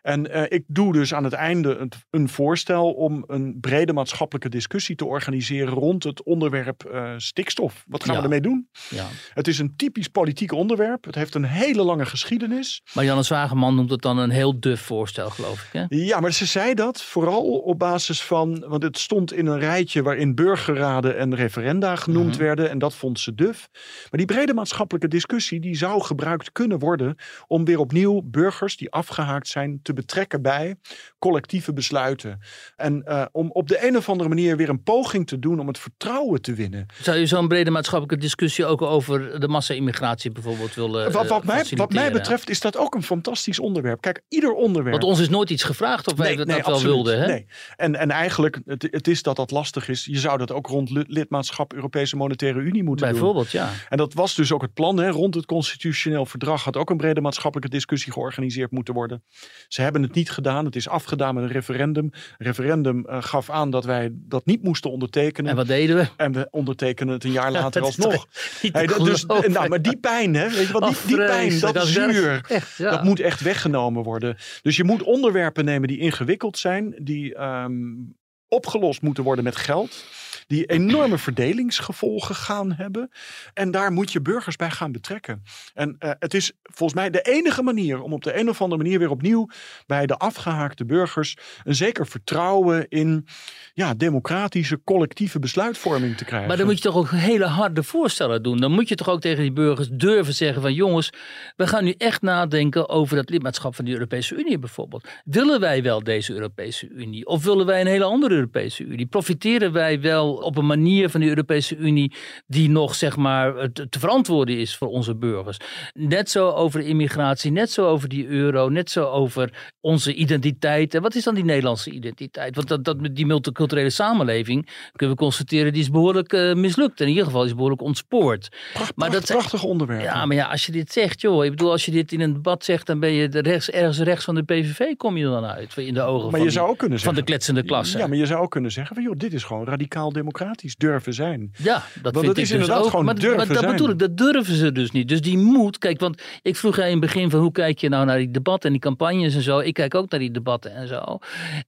En 0.03 0.31
eh, 0.31 0.43
ik 0.47 0.63
doe 0.67 0.93
dus 0.93 1.13
aan 1.13 1.23
het 1.23 1.33
einde 1.33 1.75
een, 1.77 1.91
een 2.09 2.29
voorstel 2.29 2.91
om 2.93 3.23
een 3.27 3.57
brede 3.61 3.93
maatschappelijke 3.93 4.49
discussie 4.49 4.95
te 4.95 5.05
organiseren 5.05 5.73
rond 5.73 6.03
het 6.03 6.23
onderwerp 6.23 6.83
eh, 6.83 7.13
stikstof. 7.17 7.83
Wat 7.87 8.03
gaan 8.03 8.13
Ja. 8.13 8.17
we 8.19 8.23
ermee 8.25 8.41
doen? 8.41 8.67
ja. 8.89 9.05
Het 9.33 9.47
is 9.47 9.59
een 9.59 9.73
typisch 9.75 10.07
politiek 10.07 10.51
onderwerp. 10.51 11.05
Het 11.05 11.15
heeft 11.15 11.35
een 11.35 11.43
hele 11.43 11.83
lange 11.83 12.05
geschiedenis. 12.05 12.81
Maar 12.93 13.03
Janne 13.03 13.23
Zwageman 13.23 13.75
noemt 13.75 13.89
het 13.91 14.01
dan 14.01 14.17
een 14.17 14.29
heel 14.29 14.59
duf 14.59 14.81
voorstel, 14.81 15.29
geloof 15.29 15.63
ik. 15.63 15.69
Hè? 15.71 15.85
Ja, 15.89 16.19
maar 16.19 16.33
ze 16.33 16.45
zei 16.45 16.73
dat 16.73 17.01
vooral 17.01 17.43
op 17.59 17.79
basis 17.79 18.21
van. 18.21 18.65
Want 18.67 18.83
het 18.83 18.97
stond 18.97 19.33
in 19.33 19.45
een 19.47 19.59
rijtje 19.59 20.01
waarin 20.03 20.35
burgerraden 20.35 21.17
en 21.17 21.35
referenda 21.35 21.95
genoemd 21.95 22.31
Mhm. 22.33 22.43
werden. 22.43 22.69
En 22.69 22.79
dat 22.79 22.95
vond 22.95 23.19
ze 23.19 23.35
duf. 23.35 23.67
Maar 24.09 24.17
die 24.19 24.25
brede 24.25 24.53
maatschappelijke 24.53 25.07
discussie. 25.07 25.59
die 25.59 25.75
zou 25.75 26.01
gebruikt 26.03 26.51
kunnen 26.51 26.79
worden. 26.79 27.15
om 27.47 27.65
weer 27.65 27.79
opnieuw 27.79 28.21
burgers 28.25 28.77
die 28.77 28.91
afgehaakt 28.91 29.47
zijn 29.47 29.79
te 29.81 29.92
te 29.93 30.01
betrekken 30.01 30.41
bij 30.41 30.75
collectieve 31.19 31.73
besluiten. 31.73 32.39
En 32.75 33.03
uh, 33.05 33.25
om 33.31 33.51
op 33.51 33.67
de 33.67 33.87
een 33.87 33.97
of 33.97 34.09
andere 34.09 34.29
manier 34.29 34.57
weer 34.57 34.69
een 34.69 34.83
poging 34.83 35.27
te 35.27 35.39
doen 35.39 35.59
om 35.59 35.67
het 35.67 35.79
vertrouwen 35.79 36.41
te 36.41 36.53
winnen. 36.53 36.85
Zou 37.01 37.17
je 37.17 37.25
zo'n 37.25 37.47
brede 37.47 37.71
maatschappelijke 37.71 38.23
discussie 38.23 38.65
ook 38.65 38.81
over 38.81 39.39
de 39.39 39.47
massa-immigratie 39.47 40.31
bijvoorbeeld 40.31 40.73
willen 40.73 41.11
wat, 41.11 41.27
wat, 41.27 41.43
mij, 41.43 41.65
wat 41.75 41.93
mij 41.93 42.11
betreft 42.11 42.49
is 42.49 42.59
dat 42.59 42.77
ook 42.77 42.95
een 42.95 43.03
fantastisch 43.03 43.59
onderwerp. 43.59 44.01
Kijk, 44.01 44.21
ieder 44.29 44.53
onderwerp. 44.53 44.91
Want 44.91 45.11
ons 45.11 45.19
is 45.19 45.29
nooit 45.29 45.49
iets 45.49 45.63
gevraagd 45.63 46.11
of 46.11 46.17
wij 46.17 46.27
nee, 46.27 46.37
dat 46.37 46.47
nee, 46.47 46.61
wel 46.61 46.81
wilden. 46.81 47.19
Hè? 47.19 47.27
Nee. 47.27 47.45
En, 47.75 47.95
en 47.95 48.11
eigenlijk, 48.11 48.59
het, 48.65 48.87
het 48.91 49.07
is 49.07 49.21
dat 49.21 49.35
dat 49.35 49.51
lastig 49.51 49.89
is. 49.89 50.05
Je 50.05 50.19
zou 50.19 50.37
dat 50.37 50.51
ook 50.51 50.67
rond 50.67 50.89
lidmaatschap 51.07 51.73
Europese 51.73 52.15
Monetaire 52.15 52.59
Unie 52.59 52.83
moeten 52.83 53.07
Bijvoorbeeld, 53.07 53.51
doen. 53.51 53.61
Bijvoorbeeld, 53.61 53.81
ja. 53.81 53.89
En 53.89 53.97
dat 53.97 54.13
was 54.13 54.35
dus 54.35 54.51
ook 54.51 54.61
het 54.61 54.73
plan. 54.73 54.97
Hè. 54.97 55.09
Rond 55.09 55.35
het 55.35 55.45
constitutioneel 55.45 56.25
verdrag 56.25 56.63
had 56.63 56.77
ook 56.77 56.89
een 56.89 56.97
brede 56.97 57.21
maatschappelijke 57.21 57.75
discussie 57.75 58.11
georganiseerd 58.11 58.71
moeten 58.71 58.93
worden. 58.93 59.23
Ze 59.67 59.81
hebben 59.83 60.01
het 60.01 60.13
niet 60.13 60.31
gedaan. 60.31 60.65
Het 60.65 60.75
is 60.75 60.89
afgedaan 60.89 61.35
met 61.35 61.43
een 61.43 61.49
referendum. 61.49 62.09
Referendum 62.37 63.05
uh, 63.09 63.17
gaf 63.23 63.49
aan 63.49 63.69
dat 63.69 63.85
wij 63.85 64.09
dat 64.13 64.45
niet 64.45 64.63
moesten 64.63 64.91
ondertekenen. 64.91 65.49
En 65.49 65.55
wat 65.55 65.67
deden 65.67 65.95
we? 65.95 66.07
En 66.17 66.31
we 66.31 66.47
ondertekenen 66.51 67.13
het 67.13 67.23
een 67.23 67.31
jaar 67.31 67.51
later 67.61 67.81
alsnog. 67.81 68.27
Hey, 68.61 68.87
dus, 68.87 69.25
nou, 69.25 69.67
maar 69.67 69.81
die 69.81 69.97
pijn, 69.97 70.33
hè, 70.33 70.49
weet 70.49 70.67
je 70.67 70.73
wat, 70.73 70.87
die, 70.87 71.17
die 71.17 71.25
pijn, 71.25 71.59
dat, 71.59 71.73
dat 71.73 71.87
zuur, 71.87 72.45
echt, 72.47 72.77
ja. 72.77 72.89
dat 72.89 73.03
moet 73.03 73.19
echt 73.19 73.41
weggenomen 73.41 74.03
worden. 74.03 74.37
Dus 74.61 74.75
je 74.75 74.83
moet 74.83 75.03
onderwerpen 75.03 75.65
nemen 75.65 75.87
die 75.87 75.99
ingewikkeld 75.99 76.57
zijn, 76.57 76.95
die 77.01 77.41
um, 77.41 78.15
opgelost 78.47 79.01
moeten 79.01 79.23
worden 79.23 79.43
met 79.43 79.55
geld 79.55 80.05
die 80.53 80.65
enorme 80.65 81.17
verdelingsgevolgen 81.17 82.35
gaan 82.35 82.71
hebben. 82.71 83.11
En 83.53 83.71
daar 83.71 83.91
moet 83.91 84.11
je 84.11 84.21
burgers 84.21 84.55
bij 84.55 84.69
gaan 84.69 84.91
betrekken. 84.91 85.43
En 85.73 85.95
uh, 85.99 86.11
het 86.19 86.33
is 86.33 86.51
volgens 86.61 86.99
mij 86.99 87.09
de 87.09 87.21
enige 87.21 87.61
manier 87.61 88.01
om 88.01 88.13
op 88.13 88.23
de 88.23 88.39
een 88.39 88.49
of 88.49 88.61
andere 88.61 88.83
manier 88.83 88.99
weer 88.99 89.09
opnieuw 89.09 89.47
bij 89.85 90.05
de 90.05 90.17
afgehaakte 90.17 90.85
burgers 90.85 91.37
een 91.63 91.75
zeker 91.75 92.07
vertrouwen 92.07 92.87
in 92.89 93.27
ja, 93.73 93.93
democratische 93.93 94.81
collectieve 94.83 95.39
besluitvorming 95.39 96.17
te 96.17 96.25
krijgen. 96.25 96.47
Maar 96.47 96.57
dan 96.57 96.65
moet 96.65 96.75
je 96.75 96.83
toch 96.83 96.95
ook 96.95 97.09
hele 97.09 97.45
harde 97.45 97.83
voorstellen 97.83 98.43
doen. 98.43 98.57
Dan 98.57 98.71
moet 98.71 98.89
je 98.89 98.95
toch 98.95 99.09
ook 99.09 99.21
tegen 99.21 99.41
die 99.41 99.51
burgers 99.53 99.89
durven 99.91 100.33
zeggen 100.33 100.61
van 100.61 100.73
jongens, 100.73 101.09
we 101.55 101.67
gaan 101.67 101.83
nu 101.83 101.93
echt 101.97 102.21
nadenken 102.21 102.89
over 102.89 103.15
dat 103.15 103.29
lidmaatschap 103.29 103.75
van 103.75 103.85
de 103.85 103.91
Europese 103.91 104.35
Unie 104.35 104.59
bijvoorbeeld. 104.59 105.07
Willen 105.25 105.59
wij 105.59 105.83
wel 105.83 106.03
deze 106.03 106.33
Europese 106.33 106.87
Unie? 106.87 107.25
Of 107.25 107.43
willen 107.43 107.65
wij 107.65 107.81
een 107.81 107.87
hele 107.87 108.03
andere 108.03 108.35
Europese 108.35 108.83
Unie? 108.83 109.05
Profiteren 109.05 109.71
wij 109.71 110.01
wel 110.01 110.42
op 110.43 110.57
een 110.57 110.65
manier 110.65 111.09
van 111.09 111.19
de 111.19 111.27
Europese 111.27 111.75
Unie 111.75 112.13
die 112.47 112.69
nog 112.69 112.95
zeg 112.95 113.17
maar 113.17 113.71
te, 113.71 113.89
te 113.89 113.99
verantwoorden 113.99 114.57
is 114.57 114.75
voor 114.75 114.87
onze 114.87 115.15
burgers? 115.15 115.57
Net 115.93 116.29
zo 116.29 116.49
over 116.49 116.79
immigratie, 116.79 117.51
net 117.51 117.71
zo 117.71 117.87
over 117.87 118.09
die 118.09 118.27
euro, 118.27 118.69
net 118.69 118.89
zo 118.89 119.05
over 119.05 119.71
onze 119.81 120.13
identiteit. 120.13 120.95
En 120.95 121.01
wat 121.01 121.15
is 121.15 121.23
dan 121.23 121.35
die 121.35 121.43
Nederlandse 121.43 121.91
identiteit? 121.91 122.55
Want 122.55 122.67
dat, 122.67 122.83
dat, 122.83 123.15
die 123.15 123.25
multiculturele 123.25 123.89
samenleving, 123.89 124.69
kunnen 124.91 125.15
we 125.15 125.21
constateren, 125.21 125.73
die 125.73 125.81
is 125.81 125.89
behoorlijk 125.89 126.33
uh, 126.33 126.53
mislukt. 126.53 127.01
In 127.01 127.07
ieder 127.07 127.25
geval 127.25 127.45
is 127.45 127.53
behoorlijk 127.53 127.81
ontspoord. 127.81 128.49
Pracht, 128.73 128.95
maar 128.95 129.11
dat 129.11 129.25
prachtig 129.25 129.63
onderwerp. 129.63 130.01
Ja, 130.01 130.25
maar 130.25 130.35
ja, 130.35 130.45
als 130.47 130.65
je 130.65 130.71
dit 130.71 130.91
zegt, 130.91 131.21
joh. 131.21 131.45
Ik 131.45 131.49
bedoel, 131.49 131.71
als 131.71 131.85
je 131.85 131.91
dit 131.91 132.11
in 132.11 132.21
een 132.21 132.33
debat 132.33 132.63
zegt, 132.63 132.87
dan 132.87 132.99
ben 132.99 133.11
je 133.11 133.29
de 133.29 133.41
rechts, 133.41 133.69
ergens 133.69 133.99
rechts 133.99 134.25
van 134.25 134.35
de 134.35 134.43
PVV 134.43 134.95
kom 134.97 135.17
je 135.17 135.23
dan 135.23 135.45
uit. 135.45 135.77
In 135.77 135.93
de 135.93 136.01
ogen 136.01 136.21
maar 136.21 136.29
van, 136.29 136.39
je 136.39 136.45
die, 136.45 136.53
zou 136.53 136.69
ook 136.69 136.77
kunnen 136.77 136.99
van 136.99 137.15
de 137.15 137.23
kletsende 137.23 137.63
klasse. 137.63 137.97
Ja, 137.97 138.07
maar 138.07 138.17
je 138.17 138.25
zou 138.25 138.41
ook 138.41 138.51
kunnen 138.51 138.71
zeggen 138.71 138.95
van, 138.95 139.03
joh, 139.03 139.17
dit 139.17 139.33
is 139.33 139.43
gewoon 139.43 139.65
radicaal 139.65 140.11
democratisch 140.27 140.75
durven 140.75 141.13
zijn. 141.13 141.51
Ja, 141.57 141.73
dat 141.73 141.83
want 142.13 142.15
vind 142.15 142.25
dat 142.25 142.37
ik 142.37 142.43
is 142.43 142.49
dus 142.49 142.51
inderdaad 142.51 142.83
ook. 142.83 142.89
gewoon 142.89 143.05
maar, 143.05 143.15
durven 143.15 143.37
maar 143.37 143.47
dat 143.47 143.57
zijn. 143.57 143.71
bedoel 143.71 143.89
ik, 143.89 143.99
dat 143.99 144.17
durven 144.17 144.55
ze 144.55 144.71
dus 144.71 144.91
niet. 144.91 145.07
Dus 145.07 145.21
die 145.21 145.37
moet, 145.37 145.77
kijk, 145.77 145.99
want 145.99 146.21
ik 146.41 146.55
vroeg 146.55 146.75
jij 146.75 146.85
in 146.85 146.91
het 146.91 146.99
begin 147.01 147.29
van 147.29 147.39
hoe 147.39 147.51
kijk 147.51 147.79
je 147.79 147.89
nou 147.89 148.05
naar 148.05 148.17
die 148.17 148.31
debatten 148.31 148.65
en 148.65 148.71
die 148.71 148.81
campagnes 148.81 149.35
en 149.35 149.41
zo. 149.41 149.59
Ik 149.59 149.73
kijk 149.73 149.95
ook 149.95 150.09
naar 150.11 150.19
die 150.19 150.31
debatten 150.31 150.73
en 150.75 150.87
zo. 150.87 151.17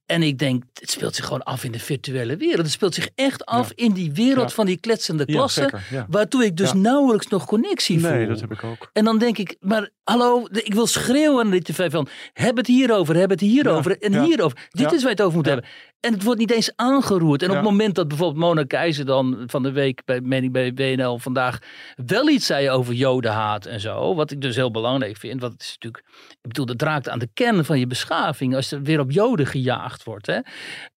En 0.05 0.23
ik 0.23 0.37
denk, 0.37 0.63
het 0.73 0.91
speelt 0.91 1.15
zich 1.15 1.25
gewoon 1.25 1.43
af 1.43 1.63
in 1.63 1.71
de 1.71 1.79
virtuele 1.79 2.37
wereld. 2.37 2.57
Het 2.61 2.71
speelt 2.71 2.93
zich 2.95 3.09
echt 3.15 3.45
af 3.45 3.71
in 3.75 3.91
die 3.93 4.11
wereld 4.13 4.49
Ja. 4.49 4.55
van 4.55 4.65
die 4.65 4.77
kletsende 4.79 5.23
Ja, 5.27 5.33
klasse. 5.33 5.61
zeker, 5.61 5.83
ja. 5.91 6.05
Waartoe 6.09 6.45
ik 6.45 6.57
dus 6.57 6.73
nauwelijks 6.73 7.27
nog 7.27 7.45
connectie 7.45 7.99
voel. 7.99 8.09
Nee, 8.09 8.27
dat 8.27 8.39
heb 8.39 8.51
ik 8.51 8.63
ook. 8.63 8.89
En 8.93 9.03
dan 9.05 9.17
denk 9.17 9.37
ik, 9.37 9.55
maar 9.59 9.89
hallo, 10.03 10.47
ik 10.51 10.73
wil 10.73 10.87
schreeuwen 10.87 11.45
aan 11.45 11.51
de 11.51 11.61
tv 11.61 11.91
van, 11.91 12.07
heb 12.33 12.57
het 12.57 12.67
hierover, 12.67 13.15
heb 13.15 13.29
het 13.29 13.39
hierover 13.39 13.97
en 14.01 14.23
hierover. 14.23 14.57
Dit 14.69 14.85
is 14.91 14.99
waar 14.99 15.01
je 15.01 15.07
het 15.17 15.21
over 15.21 15.35
moet 15.37 15.45
hebben. 15.45 15.65
En 16.05 16.13
het 16.13 16.23
wordt 16.23 16.39
niet 16.39 16.51
eens 16.51 16.71
aangeroerd. 16.75 17.41
En 17.41 17.49
op 17.49 17.55
het 17.55 17.63
moment 17.63 17.95
dat 17.95 18.07
bijvoorbeeld 18.07 18.39
Mona 18.39 18.63
Keizer 18.63 19.05
dan 19.05 19.43
van 19.47 19.63
de 19.63 19.71
week 19.71 20.01
bij, 20.05 20.21
meen 20.21 20.51
bij 20.51 20.73
WNL 20.73 21.17
vandaag 21.17 21.59
wel 22.05 22.29
iets 22.29 22.45
zei 22.45 22.69
over 22.69 22.93
jodenhaat 22.93 23.65
en 23.65 23.79
zo. 23.79 24.15
Wat 24.15 24.31
ik 24.31 24.41
dus 24.41 24.55
heel 24.55 24.71
belangrijk 24.71 25.17
vind. 25.17 25.41
Want 25.41 25.53
het 25.53 25.61
is 25.61 25.71
natuurlijk, 25.73 26.03
ik 26.41 26.47
bedoel, 26.47 26.65
dat 26.65 26.81
raakt 26.81 27.09
aan 27.09 27.19
de 27.19 27.29
kern 27.33 27.65
van 27.65 27.79
je 27.79 27.87
beschaving. 27.87 28.55
Als 28.55 28.71
er 28.71 28.81
weer 28.81 28.99
op 28.99 29.11
joden 29.11 29.45
gejaagd 29.45 30.03
wordt. 30.03 30.25
Hè, 30.25 30.39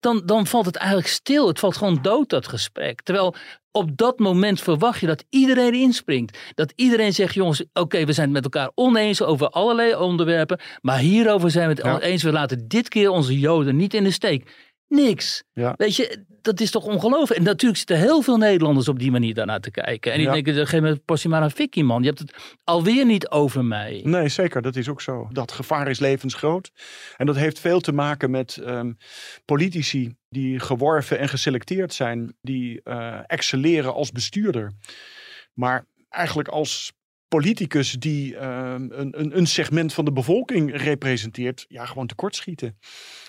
dan, 0.01 0.23
dan 0.25 0.47
valt 0.47 0.67
het 0.67 0.77
eigenlijk 0.77 1.09
stil. 1.09 1.47
Het 1.49 1.59
valt 1.59 1.77
gewoon 1.77 1.99
dood, 2.03 2.29
dat 2.29 2.49
gesprek. 2.49 3.03
Terwijl 3.03 3.35
op 3.73 3.97
dat 3.97 4.19
moment 4.19 4.61
verwacht 4.61 5.01
je 5.01 5.07
dat 5.07 5.25
iedereen 5.31 5.75
inspringt. 5.75 6.39
Dat 6.55 6.73
iedereen 6.77 7.13
zegt, 7.15 7.35
jongens, 7.35 7.65
oké, 7.73 8.05
we 8.05 8.13
zijn 8.13 8.27
het 8.27 8.35
met 8.35 8.55
elkaar 8.55 8.71
oneens 8.75 9.23
over 9.23 9.49
allerlei 9.49 9.95
onderwerpen. 9.95 10.61
Maar 10.81 10.99
hierover 10.99 11.51
zijn 11.51 11.69
we 11.69 11.75
het 11.75 11.85
Ja. 11.85 12.01
eens. 12.01 12.23
We 12.23 12.33
laten 12.33 12.69
dit 12.69 12.89
keer 12.89 13.11
onze 13.11 13.39
joden 13.39 13.77
niet 13.77 13.95
in 13.95 14.05
de 14.05 14.11
steek. 14.11 14.68
Niks. 14.89 15.43
Ja. 15.53 15.75
Weet 15.77 15.97
je, 15.97 16.25
dat 16.43 16.61
is 16.61 16.71
toch 16.71 16.85
ongelooflijk. 16.85 17.41
En 17.41 17.47
natuurlijk 17.47 17.79
zitten 17.79 17.99
heel 17.99 18.23
veel 18.23 18.37
Nederlanders 18.37 18.89
op 18.89 18.99
die 18.99 19.11
manier 19.11 19.35
daarnaar 19.35 19.61
te 19.61 19.71
kijken. 19.71 20.13
En 20.13 20.19
die 20.19 20.27
Ja. 20.27 20.33
denken, 20.33 20.67
geef 20.67 20.81
me 20.81 20.97
portie 20.97 21.31
maar 21.31 21.43
een 21.43 21.51
fikkie, 21.51 21.85
man. 21.85 22.01
Je 22.03 22.07
hebt 22.07 22.19
het 22.19 22.35
alweer 22.65 23.05
niet 23.07 23.29
over 23.29 23.65
mij. 23.65 24.01
Nee, 24.05 24.29
zeker. 24.29 24.63
Dat 24.63 24.77
is 24.77 24.89
ook 24.89 25.01
zo. 25.01 25.29
Dat 25.33 25.53
gevaar 25.53 25.89
is 25.89 25.99
levensgroot. 25.99 26.71
En 27.17 27.27
dat 27.27 27.37
heeft 27.37 27.59
veel 27.59 27.81
te 27.81 27.93
maken 27.93 28.31
met 28.31 28.57
ehm, 28.57 28.93
politici 29.45 30.15
die 30.29 30.61
geworven 30.61 31.19
en 31.19 31.29
geselecteerd 31.29 31.95
zijn. 31.95 32.37
Die 32.41 32.81
eh, 32.83 33.19
excelleren 33.27 33.95
als 33.95 34.11
bestuurder. 34.13 34.73
Maar 35.55 35.85
eigenlijk 36.09 36.49
als 36.49 36.93
politicus 37.29 37.93
die 37.93 38.37
ehm, 38.37 38.87
een, 38.91 39.37
een, 39.37 39.47
segment 39.47 39.95
van 39.95 40.05
de 40.05 40.13
bevolking 40.13 40.77
representeert. 40.83 41.65
Ja, 41.69 41.87
gewoon 41.87 42.07
tekortschieten. 42.07 42.79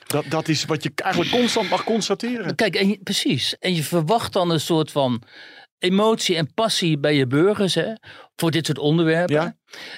Dat, 0.08 0.26
dat 0.30 0.47
is 0.47 0.66
wat 0.66 0.84
je 0.84 0.91
eigenlijk 0.95 1.32
constant 1.32 1.70
mag 1.70 1.84
constateren. 1.84 2.56
Kijk, 2.56 2.76
en 2.76 3.04
precies. 3.04 3.58
En 3.60 3.76
je 3.76 3.84
verwacht 3.84 4.34
dan 4.34 4.52
een 4.52 4.60
soort 4.60 4.91
van 4.91 5.24
emotie 5.80 6.36
en 6.36 6.54
passie 6.54 7.00
bij 7.00 7.16
je 7.16 7.28
burgers 7.28 7.76
hè, 7.76 7.93
voor 8.40 8.52
dit 8.52 8.66
soort 8.66 8.80
onderwerpen. 8.80 9.36
Ja. 9.36 9.58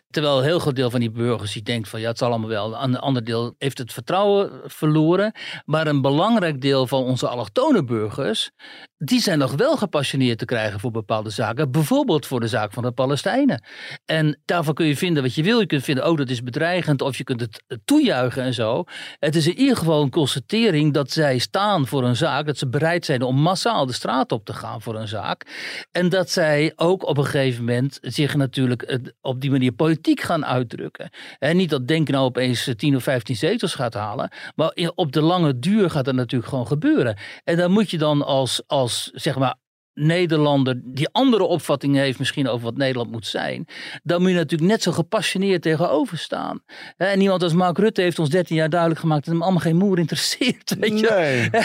Terwijl 0.09 0.37
een 0.37 0.43
heel 0.43 0.59
groot 0.59 0.75
deel 0.75 0.89
van 0.89 0.99
die 0.99 1.11
burgers 1.11 1.53
die 1.53 1.63
denkt 1.63 1.89
van 1.89 1.99
ja, 1.99 2.07
het 2.07 2.17
zal 2.17 2.29
allemaal 2.29 2.49
wel. 2.49 2.83
Een 2.83 2.97
ander 2.97 3.23
deel 3.23 3.55
heeft 3.57 3.77
het 3.77 3.93
vertrouwen 3.93 4.61
verloren. 4.65 5.31
Maar 5.65 5.87
een 5.87 6.01
belangrijk 6.01 6.61
deel 6.61 6.87
van 6.87 7.03
onze 7.03 7.27
allochtone 7.27 7.83
burgers, 7.83 8.51
die 8.97 9.21
zijn 9.21 9.37
nog 9.37 9.51
wel 9.51 9.77
gepassioneerd 9.77 10.37
te 10.37 10.45
krijgen 10.45 10.79
voor 10.79 10.91
bepaalde 10.91 11.29
zaken. 11.29 11.71
Bijvoorbeeld 11.71 12.25
voor 12.25 12.39
de 12.39 12.47
zaak 12.47 12.73
van 12.73 12.83
de 12.83 12.91
Palestijnen. 12.91 13.63
En 14.05 14.41
daarvan 14.45 14.73
kun 14.73 14.85
je 14.85 14.97
vinden 14.97 15.23
wat 15.23 15.35
je 15.35 15.43
wil. 15.43 15.59
Je 15.59 15.65
kunt 15.65 15.83
vinden, 15.83 16.07
oh 16.07 16.17
dat 16.17 16.29
is 16.29 16.43
bedreigend. 16.43 17.01
Of 17.01 17.17
je 17.17 17.23
kunt 17.23 17.41
het 17.41 17.63
toejuichen 17.85 18.43
en 18.43 18.53
zo. 18.53 18.83
Het 19.19 19.35
is 19.35 19.47
in 19.47 19.57
ieder 19.57 19.77
geval 19.77 20.01
een 20.01 20.09
constatering 20.09 20.93
dat 20.93 21.11
zij 21.11 21.37
staan 21.37 21.87
voor 21.87 22.03
een 22.03 22.15
zaak. 22.15 22.45
Dat 22.45 22.57
ze 22.57 22.69
bereid 22.69 23.05
zijn 23.05 23.21
om 23.21 23.35
massaal 23.35 23.85
de 23.85 23.93
straat 23.93 24.31
op 24.31 24.45
te 24.45 24.53
gaan 24.53 24.81
voor 24.81 24.95
een 24.95 25.07
zaak. 25.07 25.45
En 25.91 26.09
dat 26.09 26.29
zij 26.29 26.73
ook 26.75 27.07
op 27.07 27.17
een 27.17 27.25
gegeven 27.25 27.65
moment 27.65 27.97
zich 28.01 28.30
natuurlijk 28.35 28.99
op 29.21 29.41
die 29.41 29.51
manier 29.51 29.71
politiek 29.71 30.21
gaan 30.21 30.45
uitdrukken. 30.45 31.09
En 31.39 31.57
niet 31.57 31.69
dat 31.69 31.87
Denk 31.91 32.09
nou 32.09 32.25
opeens 32.25 32.67
eh, 32.67 32.75
10 32.75 32.95
of 32.95 33.03
15 33.03 33.35
zetels 33.35 33.75
gaat 33.75 33.93
halen. 33.93 34.31
Maar 34.55 34.71
op 34.95 35.11
de 35.11 35.21
lange 35.21 35.59
duur 35.59 35.89
gaat 35.89 36.05
dat 36.05 36.15
natuurlijk 36.15 36.49
gewoon 36.49 36.67
gebeuren. 36.67 37.17
En 37.43 37.57
dan 37.57 37.71
moet 37.71 37.89
je 37.89 37.97
dan 37.97 38.25
als, 38.25 38.63
als 38.67 39.11
zeg 39.13 39.37
maar 39.37 39.55
Nederlander 39.93 40.81
die 40.83 41.09
andere 41.11 41.43
opvattingen 41.43 42.01
heeft 42.03 42.19
misschien 42.19 42.47
over 42.47 42.65
wat 42.65 42.77
Nederland 42.77 43.11
moet 43.11 43.27
zijn, 43.27 43.65
dan 44.03 44.21
moet 44.21 44.29
je 44.29 44.35
natuurlijk 44.35 44.71
net 44.71 44.81
zo 44.83 44.91
gepassioneerd 44.91 45.61
tegenover 45.61 46.17
staan. 46.17 46.61
En 46.97 47.21
iemand 47.21 47.43
als 47.43 47.53
Mark 47.53 47.77
Rutte 47.77 48.01
heeft 48.01 48.19
ons 48.19 48.29
13 48.29 48.55
jaar 48.55 48.69
duidelijk 48.69 48.99
gemaakt 48.99 49.25
dat 49.25 49.33
hem 49.33 49.43
allemaal 49.43 49.61
geen 49.61 49.75
moer 49.75 49.99
interesseert. 49.99 50.75
Weet 50.79 50.99
je? 50.99 51.09
Nee. 51.09 51.61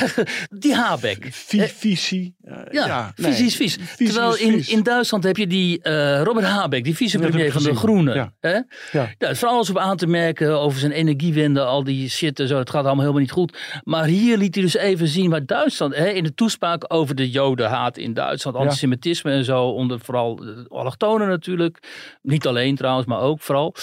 Die 0.48 0.74
Habeck. 0.74 1.28
Vi- 1.30 1.68
visie. 1.68 2.34
eh, 2.42 2.56
Ja, 2.70 3.12
nee. 3.16 3.30
visie 3.30 3.46
is 3.46 3.56
vies. 3.56 3.78
Visie 3.80 4.06
Terwijl 4.14 4.34
is 4.34 4.40
in, 4.40 4.52
vies. 4.52 4.68
in 4.68 4.82
Duitsland 4.82 5.24
heb 5.24 5.36
je 5.36 5.46
die 5.46 5.82
eh, 5.82 6.22
Robert 6.22 6.46
Habeck, 6.46 6.84
die 6.84 6.96
vicepremier 6.96 7.52
van 7.52 7.62
de 7.62 7.74
Groenen. 7.74 8.14
ja. 8.14 8.32
Hè? 8.40 8.52
Ja. 8.98 9.14
Ja, 9.18 9.28
is 9.28 9.38
van 9.38 9.48
alles 9.48 9.70
op 9.70 9.78
aan 9.78 9.96
te 9.96 10.06
merken 10.06 10.60
over 10.60 10.78
zijn 10.80 10.92
energiewende, 10.92 11.60
al 11.64 11.84
die 11.84 12.08
shit 12.10 12.40
en 12.40 12.48
zo. 12.48 12.58
Het 12.58 12.70
gaat 12.70 12.84
allemaal 12.84 13.00
helemaal 13.00 13.20
niet 13.20 13.30
goed. 13.30 13.58
Maar 13.84 14.04
hier 14.04 14.36
liet 14.38 14.54
hij 14.54 14.64
dus 14.64 14.76
even 14.76 15.08
zien 15.08 15.30
waar 15.30 15.46
Duitsland, 15.46 15.94
hè, 15.96 16.08
in 16.08 16.24
de 16.24 16.34
toespraak 16.34 16.84
over 16.88 17.14
de 17.14 17.30
jodenhaat 17.30 17.96
in 17.96 18.14
Duitsland, 18.14 18.25
Ja. 18.30 18.50
antisemitisme 18.50 19.30
en 19.30 19.44
zo, 19.44 19.64
onder 19.64 20.00
vooral 20.00 20.36
de 20.36 20.64
allochtonen 20.68 21.28
natuurlijk. 21.28 21.78
Niet 22.22 22.46
alleen 22.46 22.76
trouwens, 22.76 23.06
maar 23.06 23.20
ook 23.20 23.40
vooral. 23.40 23.74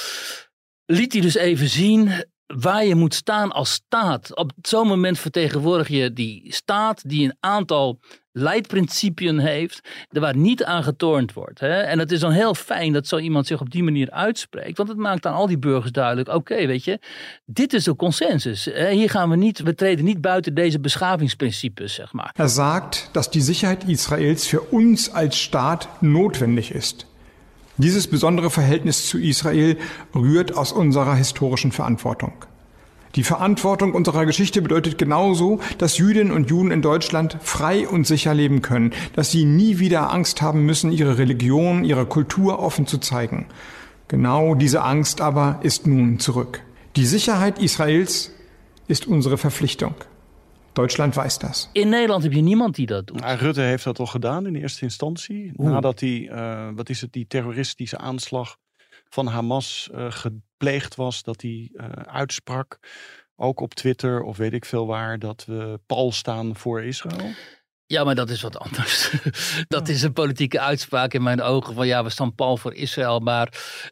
Liet 0.86 1.14
hij 1.14 1.22
dus 1.22 1.36
even 1.36 1.68
zien 1.68 2.12
waar 2.48 2.86
je 2.86 2.96
moet 2.96 3.14
staan 3.14 3.52
als 3.52 3.72
staat. 3.72 4.36
Op 4.36 4.52
zo'n 4.62 4.88
moment 4.88 5.20
vertegenwoordig 5.20 5.88
je 5.88 6.14
die 6.14 6.54
staat 6.54 7.10
die 7.10 7.26
een 7.26 7.38
aantal 7.40 8.00
leidprincipien 8.32 9.40
heeft, 9.40 9.80
waar 10.10 10.36
niet 10.36 10.64
aan 10.64 10.84
getornd 10.84 11.34
wordt. 11.34 11.60
Hè? 11.60 11.80
En 11.82 12.00
het 12.00 12.12
is 12.12 12.20
dan 12.20 12.32
heel 12.32 12.56
fijn 12.56 12.94
dat 12.94 13.08
zo 13.08 13.18
iemand 13.18 13.48
zich 13.48 13.62
op 13.62 13.72
die 13.72 13.84
manier 13.84 14.12
uitspreekt, 14.12 14.78
want 14.78 14.90
het 14.90 14.98
maakt 14.98 15.26
aan 15.26 15.34
al 15.34 15.48
die 15.48 15.58
burgers 15.58 15.92
duidelijk, 15.92 16.30
oké, 16.30 16.66
weet 16.66 16.84
je, 16.84 17.00
dit 17.46 17.74
is 17.74 17.84
de 17.84 17.96
consensus. 17.96 18.66
Hier 18.90 19.10
gaan 19.10 19.30
we 19.30 19.36
niet, 19.36 19.60
we 19.60 19.76
treden 19.76 20.06
niet 20.06 20.22
buiten 20.22 20.54
deze 20.54 20.80
beschavingsprincipes, 20.80 21.94
zeg 21.94 22.14
maar. 22.14 22.34
Er 22.36 22.50
sagt, 22.50 23.10
dass 23.12 23.30
die 23.30 23.42
Sicherheit 23.42 23.88
Israels 23.88 24.48
für 24.48 24.62
uns 24.70 25.12
als 25.12 25.42
Staat 25.42 25.88
notwendig 26.00 26.72
ist. 26.72 27.12
Dieses 27.78 28.08
besondere 28.08 28.52
Verhältnis 28.52 29.08
zu 29.08 29.18
Israel 29.18 29.78
rührt 30.14 30.56
aus 30.56 30.72
unserer 30.72 31.16
historischen 31.16 31.72
Verantwortung. 31.72 32.34
Die 33.16 33.24
Verantwortung 33.24 33.94
unserer 33.94 34.26
Geschichte 34.26 34.62
bedeutet 34.62 34.98
genauso, 34.98 35.60
dass 35.78 35.98
Jüdinnen 35.98 36.32
und 36.32 36.50
Juden 36.50 36.72
in 36.72 36.82
Deutschland 36.82 37.38
frei 37.42 37.88
und 37.88 38.06
sicher 38.08 38.34
leben 38.34 38.62
können, 38.62 38.92
dass 39.16 39.32
sie 39.32 39.46
nie 39.46 39.80
wieder 39.80 40.12
Angst 40.12 40.42
haben 40.42 40.66
müssen, 40.66 40.92
ihre 40.92 41.18
Religion, 41.18 41.84
ihre 41.84 42.06
Kultur 42.06 42.60
offen 42.60 42.88
zu 42.88 42.98
zeigen. 43.00 43.48
Genau 44.08 44.56
diese 44.56 44.84
Angst 44.84 45.22
aber 45.22 45.60
ist 45.62 45.88
nun 45.88 46.20
zurück. 46.20 46.62
Die 46.96 47.06
Sicherheit 47.06 47.60
Israels 47.60 48.32
ist 48.88 49.08
unsere 49.08 49.38
Verpflichtung. 49.38 49.96
Duitsland 50.74 51.16
weiß 51.16 51.40
das. 51.40 51.70
In 51.72 51.90
Nederland 51.90 52.24
heb 52.24 52.34
je 52.34 52.42
niemand 52.42 52.76
die 52.76 52.86
dat 52.86 53.08
doet. 53.08 53.20
Nou, 53.20 53.38
Rutte 53.38 53.62
heeft 53.62 53.84
dat 53.84 54.00
al 54.00 54.06
gedaan 54.06 54.46
in 54.46 54.56
eerste 54.56 54.84
instantie. 54.84 55.54
Oeh. 55.58 55.72
Nadat 55.72 56.00
die, 56.00 56.30
uh, 56.30 56.70
wat 56.76 56.90
is 56.90 57.02
het, 57.02 57.14
die 57.14 57.28
terroristische 57.28 57.98
aanslag 57.98 58.58
van 59.10 59.28
Hamas 59.28 59.90
uh, 59.94 60.12
gepleegd 60.12 60.96
was. 60.96 61.24
Dat 61.24 61.42
hij 61.42 61.70
uh, 61.74 61.86
uitsprak, 61.90 62.80
ook 63.36 63.60
op 63.60 63.74
Twitter 63.74 64.22
of 64.22 64.38
weet 64.38 64.54
ik 64.54 64.66
veel 64.66 64.88
waar, 64.88 65.20
dat 65.20 65.46
we 65.46 65.80
pal 65.86 66.12
staan 66.12 66.56
voor 66.56 66.84
Israël. 66.84 67.32
Ja, 67.86 68.04
maar 68.04 68.16
dat 68.16 68.30
is 68.30 68.42
wat 68.42 68.60
anders. 68.60 69.12
dat 69.68 69.88
is 69.88 70.02
een 70.02 70.14
politieke 70.14 70.60
uitspraak 70.60 71.14
in 71.14 71.24
mijn 71.24 71.42
ogen 71.42 71.74
van 71.74 71.88
ja, 71.88 72.04
we 72.04 72.10
staan 72.10 72.36
pal 72.36 72.58
voor 72.58 72.74
Israël. 72.74 73.20
Maar 73.20 73.48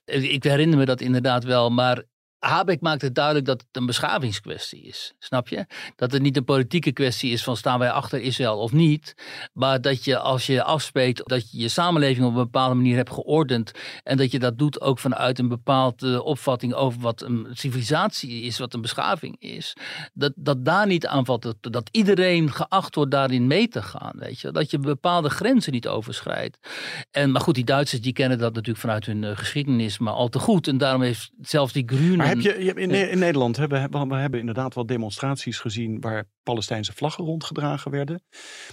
ik 0.05 0.43
herinner 0.43 0.77
me 0.77 0.85
dat 0.85 1.01
inderdaad 1.01 1.43
wel. 1.43 1.69
Maar 1.69 2.03
Habeck 2.41 2.81
maakt 2.81 3.01
het 3.01 3.15
duidelijk 3.15 3.45
dat 3.45 3.61
het 3.61 3.77
een 3.77 3.85
beschavingskwestie 3.85 4.81
is. 4.81 5.13
Snap 5.19 5.47
je? 5.47 5.65
Dat 5.95 6.11
het 6.11 6.21
niet 6.21 6.37
een 6.37 6.43
politieke 6.43 6.91
kwestie 6.91 7.31
is 7.31 7.43
van 7.43 7.57
staan 7.57 7.79
wij 7.79 7.91
achter 7.91 8.21
Israël 8.21 8.57
of 8.57 8.71
niet. 8.71 9.15
Maar 9.53 9.81
dat 9.81 10.03
je 10.03 10.17
als 10.19 10.45
je 10.45 10.63
afspreekt 10.63 11.27
dat 11.27 11.51
je 11.51 11.59
je 11.59 11.67
samenleving 11.67 12.25
op 12.25 12.31
een 12.31 12.43
bepaalde 12.43 12.75
manier 12.75 12.95
hebt 12.95 13.11
geordend. 13.11 13.71
En 14.03 14.17
dat 14.17 14.31
je 14.31 14.39
dat 14.39 14.57
doet 14.57 14.81
ook 14.81 14.99
vanuit 14.99 15.39
een 15.39 15.47
bepaalde 15.47 16.23
opvatting 16.23 16.73
over 16.73 17.01
wat 17.01 17.21
een 17.21 17.47
civilisatie 17.53 18.41
is, 18.41 18.57
wat 18.57 18.73
een 18.73 18.81
beschaving 18.81 19.35
is. 19.39 19.75
Dat, 20.13 20.31
dat 20.35 20.65
daar 20.65 20.87
niet 20.87 21.07
aanvalt. 21.07 21.41
Dat, 21.41 21.57
dat 21.61 21.89
iedereen 21.91 22.51
geacht 22.51 22.95
wordt 22.95 23.11
daarin 23.11 23.47
mee 23.47 23.67
te 23.67 23.81
gaan. 23.81 24.13
Weet 24.15 24.39
je? 24.39 24.51
Dat 24.51 24.71
je 24.71 24.79
bepaalde 24.79 25.29
grenzen 25.29 25.71
niet 25.71 25.87
overschrijdt. 25.87 26.57
En, 27.11 27.31
maar 27.31 27.41
goed, 27.41 27.55
die 27.55 27.63
Duitsers 27.63 28.01
die 28.01 28.13
kennen 28.13 28.37
dat 28.37 28.53
natuurlijk 28.53 28.79
vanuit 28.79 29.05
hun 29.05 29.23
uh, 29.23 29.31
geschiedenis 29.33 29.99
maar 29.99 30.13
al 30.13 30.29
te 30.29 30.39
goed. 30.39 30.67
En 30.67 30.77
daarom 30.77 31.01
heeft 31.01 31.31
zelfs 31.41 31.73
die 31.73 31.89
Grünen 31.93 32.30
heb 32.35 32.55
je, 32.55 32.63
je 32.63 32.73
in, 32.73 32.91
in, 32.91 33.19
Nederland 33.19 33.57
hebben 33.57 33.91
we, 33.91 34.05
we 34.07 34.15
hebben 34.15 34.39
inderdaad 34.39 34.75
wel 34.75 34.85
demonstraties 34.85 35.59
gezien 35.59 35.99
waar 35.99 36.23
Palestijnse 36.43 36.93
vlaggen 36.93 37.25
rondgedragen 37.25 37.91
werden. 37.91 38.23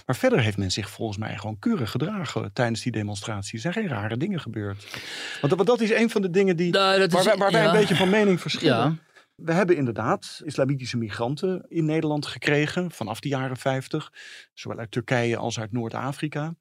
Maar 0.05 0.15
verder 0.15 0.39
heeft 0.39 0.57
men 0.57 0.71
zich 0.71 0.89
volgens 0.89 1.17
mij 1.17 1.37
gewoon 1.37 1.59
keurig 1.59 1.91
gedragen 1.91 2.53
tijdens 2.53 2.81
die 2.81 2.91
demonstraties. 2.91 3.53
Er 3.53 3.59
zijn 3.59 3.73
geen 3.73 3.97
rare 3.97 4.17
dingen 4.17 4.39
gebeurd. 4.39 4.87
Want, 5.41 5.53
want 5.53 5.67
dat 5.67 5.81
is 5.81 5.91
een 5.91 6.09
van 6.09 6.21
de 6.21 6.29
dingen 6.29 6.55
die, 6.55 6.71
nou, 6.71 6.97
waar, 6.97 7.19
is, 7.19 7.25
wij, 7.25 7.37
waar 7.37 7.51
ja. 7.51 7.57
wij 7.57 7.65
een 7.65 7.79
beetje 7.79 7.95
van 7.95 8.09
mening 8.09 8.41
verschillen. 8.41 8.77
Ja. 8.77 9.08
We 9.41 9.53
hebben 9.53 9.75
inderdaad 9.75 10.41
islamitische 10.45 10.97
migranten 10.97 11.65
in 11.67 11.85
Nederland 11.85 12.25
gekregen 12.25 12.91
vanaf 12.91 13.19
de 13.19 13.27
jaren 13.27 13.57
50. 13.57 14.13
Zowel 14.53 14.77
uit 14.77 14.91
Turkije 14.91 15.37
als 15.37 15.59
uit 15.59 15.71
Noord-Afrika. 15.71 16.55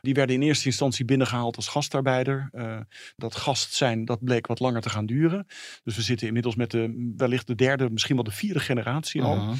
Die 0.00 0.14
werden 0.14 0.36
in 0.36 0.42
eerste 0.42 0.66
instantie 0.66 1.04
binnengehaald 1.04 1.56
als 1.56 1.68
gastarbeider. 1.68 2.48
Uh, 2.52 2.78
dat 3.16 3.36
gast 3.36 3.74
zijn, 3.74 4.04
dat 4.04 4.24
bleek 4.24 4.46
wat 4.46 4.60
langer 4.60 4.80
te 4.80 4.90
gaan 4.90 5.06
duren. 5.06 5.46
Dus 5.82 5.96
we 5.96 6.02
zitten 6.02 6.26
inmiddels 6.26 6.54
met 6.54 6.70
de, 6.70 7.12
wellicht 7.16 7.46
de 7.46 7.54
derde, 7.54 7.90
misschien 7.90 8.14
wel 8.14 8.24
de 8.24 8.30
vierde 8.30 8.60
generatie 8.60 9.22
al. 9.22 9.36
Uh 9.36 9.42
-huh. 9.42 9.54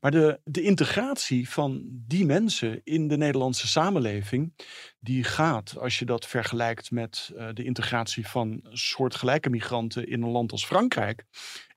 Maar 0.00 0.10
de, 0.10 0.40
de 0.44 0.62
integratie 0.62 1.48
van 1.48 1.82
die 1.90 2.26
mensen 2.26 2.80
in 2.84 3.08
de 3.08 3.16
Nederlandse 3.16 3.66
samenleving, 3.66 4.52
die 5.00 5.24
gaat, 5.24 5.78
als 5.78 5.98
je 5.98 6.04
dat 6.04 6.26
vergelijkt 6.26 6.90
met 6.90 7.32
uh, 7.34 7.48
de 7.52 7.64
integratie 7.64 8.26
van 8.26 8.60
soortgelijke 8.72 9.50
migranten 9.50 10.08
in 10.08 10.22
een 10.22 10.30
land 10.30 10.52
als 10.52 10.66
Frankrijk, 10.66 11.24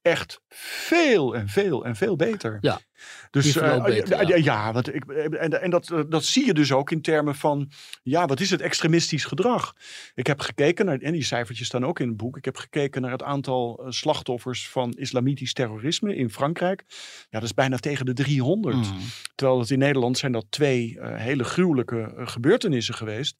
echt 0.02 0.41
veel 0.49 1.36
en 1.36 1.47
veel 1.47 1.86
en 1.86 1.95
veel 1.95 2.16
beter. 2.16 2.58
Ja. 2.62 2.80
Dus 3.30 3.56
uh, 3.56 3.84
beter, 3.84 4.28
ja, 4.28 4.36
ja 4.36 4.74
wat 4.74 4.93
ik, 4.93 5.06
en, 5.06 5.62
en 5.62 5.70
dat, 5.70 5.93
dat 6.10 6.24
zie 6.24 6.45
je 6.45 6.54
dus 6.54 6.72
ook 6.72 6.91
in 6.91 7.02
termen 7.02 7.36
van, 7.36 7.72
ja, 8.04 8.26
wat 8.26 8.39
is 8.39 8.49
het 8.49 8.62
extremistisch 8.62 9.26
gedrag? 9.26 9.74
Ik 10.16 10.28
heb 10.28 10.39
gekeken 10.39 10.86
naar, 10.86 10.99
en 10.99 11.12
die 11.12 11.24
cijfertjes 11.24 11.68
staan 11.68 11.86
ook 11.86 11.99
in 11.99 12.08
het 12.08 12.18
boek, 12.18 12.38
ik 12.38 12.45
heb 12.45 12.58
gekeken 12.58 13.02
naar 13.02 13.12
het 13.12 13.24
aantal 13.24 13.86
slachtoffers 13.89 14.70
van 14.70 14.91
islamitisch 14.91 15.54
terrorisme 15.54 16.16
in 16.16 16.30
Frankrijk. 16.30 16.84
Ja, 17.30 17.39
dat 17.39 17.43
is 17.43 17.54
bijna 17.54 17.78
tegen 17.78 18.06
de 18.06 18.14
300. 18.14 18.76
Mm. 18.76 18.84
Terwijl 19.36 19.60
het 19.60 19.70
in 19.70 19.80
Nederland 19.80 20.18
zijn 20.18 20.32
dat 20.32 20.45
twee 20.49 20.95
uh, 20.95 21.16
hele 21.16 21.43
gruwelijke 21.43 22.14
uh, 22.18 22.28
gebeurtenissen 22.28 22.93
geweest. 22.93 23.36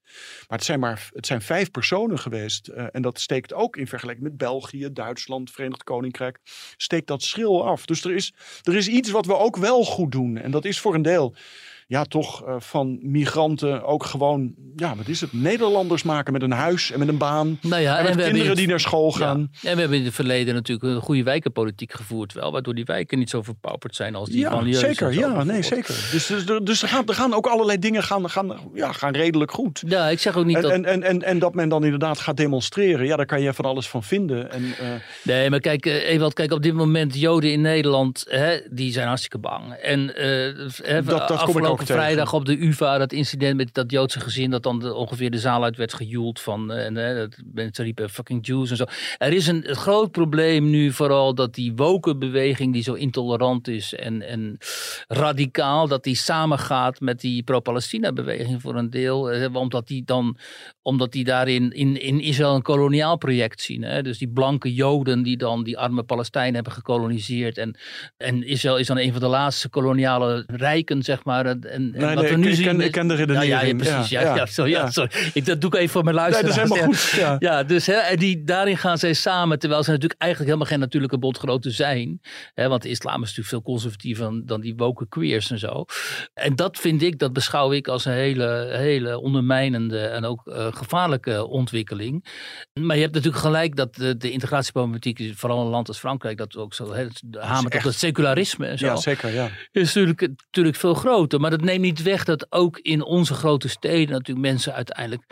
Maar 0.48 0.58
het 0.58 0.64
zijn 0.64 0.80
maar 0.80 1.10
het 1.14 1.26
zijn 1.26 1.42
vijf 1.42 1.72
personen 1.72 2.20
geweest. 2.20 2.70
Uh, 2.70 2.86
en 2.92 3.02
dat 3.02 3.20
steekt 3.20 3.54
ook 3.54 3.78
in 3.78 3.88
vergelijking 3.88 4.28
met 4.28 4.38
België, 4.38 4.90
Duitsland, 4.94 5.52
Verenigd 5.52 5.84
Koninkrijk, 5.84 6.40
steekt 6.78 7.08
dat 7.08 7.24
schril 7.24 7.68
af. 7.68 7.86
Dus 7.86 8.04
er 8.04 8.16
is, 8.16 8.34
er 8.62 8.76
is 8.76 8.88
iets 8.88 9.10
wat 9.10 9.26
we 9.26 9.38
ook 9.38 9.51
wel 9.56 9.84
goed 9.84 10.12
doen. 10.12 10.38
En 10.38 10.52
dat 10.52 10.66
is 10.66 10.80
voor 10.80 10.96
een 10.96 11.02
deel 11.02 11.34
ja, 11.92 12.04
toch 12.04 12.48
uh, 12.48 12.56
van 12.60 13.00
migranten 13.02 13.84
ook 13.84 14.06
gewoon, 14.06 14.54
ja, 14.76 14.96
wat 14.96 15.08
is 15.08 15.22
het? 15.22 15.34
Nederlanders 15.34 16.04
maken 16.04 16.34
met 16.34 16.42
een 16.42 16.52
huis 16.52 16.92
en 16.92 17.00
met 17.00 17.08
een 17.08 17.18
baan. 17.18 17.58
Nou 17.62 17.82
ja, 17.82 17.98
en 17.98 18.04
met 18.04 18.16
kinderen 18.16 18.48
het, 18.48 18.58
die 18.58 18.68
naar 18.68 18.80
school 18.80 19.12
gaan. 19.12 19.50
Ja. 19.52 19.70
En 19.70 19.76
we 19.76 19.80
hebben 19.80 19.98
in 19.98 20.06
het 20.06 20.14
verleden 20.14 20.54
natuurlijk 20.54 20.96
een 20.96 21.02
goede 21.02 21.24
wijkenpolitiek 21.24 21.94
gevoerd 21.94 22.34
wel, 22.34 22.52
waardoor 22.52 22.76
die 22.76 22.86
wijken 22.86 23.20
niet 23.20 23.30
zo 23.30 23.42
verpauperd 23.42 23.96
zijn 23.96 24.16
als 24.16 24.30
die 24.30 24.40
ja, 24.40 24.74
Zeker, 24.74 25.14
ja, 25.14 25.44
nee, 25.44 25.62
zeker. 25.62 26.10
Dus, 26.12 26.26
dus, 26.26 26.46
dus 26.64 26.82
er, 26.82 26.88
gaan, 26.88 27.08
er 27.08 27.14
gaan 27.14 27.34
ook 27.34 27.48
allerlei 27.48 27.80
dingen 27.80 28.04
gaan, 28.04 28.30
gaan, 28.30 28.58
ja, 28.74 28.92
gaan 28.92 29.14
redelijk 29.14 29.52
goed. 29.52 29.84
Ja, 29.88 30.08
ik 30.08 30.20
zeg 30.20 30.38
ook 30.38 30.46
niet 30.46 30.56
en, 30.56 30.62
dat... 30.62 30.72
En, 30.72 30.86
en, 30.86 31.04
en, 31.04 31.24
en 31.24 31.40
dat 31.40 31.54
men 31.54 31.70
dan 31.70 31.84
inderdaad 31.84 32.20
gaat 32.20 32.38
demonstreren, 32.38 33.06
ja, 33.06 33.16
daar 33.16 33.26
kan 33.26 33.42
je 33.42 33.54
van 33.54 33.66
alles 33.66 33.90
van 33.90 34.04
vinden. 34.04 34.52
En, 34.52 34.64
uh... 34.64 34.76
Nee, 35.24 35.50
maar 35.50 35.60
kijk, 35.60 35.86
Ewald, 35.86 36.34
kijk, 36.34 36.52
op 36.52 36.64
dit 36.64 36.74
moment 36.74 37.20
Joden 37.20 37.52
in 37.52 37.62
Nederland, 37.62 38.26
hè, 38.30 38.60
die 38.70 38.92
zijn 38.92 39.08
hartstikke 39.08 39.38
bang. 39.38 39.74
En 39.74 40.00
uh, 40.00 41.06
dat, 41.06 41.28
dat 41.28 41.81
afgelopen 41.82 42.06
vrijdag 42.06 42.34
op 42.34 42.46
de 42.46 42.66
UvA, 42.66 42.98
dat 42.98 43.14
incident 43.14 43.58
met 43.58 43.74
dat 43.74 43.92
Joodse 43.92 44.20
gezin, 44.20 44.50
dat 44.50 44.64
dan 44.64 44.80
de, 44.80 44.94
ongeveer 44.94 45.32
de 45.32 45.40
zaal 45.40 45.64
uit 45.64 45.78
werd 45.78 45.94
gejoeld 45.94 46.40
van, 46.40 46.72
en 46.72 46.96
uh, 46.96 47.16
dat 47.16 47.38
mensen 47.54 47.84
riepen 47.84 48.10
fucking 48.10 48.48
Jews 48.48 48.70
en 48.70 48.78
zo. 48.78 48.86
Er 49.18 49.34
is 49.34 49.48
een, 49.48 49.64
groot 49.64 50.12
probleem 50.12 50.70
nu 50.70 50.92
vooral 50.92 51.36
dat 51.36 51.54
die 51.54 51.74
woke 51.76 52.18
beweging 52.18 52.74
die 52.74 52.84
zo 52.84 52.94
intolerant 52.94 53.68
is 53.68 53.94
en, 53.94 54.22
en 54.22 54.58
radicaal, 55.08 55.88
dat 55.88 56.04
die 56.04 56.16
samengaat 56.16 57.00
met 57.00 57.20
die 57.20 57.44
pro-Palestina 57.44 58.14
beweging 58.14 58.62
voor 58.62 58.76
een 58.76 58.90
deel, 58.90 59.50
omdat 59.54 59.88
die 59.88 60.04
dan, 60.06 60.38
omdat 60.82 61.12
die 61.12 61.24
daarin 61.24 61.72
in, 61.72 62.02
in 62.02 62.20
Israël 62.20 62.56
een 62.56 62.62
koloniaal 62.62 63.18
project 63.18 63.62
zien. 63.62 63.84
Hè? 63.84 64.02
Dus 64.02 64.18
die 64.18 64.30
blanke 64.30 64.74
Joden 64.74 65.24
die 65.24 65.38
dan 65.38 65.64
die 65.64 65.78
arme 65.78 66.04
Palestijnen 66.04 66.54
hebben 66.54 66.74
gekoloniseerd 66.74 67.58
en, 67.58 67.78
en 68.18 68.48
Israël 68.48 68.78
is 68.78 68.88
dan 68.88 68.98
een 68.98 69.12
van 69.12 69.22
de 69.22 69.28
laatste 69.28 69.70
koloniale 69.70 70.44
rijken, 70.48 71.04
zeg 71.04 71.24
maar. 71.24 71.46
En, 71.46 71.72
en 71.72 71.92
nee, 71.92 72.16
wat 72.16 72.24
nee, 72.24 72.32
we 72.32 72.38
nu 72.38 72.50
ik, 72.50 72.56
zien 72.56 72.66
ken, 72.66 72.80
is, 72.80 72.86
ik 72.86 72.92
ken 72.92 73.08
de 73.08 73.16
redenering. 73.16 73.52
Ja, 73.52 73.62
ja, 73.62 73.76
precies. 73.76 74.10
Ja, 74.10 74.22
ja, 74.22 74.36
ja, 74.36 74.46
sorry, 74.46 74.72
ja. 74.72 74.92
sorry. 74.92 75.12
Ik, 75.34 75.46
dat 75.46 75.62
doe 75.62 75.70
ik 75.70 75.76
even 75.76 75.90
voor 75.90 76.04
mijn 76.04 76.16
luisteraars. 76.16 76.56
Nee, 76.56 76.66
dat 76.66 76.78
is 76.78 76.80
helemaal 76.80 77.00
goed. 77.00 77.20
Ja, 77.20 77.36
ja 77.40 77.64
dus 77.64 77.86
hè, 77.86 77.94
en 77.94 78.18
die, 78.18 78.44
daarin 78.44 78.78
gaan 78.78 78.98
zij 78.98 79.14
samen, 79.14 79.60
terwijl 79.60 79.84
ze 79.84 79.92
natuurlijk 79.92 80.22
eigenlijk 80.22 80.52
helemaal 80.52 80.72
geen 80.72 80.84
natuurlijke 80.84 81.18
bondgenoten 81.18 81.72
zijn. 81.72 82.22
Hè, 82.54 82.68
want 82.68 82.82
de 82.82 82.90
islam 82.90 83.14
is 83.14 83.20
natuurlijk 83.20 83.48
veel 83.48 83.62
conservatiever 83.62 84.24
dan, 84.24 84.42
dan 84.46 84.62
die 84.62 84.76
woke 84.76 85.08
queers 85.08 85.52
en 85.52 85.60
zo. 85.60 85.86
En 86.34 86.56
dat 86.56 86.78
vind 86.78 87.02
ik, 87.02 87.20
dat 87.20 87.34
beschouw 87.34 87.72
ik 87.72 87.88
als 87.88 88.06
een 88.06 88.14
hele, 88.14 88.68
hele 88.72 89.20
ondermijnende 89.20 90.00
en 90.00 90.26
ook 90.26 90.42
uh, 90.46 90.71
gevaarlijke 90.74 91.48
ontwikkeling. 91.48 92.26
Maar 92.80 92.96
je 92.96 93.02
hebt 93.02 93.14
natuurlijk 93.14 93.44
gelijk 93.44 93.76
dat 93.76 93.96
de, 93.96 94.18
de 94.18 94.32
integratieproblematiek, 94.32 95.34
vooral 95.36 95.62
een 95.62 95.68
land 95.68 95.88
als 95.88 96.00
Frankrijk, 96.00 96.38
dat 96.38 96.58
ook 96.58 96.74
zo 96.74 96.94
hè, 96.94 97.08
hamert 97.40 97.76
op 97.76 97.82
het 97.82 97.96
secularisme 97.96 98.68
en 98.68 98.78
zo. 98.78 98.86
Ja, 98.86 98.96
zeker, 98.96 99.34
ja. 99.34 99.50
Is 99.72 99.94
natuurlijk, 99.94 100.22
natuurlijk 100.22 100.76
veel 100.76 100.94
groter. 100.94 101.40
Maar 101.40 101.50
dat 101.50 101.62
neemt 101.62 101.82
niet 101.82 102.02
weg 102.02 102.24
dat 102.24 102.46
ook 102.50 102.78
in 102.78 103.04
onze 103.04 103.34
grote 103.34 103.68
steden 103.68 104.10
natuurlijk 104.10 104.48
mensen 104.48 104.74
uiteindelijk. 104.74 105.24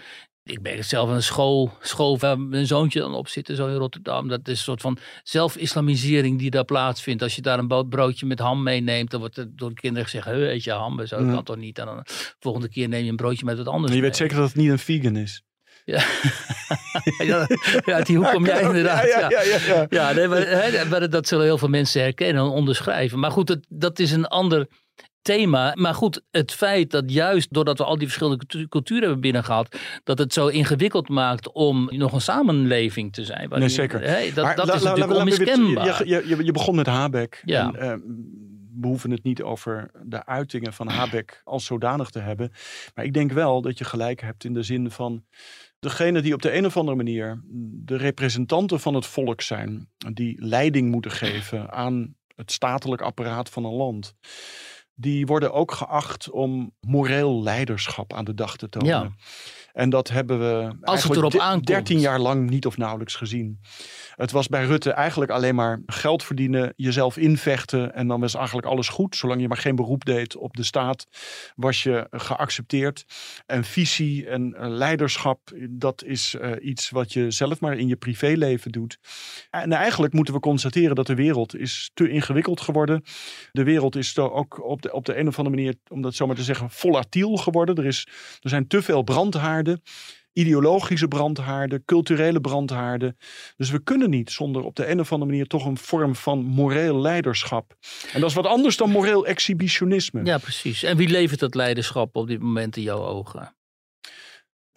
Ik 0.50 0.62
ben 0.62 0.86
zelf 0.86 1.10
een 1.10 1.24
school, 1.24 1.72
school 1.82 2.18
waar 2.18 2.39
mijn 2.39 2.68
zoontje 2.68 3.00
dan 3.00 3.14
op 3.14 3.28
zit, 3.28 3.52
zo 3.54 3.68
in 3.68 3.76
Rotterdam. 3.76 4.28
Dat 4.28 4.39
is 4.47 4.58
een 4.58 4.64
soort 4.64 4.82
van 4.82 4.97
zelf-islamisering 5.24 6.39
die 6.39 6.50
daar 6.50 6.66
plaatsvindt. 6.66 7.22
Als 7.24 7.36
je 7.36 7.41
daar 7.41 7.60
een 7.60 7.88
broodje 7.89 8.26
met 8.26 8.39
ham 8.39 8.64
meeneemt, 8.64 9.12
dan 9.12 9.20
wordt 9.20 9.38
er 9.38 9.56
door 9.56 9.70
de 9.70 9.76
kinderen 9.76 10.10
gezegd: 10.10 10.28
Eet 10.28 10.64
je 10.64 10.72
ham? 10.72 11.06
Zo 11.06 11.20
Mm. 11.20 11.34
kan 11.34 11.43
toch 11.43 11.56
niet? 11.56 11.80
En 11.80 11.86
dan 11.86 11.97
de 11.97 12.36
volgende 12.39 12.70
keer 12.70 12.88
neem 12.88 13.04
je 13.04 13.10
een 13.10 13.16
broodje 13.16 13.45
met 13.45 13.58
wat 13.58 13.68
anders. 13.68 13.93
Je 13.93 14.02
weet 14.02 14.10
mee. 14.10 14.20
zeker 14.20 14.38
dat 14.38 14.47
het 14.47 14.56
niet 14.58 14.70
een 14.70 14.80
vegan 14.80 15.16
is. 15.16 15.41
Ja, 15.86 16.04
ja, 17.26 17.47
ja 17.86 17.93
uit 17.93 18.06
die 18.06 18.18
hoek 18.18 18.32
kom 18.32 18.45
jij 18.45 18.62
inderdaad. 18.62 19.08
Ja, 19.08 19.20
ja, 19.20 19.30
ja. 19.30 19.41
ja, 19.41 19.76
ja. 19.76 19.86
Ja, 19.89 20.12
nee, 20.12 20.28
maar, 20.28 20.88
maar 20.89 21.10
dat 21.10 21.28
zullen 21.28 21.45
heel 21.45 21.58
veel 21.58 21.68
mensen 21.68 22.02
herkennen 22.02 22.43
en 22.43 22.50
onderschrijven. 22.50 23.20
Maar 23.20 23.32
goed, 23.32 23.47
dat, 23.47 23.66
dat 23.70 24.00
is 24.00 24.12
een 24.12 24.26
ander 24.28 24.68
thema. 25.22 25.72
Maar 25.76 25.93
goed, 25.93 26.22
het 26.32 26.51
feit 26.51 26.91
dat 26.91 27.11
juist 27.11 27.53
doordat 27.53 27.78
we 27.78 27.84
al 27.84 27.97
die 27.97 28.07
verschillende 28.07 28.45
cultu- 28.45 28.67
culturen 28.67 29.03
hebben 29.03 29.22
binnengehaald, 29.22 29.78
dat 30.03 30.17
het 30.17 30.34
zo 30.34 30.47
ingewikkeld 30.47 31.09
maakt 31.09 31.51
om 31.51 31.89
nog 31.91 32.13
een 32.13 32.22
samenleving 32.22 33.13
te 33.13 33.26
zijn. 33.26 33.49
Nee, 33.49 33.70
zeker. 33.70 34.01
Dat 34.34 34.43
Maar 34.45 34.55
dat 34.55 34.67
la- 34.67 34.74
is 34.74 34.82
la- 34.82 34.89
natuurlijk 34.89 35.15
la- 35.15 35.20
onmiskenbaar. 35.20 36.07
Je, 36.07 36.28
je, 36.28 36.43
je, 36.43 36.51
begon 36.51 36.76
met 36.76 36.88
Habeck. 36.88 37.41
Ja. 37.45 37.72
En, 37.74 37.76
eh, 37.80 37.97
we 38.80 38.88
hoeven 38.88 39.11
het 39.11 39.24
niet 39.24 39.41
over 39.41 39.91
de 40.03 40.26
uitingen 40.26 40.74
van 40.74 40.88
Habeck 40.88 41.41
als 41.43 41.65
zodanig 41.65 42.09
te 42.09 42.20
hebben. 42.20 42.51
Maar 42.95 43.05
ik 43.05 43.13
denk 43.13 43.32
wel 43.32 43.61
dat 43.61 43.78
je 43.78 43.84
gelijk 43.84 44.22
hebt 44.22 44.43
in 44.43 44.53
de 44.53 44.63
zin 44.63 44.91
van... 44.91 45.24
Degene 45.80 46.22
die 46.22 46.34
op 46.34 46.41
de 46.41 46.53
een 46.57 46.65
of 46.65 46.78
andere 46.78 46.97
manier 46.97 47.41
de 47.86 47.97
representanten 47.97 48.80
van 48.80 48.93
het 48.93 49.05
volk 49.05 49.41
zijn, 49.41 49.89
die 50.13 50.45
leiding 50.45 50.91
moeten 50.91 51.11
geven 51.11 51.72
aan 51.72 52.15
het 52.36 52.51
statelijk 52.51 53.01
apparaat 53.01 53.49
van 53.49 53.65
een 53.65 53.74
land, 53.74 54.13
die 55.00 55.26
worden 55.26 55.54
ook 55.54 55.72
geacht 55.72 56.30
om 56.30 56.72
moreel 56.82 57.43
leiderschap 57.43 58.14
aan 58.14 58.26
de 58.26 58.34
dag 58.34 58.58
te 58.58 58.70
tonen. 58.70 58.89
Ja. 58.89 59.12
En 59.80 59.89
dat 59.89 60.09
hebben 60.09 60.39
we 60.39 60.75
eigenlijk 60.82 61.19
erop 61.19 61.32
de- 61.32 61.41
aankomt. 61.41 61.67
13 61.67 61.99
jaar 61.99 62.19
lang 62.19 62.49
niet 62.49 62.65
of 62.65 62.77
nauwelijks 62.77 63.15
gezien. 63.15 63.59
Het 64.15 64.32
was 64.32 64.47
bij 64.47 64.65
Rutte 64.65 64.91
eigenlijk 64.91 65.32
alleen 65.32 65.55
maar 65.55 65.82
geld 65.86 66.23
verdienen, 66.23 66.73
jezelf 66.75 67.17
invechten 67.17 67.93
en 67.93 68.07
dan 68.07 68.19
was 68.19 68.36
eigenlijk 68.36 68.67
alles 68.67 68.89
goed. 68.89 69.15
Zolang 69.15 69.41
je 69.41 69.47
maar 69.47 69.57
geen 69.57 69.75
beroep 69.75 70.05
deed 70.05 70.36
op 70.36 70.55
de 70.55 70.63
staat, 70.63 71.07
was 71.55 71.84
je 71.84 72.07
geaccepteerd. 72.11 73.05
En 73.45 73.63
visie 73.63 74.27
en 74.27 74.53
eh, 74.53 74.69
leiderschap, 74.69 75.51
dat 75.69 76.03
is 76.03 76.36
eh, 76.36 76.51
iets 76.61 76.89
wat 76.89 77.13
je 77.13 77.32
zelf 77.32 77.59
maar 77.59 77.77
in 77.77 77.88
je 77.88 77.95
privéleven 77.95 78.71
doet. 78.71 78.97
En 79.49 79.71
eigenlijk 79.71 80.13
moeten 80.13 80.34
we 80.34 80.39
constateren 80.39 80.95
dat 80.95 81.07
de 81.07 81.15
wereld 81.15 81.55
is 81.55 81.91
te 81.93 82.09
ingewikkeld 82.09 82.61
geworden. 82.61 83.03
De 83.51 83.63
wereld 83.63 83.95
is 83.95 84.17
ook 84.17 84.63
op 84.63 84.82
de, 84.82 84.91
op 84.91 85.05
de 85.05 85.17
een 85.17 85.27
of 85.27 85.38
andere 85.38 85.55
manier, 85.55 85.75
om 85.88 86.01
dat 86.01 86.15
zo 86.15 86.27
maar 86.27 86.36
te 86.36 86.43
zeggen, 86.43 86.69
volatiel 86.69 87.38
geworden. 87.38 87.75
Er, 87.75 87.86
is, 87.86 88.07
er 88.39 88.49
zijn 88.49 88.67
te 88.67 88.82
veel 88.82 89.03
brandhaarden 89.03 89.68
ideologische 90.34 91.07
brandhaarden, 91.07 91.86
culturele 91.86 92.41
brandhaarden. 92.41 93.17
Dus 93.57 93.70
we 93.70 93.84
kunnen 93.84 94.09
niet 94.09 94.32
zonder 94.32 94.63
op 94.63 94.76
de 94.76 94.88
een 94.88 94.99
of 94.99 95.11
andere 95.11 95.32
manier 95.32 95.47
toch 95.47 95.65
een 95.65 95.78
vorm 95.78 96.15
van 96.15 96.39
moreel 96.39 97.01
leiderschap. 97.01 97.76
En 98.13 98.20
dat 98.20 98.30
is 98.30 98.36
wat 98.36 98.45
anders 98.45 98.78
dan 98.78 98.89
moreel 98.89 99.26
exhibitionisme. 99.26 100.26
Ja, 100.26 100.38
precies. 100.38 100.84
En 100.84 100.97
wie 100.97 101.09
levert 101.09 101.39
dat 101.39 101.55
leiderschap 101.55 102.15
op 102.15 102.28
dit 102.28 102.39
moment 102.39 102.78
in 102.78 102.84
jouw 102.84 103.05
ogen? 103.05 103.53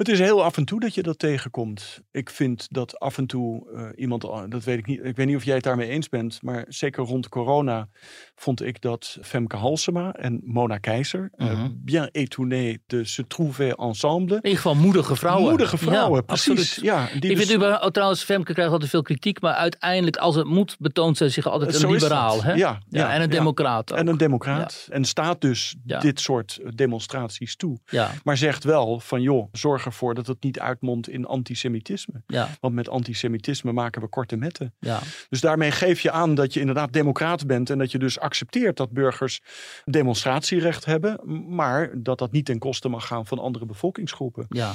Het 0.03 0.11
is 0.11 0.19
heel 0.19 0.45
af 0.45 0.57
en 0.57 0.65
toe 0.65 0.81
dat 0.81 0.95
je 0.95 1.03
dat 1.03 1.19
tegenkomt. 1.19 2.01
Ik 2.11 2.31
vind 2.31 2.67
dat 2.71 2.99
af 2.99 3.19
en 3.19 3.27
toe 3.27 3.71
eh, 3.75 4.03
iemand, 4.03 4.23
dat 4.49 4.65
weet 4.65 4.79
ik 4.79 4.87
niet, 4.87 5.05
ik 5.05 5.17
weet 5.17 5.27
niet 5.27 5.37
of 5.37 5.45
jij 5.45 5.55
het 5.55 5.65
daarmee 5.65 5.89
eens 5.89 6.09
bent, 6.09 6.43
maar 6.43 6.65
zeker 6.69 7.05
rond 7.05 7.29
corona 7.29 7.89
vond 8.35 8.63
ik 8.63 8.81
dat 8.81 9.19
Femke 9.23 9.57
Halsema 9.57 10.13
en 10.13 10.41
Mona 10.45 10.79
Keizer, 10.79 11.31
eh, 11.37 11.47
Mhm. 11.53 11.69
bien 11.75 12.09
étonné 12.13 12.79
de 12.87 13.05
se 13.05 13.27
trouver 13.27 13.75
ensemble. 13.75 14.35
In 14.37 14.43
ieder 14.43 14.57
geval 14.57 14.75
moedige 14.75 15.17
vrouwen. 15.17 15.49
Moedige 15.49 15.79
vrouwen, 15.79 16.17
Ja, 16.17 16.23
precies. 16.23 16.49
absoluut. 16.51 16.85
Ja, 16.85 17.07
die 17.21 17.31
ik 17.31 17.37
dus- 17.37 17.47
vind 17.49 17.63
oh, 17.63 17.87
trouwens, 17.87 18.23
Femke 18.25 18.53
krijgt 18.53 18.73
altijd 18.73 18.91
veel 18.91 19.03
kritiek, 19.03 19.41
maar 19.41 19.55
uiteindelijk, 19.55 20.17
als 20.17 20.35
het 20.35 20.47
moet, 20.47 20.77
betoont 20.79 21.17
zij 21.17 21.29
zich 21.29 21.47
altijd 21.47 21.75
Zo 21.75 21.87
een 21.87 21.93
liberaal. 21.93 22.43
Hè? 22.43 22.53
Ja, 22.53 22.81
ja, 22.89 23.13
en 23.13 23.23
een 23.23 23.31
democraat 23.31 23.93
ook. 23.93 23.99
En 23.99 24.07
een 24.07 24.17
democraat. 24.17 24.87
En 24.91 25.05
staat 25.05 25.41
dus 25.41 25.75
dit 25.83 26.21
soort 26.21 26.61
demonstraties 26.75 27.57
toe. 27.57 27.79
Ja, 27.87 28.11
Maar 28.25 28.37
zegt 28.37 28.65
wel 28.65 29.01
van 29.01 29.23
joh, 29.23 29.49
zorg 29.53 29.85
ervoor 29.85 29.91
dat 30.01 30.27
het 30.27 30.43
niet 30.43 30.61
uitmondt 30.61 31.09
in 31.09 31.27
antisemitisme. 31.27 32.23
ja, 32.27 32.49
Want 32.61 32.75
met 32.75 32.89
antisemitisme 32.89 33.73
maken 33.73 34.01
we 34.03 34.09
korte 34.09 34.37
metten. 34.37 34.75
ja. 34.79 35.01
Dus 35.29 35.41
daarmee 35.41 35.71
geef 35.71 36.01
je 36.01 36.11
aan 36.11 36.35
dat 36.35 36.55
je 36.55 36.61
inderdaad 36.61 36.93
democraat 36.93 37.47
bent. 37.47 37.71
En 37.71 37.79
dat 37.79 37.91
je 37.93 37.99
dus 37.99 38.19
accepteert 38.19 38.77
dat 38.77 38.91
burgers 38.91 39.41
demonstratierecht 39.85 40.85
hebben. 40.85 41.21
Maar 41.55 41.91
dat 42.03 42.19
dat 42.19 42.33
niet 42.33 42.45
ten 42.45 42.59
koste 42.59 42.89
mag 42.89 43.07
gaan 43.07 43.27
van 43.27 43.39
andere 43.39 43.67
bevolkingsgroepen. 43.67 44.47
ja. 44.49 44.73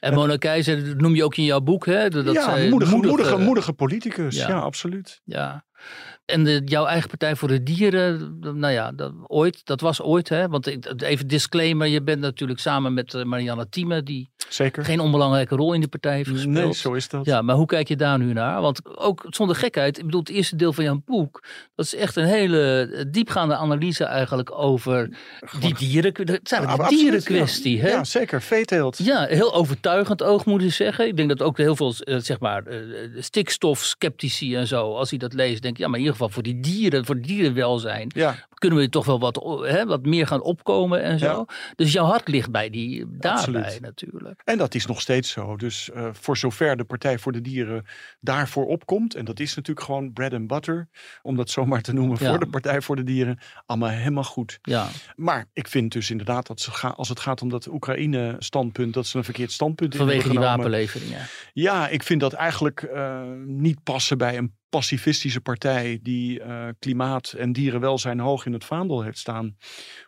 En 0.00 0.14
Mona 0.14 0.36
Keizer 0.36 0.86
dat 0.86 0.96
noem 1.00 1.14
je 1.14 1.24
ook 1.24 1.36
in 1.36 1.44
jouw 1.44 1.60
boek, 1.60 1.86
hè? 1.86 2.08
Dat 2.08 2.24
ja, 2.32 2.42
zij 2.42 2.68
moedige, 2.68 2.92
moedige- 2.94 3.16
moedige, 3.16 3.38
moedige 3.38 3.72
politicus. 3.72 4.36
Ja. 4.36 4.48
Ja, 4.48 4.58
absoluut. 4.58 5.20
Ja. 5.24 5.64
En 6.24 6.44
de, 6.44 6.62
jouw 6.64 6.86
eigen 6.86 7.08
Partij 7.08 7.36
voor 7.36 7.48
de 7.48 7.62
Dieren, 7.62 8.38
nou 8.40 8.72
ja, 8.72 8.92
dat, 8.92 9.12
ooit, 9.26 9.64
dat 9.64 9.80
was 9.80 10.00
ooit, 10.02 10.28
hè? 10.28 10.48
Want 10.48 10.66
ik, 10.66 11.02
even 11.02 11.26
disclaimer, 11.26 11.86
je 11.86 12.02
bent 12.02 12.20
natuurlijk 12.20 12.60
samen 12.60 12.94
met 12.94 13.14
eh, 13.14 13.24
Marianne 13.24 13.68
Thieme, 13.68 14.02
die 14.02 14.30
Zeker. 14.50 14.84
geen 14.84 15.00
onbelangrijke 15.00 15.54
rol 15.56 15.72
in 15.72 15.80
de 15.80 15.88
partij 15.88 16.14
heeft 16.16 16.28
gespeeld. 16.28 16.54
nee, 16.54 16.74
zo 16.74 16.92
is 16.92 17.08
dat. 17.08 17.24
Ja, 17.24 17.42
maar 17.42 17.56
hoe 17.56 17.66
kijk 17.66 17.88
je 17.88 17.96
daar 17.96 18.18
nu 18.18 18.32
naar? 18.32 18.60
Want 18.60 18.96
ook 18.98 19.26
zonder 19.28 19.56
gekheid, 19.56 19.98
ik 19.98 20.04
bedoel, 20.04 20.20
het 20.20 20.28
eerste 20.28 20.56
deel 20.56 20.72
van 20.72 20.84
jouw 20.84 21.02
boek, 21.06 21.42
dat 21.74 21.84
is 21.86 21.94
echt 21.94 22.16
een 22.16 22.24
hele 22.24 23.06
diepgaande 23.10 23.54
analyse 23.56 24.04
eigenlijk 24.04 24.50
over 24.58 25.10
die 25.60 25.74
dieren. 25.74 26.12
Het 26.14 26.30
is 26.42 26.50
Ja, 26.58 26.78
een 26.78 26.88
dierenkwestie, 26.88 27.76
ja. 27.76 27.82
hè? 27.82 27.88
Ja, 27.88 28.04
zeker. 28.04 28.42
Veeteelt. 28.42 28.98
Ja, 28.98 29.24
heel 29.26 29.54
overtuigend 29.54 30.22
oog 30.22 30.44
moet 30.44 30.62
ik 30.62 30.72
zeggen. 30.72 31.06
Ik 31.06 31.16
denk 31.16 31.28
dat 31.28 31.42
ook 31.42 31.56
heel 31.56 31.76
veel, 31.76 31.94
eh, 31.98 32.16
zeg 32.18 32.40
maar, 32.40 32.62
eh, 32.66 32.76
stikstofsceptici 33.18 34.56
en 34.56 34.66
zo, 34.66 34.94
als 34.96 35.10
die 35.10 35.18
dat 35.18 35.32
lezen, 35.32 35.60
denken, 35.60 35.82
ja, 35.82 35.88
maar 35.88 35.98
in 35.98 36.04
ieder 36.04 36.18
geval 36.18 36.34
voor 36.34 36.42
die 36.42 36.60
dieren, 36.60 37.04
voor 37.04 37.20
dierenwelzijn, 37.20 38.10
Ja, 38.14 38.34
kunnen 38.60 38.78
we 38.78 38.88
toch 38.88 39.04
wel 39.04 39.20
wat, 39.20 39.62
hè, 39.66 39.86
wat 39.86 40.06
meer 40.06 40.26
gaan 40.26 40.42
opkomen 40.42 41.02
en 41.02 41.18
zo. 41.18 41.26
Ja. 41.26 41.54
Dus 41.74 41.92
jouw 41.92 42.04
hart 42.04 42.28
ligt 42.28 42.50
bij 42.50 42.70
die, 42.70 42.98
daarbij 43.08 43.30
Absoluut. 43.30 43.80
natuurlijk. 43.80 44.40
En 44.44 44.58
dat 44.58 44.74
is 44.74 44.86
nog 44.86 45.00
steeds 45.00 45.30
zo. 45.30 45.56
Dus 45.56 45.90
eh, 45.90 46.08
voor 46.12 46.36
zover 46.36 46.76
de 46.76 46.84
Partij 46.84 47.18
voor 47.18 47.32
de 47.32 47.40
Dieren 47.40 47.84
daarvoor 48.20 48.66
opkomt. 48.66 49.14
En 49.14 49.24
dat 49.24 49.40
is 49.40 49.54
natuurlijk 49.54 49.86
gewoon 49.86 50.12
bread 50.12 50.32
and 50.32 50.46
butter. 50.46 50.88
Om 51.22 51.36
dat 51.36 51.50
zomaar 51.50 51.80
te 51.82 51.92
noemen 51.92 52.16
Ja. 52.20 52.28
voor 52.28 52.38
de 52.38 52.46
Partij 52.48 52.80
voor 52.80 52.96
de 52.96 53.04
Dieren. 53.04 53.38
Allemaal 53.66 53.88
helemaal 53.88 54.24
goed. 54.24 54.58
Ja, 54.62 54.88
Maar 55.16 55.46
ik 55.52 55.68
vind 55.68 55.92
dus 55.92 56.10
inderdaad 56.10 56.46
dat 56.46 56.60
ze 56.60 56.70
gaan, 56.70 56.94
als 56.94 57.08
het 57.08 57.20
gaat 57.20 57.42
om 57.42 57.48
dat 57.48 57.66
Oekraïne-standpunt. 57.68 58.94
dat 58.94 59.06
ze 59.06 59.18
een 59.18 59.24
verkeerd 59.24 59.52
standpunt 59.52 59.92
in 59.92 59.98
vanwege 59.98 60.18
hebben 60.22 60.36
die 60.40 60.46
genomen. 60.48 60.70
wapenleveringen. 60.70 61.26
Ja, 61.52 61.88
ik 61.88 62.02
vind 62.02 62.20
dat 62.20 62.32
eigenlijk 62.32 62.82
eh, 62.82 63.22
niet 63.44 63.82
passen 63.82 64.18
bij 64.18 64.36
een 64.38 64.58
pacifistische 64.70 65.40
partij 65.40 65.98
die 66.02 66.40
eh, 66.40 66.66
klimaat 66.78 67.32
en 67.32 67.52
dierenwelzijn 67.52 68.20
hoog 68.20 68.46
in 68.46 68.52
het 68.52 68.64
vaandel 68.64 69.02
heeft 69.02 69.18
staan. 69.18 69.56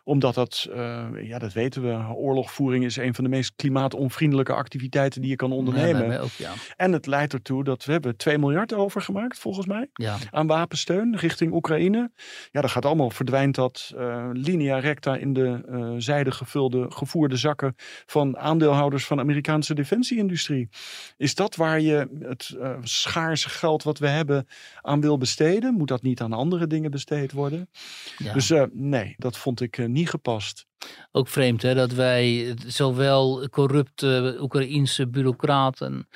Omdat 0.03 0.33
dat, 0.33 0.67
eh, 0.73 1.05
ja 1.21 1.39
dat 1.39 1.53
weten 1.53 1.81
we, 1.81 2.15
oorlogvoering 2.15 2.85
is 2.85 2.95
een 2.95 3.13
van 3.13 3.23
de 3.23 3.29
meest 3.29 3.53
klimaatonvriendelijke 3.55 4.53
activiteiten 4.53 5.21
die 5.21 5.29
je 5.29 5.35
kan 5.35 5.51
ondernemen. 5.51 6.21
ook, 6.21 6.31
ja. 6.31 6.53
En 6.75 6.91
het 6.91 7.05
leidt 7.05 7.33
ertoe 7.33 7.63
dat 7.63 7.85
we 7.85 7.91
hebben 7.91 8.17
2 8.17 8.37
miljard 8.37 8.73
overgemaakt 8.73 9.39
volgens 9.39 9.65
mij 9.65 9.89
ja. 9.93 10.17
aan 10.31 10.47
wapensteun 10.47 11.17
richting 11.17 11.53
Oekraïne. 11.53 12.11
Ja, 12.51 12.61
dat 12.61 12.71
gaat 12.71 12.85
allemaal, 12.85 13.09
verdwijnt 13.09 13.55
dat 13.55 13.93
eh, 13.97 14.29
linea 14.33 14.79
recta 14.79 15.15
in 15.15 15.33
de 15.33 15.61
zijde 15.97 16.31
gevulde, 16.31 16.85
gevoerde 16.89 17.37
zakken 17.37 17.75
van 18.05 18.37
aandeelhouders 18.37 19.05
van 19.05 19.17
de 19.17 19.23
Amerikaanse 19.23 19.73
defensieindustrie. 19.73 20.69
Is 21.17 21.35
dat 21.35 21.55
waar 21.55 21.79
je 21.79 22.07
het 22.19 22.57
schaarse 22.81 23.49
geld 23.49 23.83
wat 23.83 23.99
we 23.99 24.07
hebben 24.07 24.47
aan 24.81 25.01
wil 25.01 25.17
besteden? 25.17 25.73
Moet 25.73 25.87
dat 25.87 26.01
niet 26.01 26.21
aan 26.21 26.33
andere 26.33 26.67
dingen 26.67 26.91
besteed 26.91 27.31
worden? 27.31 27.69
ja. 28.17 28.33
Dus 28.33 28.49
eh, 28.49 28.63
nee, 28.71 29.15
dat 29.17 29.37
vond 29.37 29.61
ik 29.61 29.77
eh, 29.77 29.85
niet 29.85 30.09
gepast. 30.09 30.67
Ook 31.15 31.27
vreemd 31.27 31.61
hè, 31.61 31.73
dat 31.73 31.91
wij 31.91 32.55
zowel 32.67 33.47
corrupte 33.49 34.37
Oekraïense 34.39 35.07
bureaucraten 35.07 36.07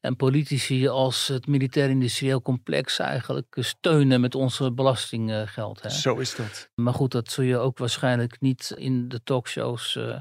en 0.00 0.16
politici 0.16 0.88
als 0.88 1.28
het 1.28 1.46
militair-industrieel 1.46 2.42
complex 2.42 2.98
eigenlijk 2.98 3.56
steunen 3.60 4.20
met 4.20 4.34
onze 4.34 4.72
belastinggeld. 4.72 5.82
Hè. 5.82 5.90
Zo 5.90 6.16
is 6.16 6.34
dat. 6.34 6.70
Maar 6.74 6.94
goed, 6.94 7.12
dat 7.12 7.30
zul 7.30 7.44
je 7.44 7.56
ook 7.56 7.78
waarschijnlijk 7.78 8.40
niet 8.40 8.74
in 8.76 9.08
de 9.08 9.20
talkshows 9.24 9.96
eh, 9.96 10.16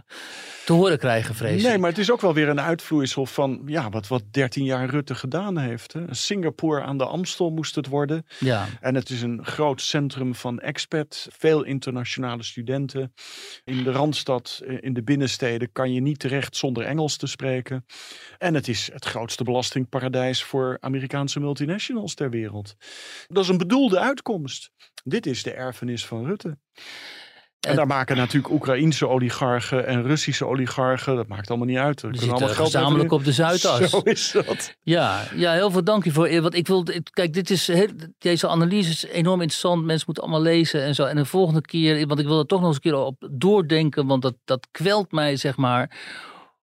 te 0.65 0.73
horen 0.73 0.97
krijgen, 0.97 1.35
vrees 1.35 1.63
Nee, 1.63 1.77
maar 1.77 1.89
het 1.89 1.99
is 1.99 2.11
ook 2.11 2.21
wel 2.21 2.33
weer 2.33 2.49
een 2.49 2.61
uitvloeisel 2.61 3.25
van 3.25 3.61
ja, 3.65 3.89
wat, 3.89 4.07
wat 4.07 4.23
13 4.31 4.63
jaar 4.63 4.89
Rutte 4.89 5.15
gedaan 5.15 5.57
heeft. 5.57 5.93
Hè. 5.93 6.01
Singapore 6.09 6.81
aan 6.81 6.97
de 6.97 7.05
Amstel 7.05 7.49
moest 7.49 7.75
het 7.75 7.87
worden. 7.87 8.25
Ja, 8.39 8.67
En 8.79 8.95
het 8.95 9.09
is 9.09 9.21
een 9.21 9.45
groot 9.45 9.81
centrum 9.81 10.35
van 10.35 10.59
expat, 10.59 11.27
veel 11.31 11.63
internationale 11.63 12.43
studenten. 12.43 13.13
In 13.63 13.83
de 13.83 13.88
Randstad, 13.91 14.61
eh, 14.65 14.77
in 14.79 14.93
de 14.93 15.03
binnensteden, 15.03 15.71
kan 15.71 15.93
je 15.93 16.01
niet 16.01 16.19
terecht 16.19 16.55
zonder 16.55 16.83
Engels 16.83 17.17
te 17.17 17.27
spreken. 17.27 17.85
En 18.37 18.53
het 18.53 18.67
is 18.67 18.89
het 18.93 19.05
grootste 19.05 19.43
belastingparadijs 19.43 20.43
voor 20.43 20.77
Amerikaanse 20.79 21.39
multinationals 21.39 22.13
ter 22.13 22.29
wereld. 22.29 22.75
Dat 23.27 23.43
is 23.43 23.49
een 23.49 23.57
bedoelde 23.57 23.99
uitkomst. 23.99 24.71
Dit 25.03 25.25
is 25.25 25.43
de 25.43 25.51
erfenis 25.51 26.05
van 26.05 26.25
Rutte. 26.25 26.57
En 27.59 27.75
daar 27.75 27.87
maken 27.87 28.17
natuurlijk 28.17 28.53
Oekraïense 28.53 29.07
oligarchen 29.07 29.87
en 29.87 30.03
Russische 30.03 30.45
oligarchen, 30.45 31.15
dat 31.15 31.27
maakt 31.27 31.49
allemaal 31.49 31.67
niet 31.67 31.77
uit. 31.77 32.01
Er 32.01 32.11
die 32.11 32.19
kunnen 32.19 32.35
allemaal 32.37 32.55
zitten 32.55 32.65
geld 32.65 32.83
gezamenlijk 32.83 33.11
op 33.11 33.23
de 33.23 33.31
Zuidas. 33.31 33.89
Zo 33.89 33.99
is 33.99 34.31
dat. 34.31 34.75
Ja, 34.81 35.23
ja, 35.35 35.51
heel 35.53 35.71
veel 35.71 35.83
dank 35.83 36.03
je 36.03 36.11
voor. 36.11 36.41
Want 36.41 36.53
ik 36.55 36.67
wil, 36.67 36.85
kijk, 37.13 37.33
dit 37.33 37.49
is, 37.49 37.67
heel- 37.67 37.93
deze 38.17 38.47
analyse 38.47 38.89
is 38.89 39.05
enorm 39.05 39.41
interessant. 39.41 39.85
Mensen 39.85 40.03
moeten 40.05 40.23
allemaal 40.23 40.41
lezen 40.41 40.83
en 40.83 40.95
zo. 40.95 41.03
En 41.05 41.15
de 41.15 41.25
volgende 41.25 41.61
keer, 41.61 42.07
want 42.07 42.19
ik 42.19 42.25
wil 42.25 42.39
er 42.39 42.45
toch 42.45 42.59
nog 42.59 42.67
eens 42.67 42.75
een 42.75 42.91
keer 42.91 42.95
op 42.95 43.27
doordenken, 43.31 44.05
want 44.07 44.21
dat, 44.21 44.35
dat 44.45 44.67
kwelt 44.71 45.11
mij, 45.11 45.35
zeg 45.35 45.57
maar. 45.57 45.97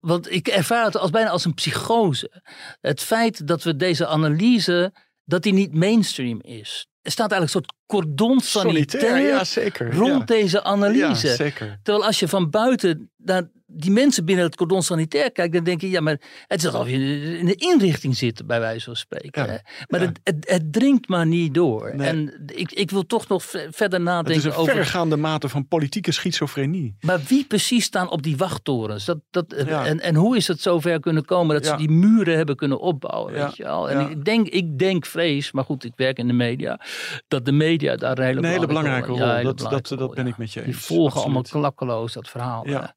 Want 0.00 0.32
ik 0.32 0.48
ervaar 0.48 0.84
het 0.84 0.96
als 0.96 1.10
bijna 1.10 1.30
als 1.30 1.44
een 1.44 1.54
psychose. 1.54 2.42
Het 2.80 3.00
feit 3.00 3.46
dat 3.46 3.62
we 3.62 3.76
deze 3.76 4.06
analyse, 4.06 4.92
dat 5.24 5.42
die 5.42 5.52
niet 5.52 5.74
mainstream 5.74 6.40
is. 6.40 6.86
Er 7.04 7.10
staat 7.10 7.32
eigenlijk 7.32 7.42
een 7.42 7.48
soort 7.48 7.74
cordon 7.86 8.40
sanitair 8.40 9.26
ja, 9.26 9.44
zeker. 9.44 9.94
rond 9.94 10.18
ja. 10.18 10.36
deze 10.36 10.62
analyse. 10.62 11.26
Ja, 11.26 11.34
zeker. 11.34 11.78
Terwijl 11.82 12.06
als 12.06 12.18
je 12.18 12.28
van 12.28 12.50
buiten 12.50 13.10
naar 13.16 13.50
die 13.76 13.90
mensen 13.90 14.24
binnen 14.24 14.44
het 14.44 14.56
cordon 14.56 14.82
sanitair 14.82 15.32
kijkt, 15.32 15.52
dan 15.54 15.64
denk 15.64 15.80
je, 15.80 15.90
ja, 15.90 16.00
maar 16.00 16.20
het 16.46 16.62
is 16.64 16.66
alsof 16.66 16.88
je 16.88 17.38
in 17.38 17.46
de 17.46 17.54
inrichting 17.54 18.16
zit, 18.16 18.46
bij 18.46 18.60
wijze 18.60 18.84
van 18.84 18.96
spreken. 18.96 19.46
Ja, 19.46 19.60
Maar 19.88 20.00
ja. 20.00 20.06
Het, 20.06 20.20
het, 20.24 20.50
het 20.50 20.72
dringt 20.72 21.08
maar 21.08 21.26
niet 21.26 21.54
door. 21.54 21.92
Nee. 21.96 22.08
En 22.08 22.44
ik, 22.54 22.72
ik 22.72 22.90
wil 22.90 23.06
toch 23.06 23.28
nog 23.28 23.44
ve- 23.44 23.68
verder 23.70 23.98
Het 24.00 24.08
is 24.08 24.14
nadenken 24.14 24.44
een 24.50 24.56
over. 24.56 24.72
verregaande 24.72 25.16
mate 25.16 25.48
van 25.48 25.68
politieke 25.68 26.12
schizofrenie. 26.12 26.96
Maar 27.00 27.20
wie 27.28 27.44
precies 27.44 27.84
staan 27.84 28.10
op 28.10 28.22
die 28.22 28.36
wachttorens? 28.36 29.04
Dat, 29.04 29.18
dat, 29.30 29.54
Ja. 29.66 29.86
en, 29.86 30.00
en 30.00 30.14
hoe 30.14 30.36
is 30.36 30.48
het 30.48 30.60
zover 30.60 31.00
kunnen 31.00 31.24
komen 31.24 31.54
dat 31.54 31.66
ze 31.66 31.76
die 31.76 31.90
muren 31.90 32.36
hebben 32.36 32.56
kunnen 32.56 32.80
opbouwen? 32.80 33.32
Weet 33.32 33.56
je 33.56 33.62
wel? 33.62 33.90
En 33.90 34.10
ik, 34.10 34.24
denk, 34.24 34.48
ik 34.48 34.78
denk, 34.78 35.06
vrees, 35.06 35.52
maar 35.52 35.64
goed, 35.64 35.84
ik 35.84 35.92
werk 35.96 36.18
in 36.18 36.26
de 36.26 36.32
media, 36.32 36.80
dat 37.28 37.44
de 37.44 37.52
media 37.52 37.96
daar 37.96 38.18
een 38.18 38.24
hele, 38.24 38.38
Een 38.38 38.44
hele 38.44 38.66
belangrijke 38.66 39.06
rol. 39.08 39.18
Dat- 39.18 39.58
dat- 39.58 39.88
dat 39.98 40.14
ben 40.14 40.26
ik 40.26 40.36
met 40.36 40.52
je 40.52 40.60
Die 40.62 40.68
eens. 40.74 40.84
volgen 40.86 41.04
Absoluut. 41.06 41.24
allemaal 41.24 41.42
klakkeloos 41.72 42.12
dat 42.12 42.28
verhaal. 42.28 42.68
Ja. 42.68 42.94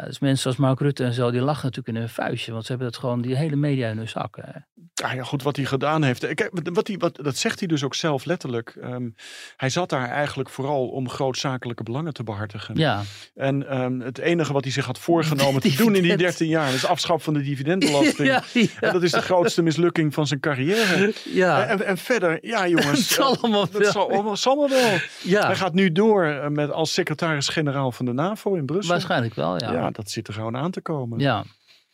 Ja. 0.00 0.06
Ja, 0.06 0.06
dus 0.06 0.18
mensen 0.18 0.46
als 0.50 0.56
Mark 0.58 0.80
Rutte 0.80 1.04
en 1.04 1.12
zo, 1.12 1.30
die 1.30 1.40
lachen 1.40 1.64
natuurlijk 1.64 1.96
in 1.96 2.02
hun 2.02 2.08
vuistje. 2.08 2.52
Want 2.52 2.64
ze 2.64 2.70
hebben 2.72 2.90
dat 2.90 3.00
gewoon, 3.00 3.20
die 3.20 3.36
hele 3.36 3.56
media 3.56 3.88
in 3.88 3.96
hun 3.96 4.08
zakken. 4.08 4.66
Ah 5.02 5.14
ja, 5.14 5.22
goed, 5.22 5.42
wat 5.42 5.56
hij 5.56 5.64
gedaan 5.64 6.02
heeft. 6.02 6.34
Kijk, 6.34 6.50
wat 6.72 6.86
hij, 6.86 6.96
wat, 6.98 7.18
dat 7.22 7.36
zegt 7.36 7.58
hij 7.58 7.68
dus 7.68 7.84
ook 7.84 7.94
zelf 7.94 8.24
letterlijk. 8.24 8.76
Ehm, 8.80 9.08
hij 9.56 9.68
zat 9.70 9.88
daar 9.88 10.08
eigenlijk 10.08 10.48
vooral 10.48 10.88
om 10.88 11.08
grootzakelijke 11.08 11.82
belangen 11.82 12.12
te 12.12 12.22
behartigen. 12.24 12.76
Ja, 12.76 13.02
En 13.34 13.68
ehm, 13.68 14.00
het 14.00 14.18
enige 14.18 14.52
wat 14.52 14.62
hij 14.64 14.72
zich 14.72 14.84
had 14.86 14.98
voorgenomen 14.98 15.60
te 15.60 15.76
doen 15.76 15.86
in 15.86 15.92
die 15.92 16.02
Dividend. 16.02 16.20
13 16.20 16.48
jaar 16.48 16.72
is 16.74 16.86
afschaf 16.86 17.22
van 17.22 17.34
de 17.34 17.42
dividendbelasting. 17.42 18.28
ja, 18.32 18.42
ja. 18.52 18.66
En 18.80 18.92
dat 18.92 19.02
is 19.02 19.10
de 19.10 19.22
grootste 19.22 19.62
mislukking 19.62 20.14
van 20.14 20.26
zijn 20.26 20.40
carrière. 20.40 21.12
ja. 21.24 21.64
En, 21.66 21.86
en 21.86 21.96
verder, 21.98 22.38
ja 22.46 22.68
jongens. 22.74 22.98
Het 22.98 23.08
zal 23.08 23.34
eh, 23.34 23.42
allemaal 23.42 23.68
dat 23.70 23.82
wel. 23.82 23.92
zal, 23.92 24.10
allemaal- 24.10 24.36
zal 24.36 24.52
allemaal 24.58 24.78
wel. 24.80 24.98
ja. 25.22 25.46
Hij 25.46 25.56
gaat 25.56 25.74
nu 25.74 25.92
door 25.92 26.24
eh, 26.24 26.48
met, 26.48 26.70
als 26.70 26.92
secretaris-generaal 26.92 27.92
van 27.92 28.06
de 28.06 28.12
NAVO 28.12 28.54
in 28.54 28.66
Brussel. 28.66 28.92
waarschijnlijk 28.92 29.34
wel, 29.34 29.58
ja. 29.60 29.72
Ja. 29.72 29.89
Dat 29.92 30.10
zit 30.10 30.28
er 30.28 30.34
gewoon 30.34 30.56
aan 30.56 30.70
te 30.70 30.80
komen. 30.80 31.18
Ja, 31.18 31.44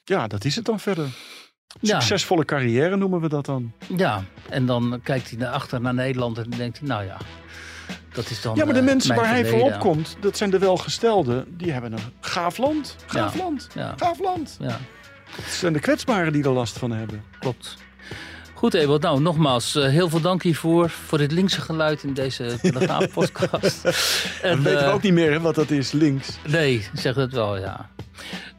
ja. 0.04 0.26
dat 0.26 0.44
is 0.44 0.56
het 0.56 0.64
dan 0.64 0.80
verder. 0.80 1.08
Ja. 1.80 2.00
Succesvolle 2.00 2.44
carrière 2.44 2.96
noemen 2.96 3.20
we 3.20 3.28
dat 3.28 3.44
dan. 3.46 3.72
Ja, 3.96 4.24
en 4.48 4.66
dan 4.66 5.00
kijkt 5.02 5.30
hij 5.30 5.38
naar 5.38 5.52
achter 5.52 5.80
naar 5.80 5.94
Nederland 5.94 6.38
en 6.38 6.50
denkt 6.50 6.78
hij, 6.78 6.88
nou 6.88 7.04
ja, 7.04 7.16
dat 8.12 8.30
is 8.30 8.42
dan. 8.42 8.56
Ja, 8.56 8.64
maar 8.64 8.74
de 8.74 8.80
eh, 8.80 8.86
mensen 8.86 9.14
waar 9.14 9.28
hij 9.28 9.46
voor 9.46 9.60
opkomt, 9.60 10.16
dat 10.20 10.36
zijn 10.36 10.50
de 10.50 10.58
welgestelden. 10.58 11.56
Die 11.56 11.72
hebben 11.72 11.92
een 11.92 11.98
gaaf 12.20 12.56
land. 12.58 12.96
Gaaf 13.06 13.34
Ja. 13.36 13.42
land. 13.42 13.68
Ja. 13.74 13.94
Gaaf 13.96 14.18
land. 14.18 14.56
Ja, 14.60 14.78
Het 15.30 15.52
zijn 15.52 15.72
de 15.72 15.80
kwetsbaren 15.80 16.32
die 16.32 16.44
er 16.44 16.50
last 16.50 16.78
van 16.78 16.90
hebben. 16.90 17.24
klopt. 17.38 17.76
Goed, 18.56 18.74
Ewald. 18.74 19.02
Nou, 19.02 19.20
nogmaals, 19.20 19.74
eh, 19.74 19.88
heel 19.88 20.08
veel 20.08 20.20
dank 20.20 20.42
hiervoor. 20.42 20.90
Voor 20.90 21.18
dit 21.18 21.32
linkse 21.32 21.60
geluid 21.60 22.02
in 22.02 22.14
deze 22.14 22.58
Telegraaf-podcast. 22.62 23.84
En, 24.42 24.56
we 24.56 24.62
weten 24.62 24.86
eh, 24.86 24.94
ook 24.94 25.02
niet 25.02 25.12
meer 25.12 25.32
hè, 25.32 25.40
wat 25.40 25.54
dat 25.54 25.70
is, 25.70 25.92
links. 25.92 26.38
Nee, 26.46 26.88
zeg 26.92 27.14
het 27.14 27.32
wel, 27.32 27.58
ja. 27.58 27.90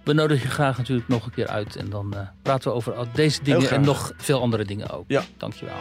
We 0.03 0.13
nodigen 0.13 0.47
je 0.47 0.53
graag 0.53 0.77
natuurlijk 0.77 1.07
nog 1.07 1.25
een 1.25 1.31
keer 1.31 1.47
uit. 1.47 1.75
En 1.75 1.89
dan 1.89 2.13
eh, 2.13 2.19
praten 2.41 2.71
we 2.71 2.75
over 2.75 2.93
al 2.93 3.07
deze 3.13 3.43
dingen 3.43 3.69
en 3.69 3.81
nog 3.81 4.11
veel 4.17 4.41
andere 4.41 4.65
dingen 4.65 4.89
ook. 4.89 5.03
Ja. 5.07 5.23
Dankjewel. 5.37 5.77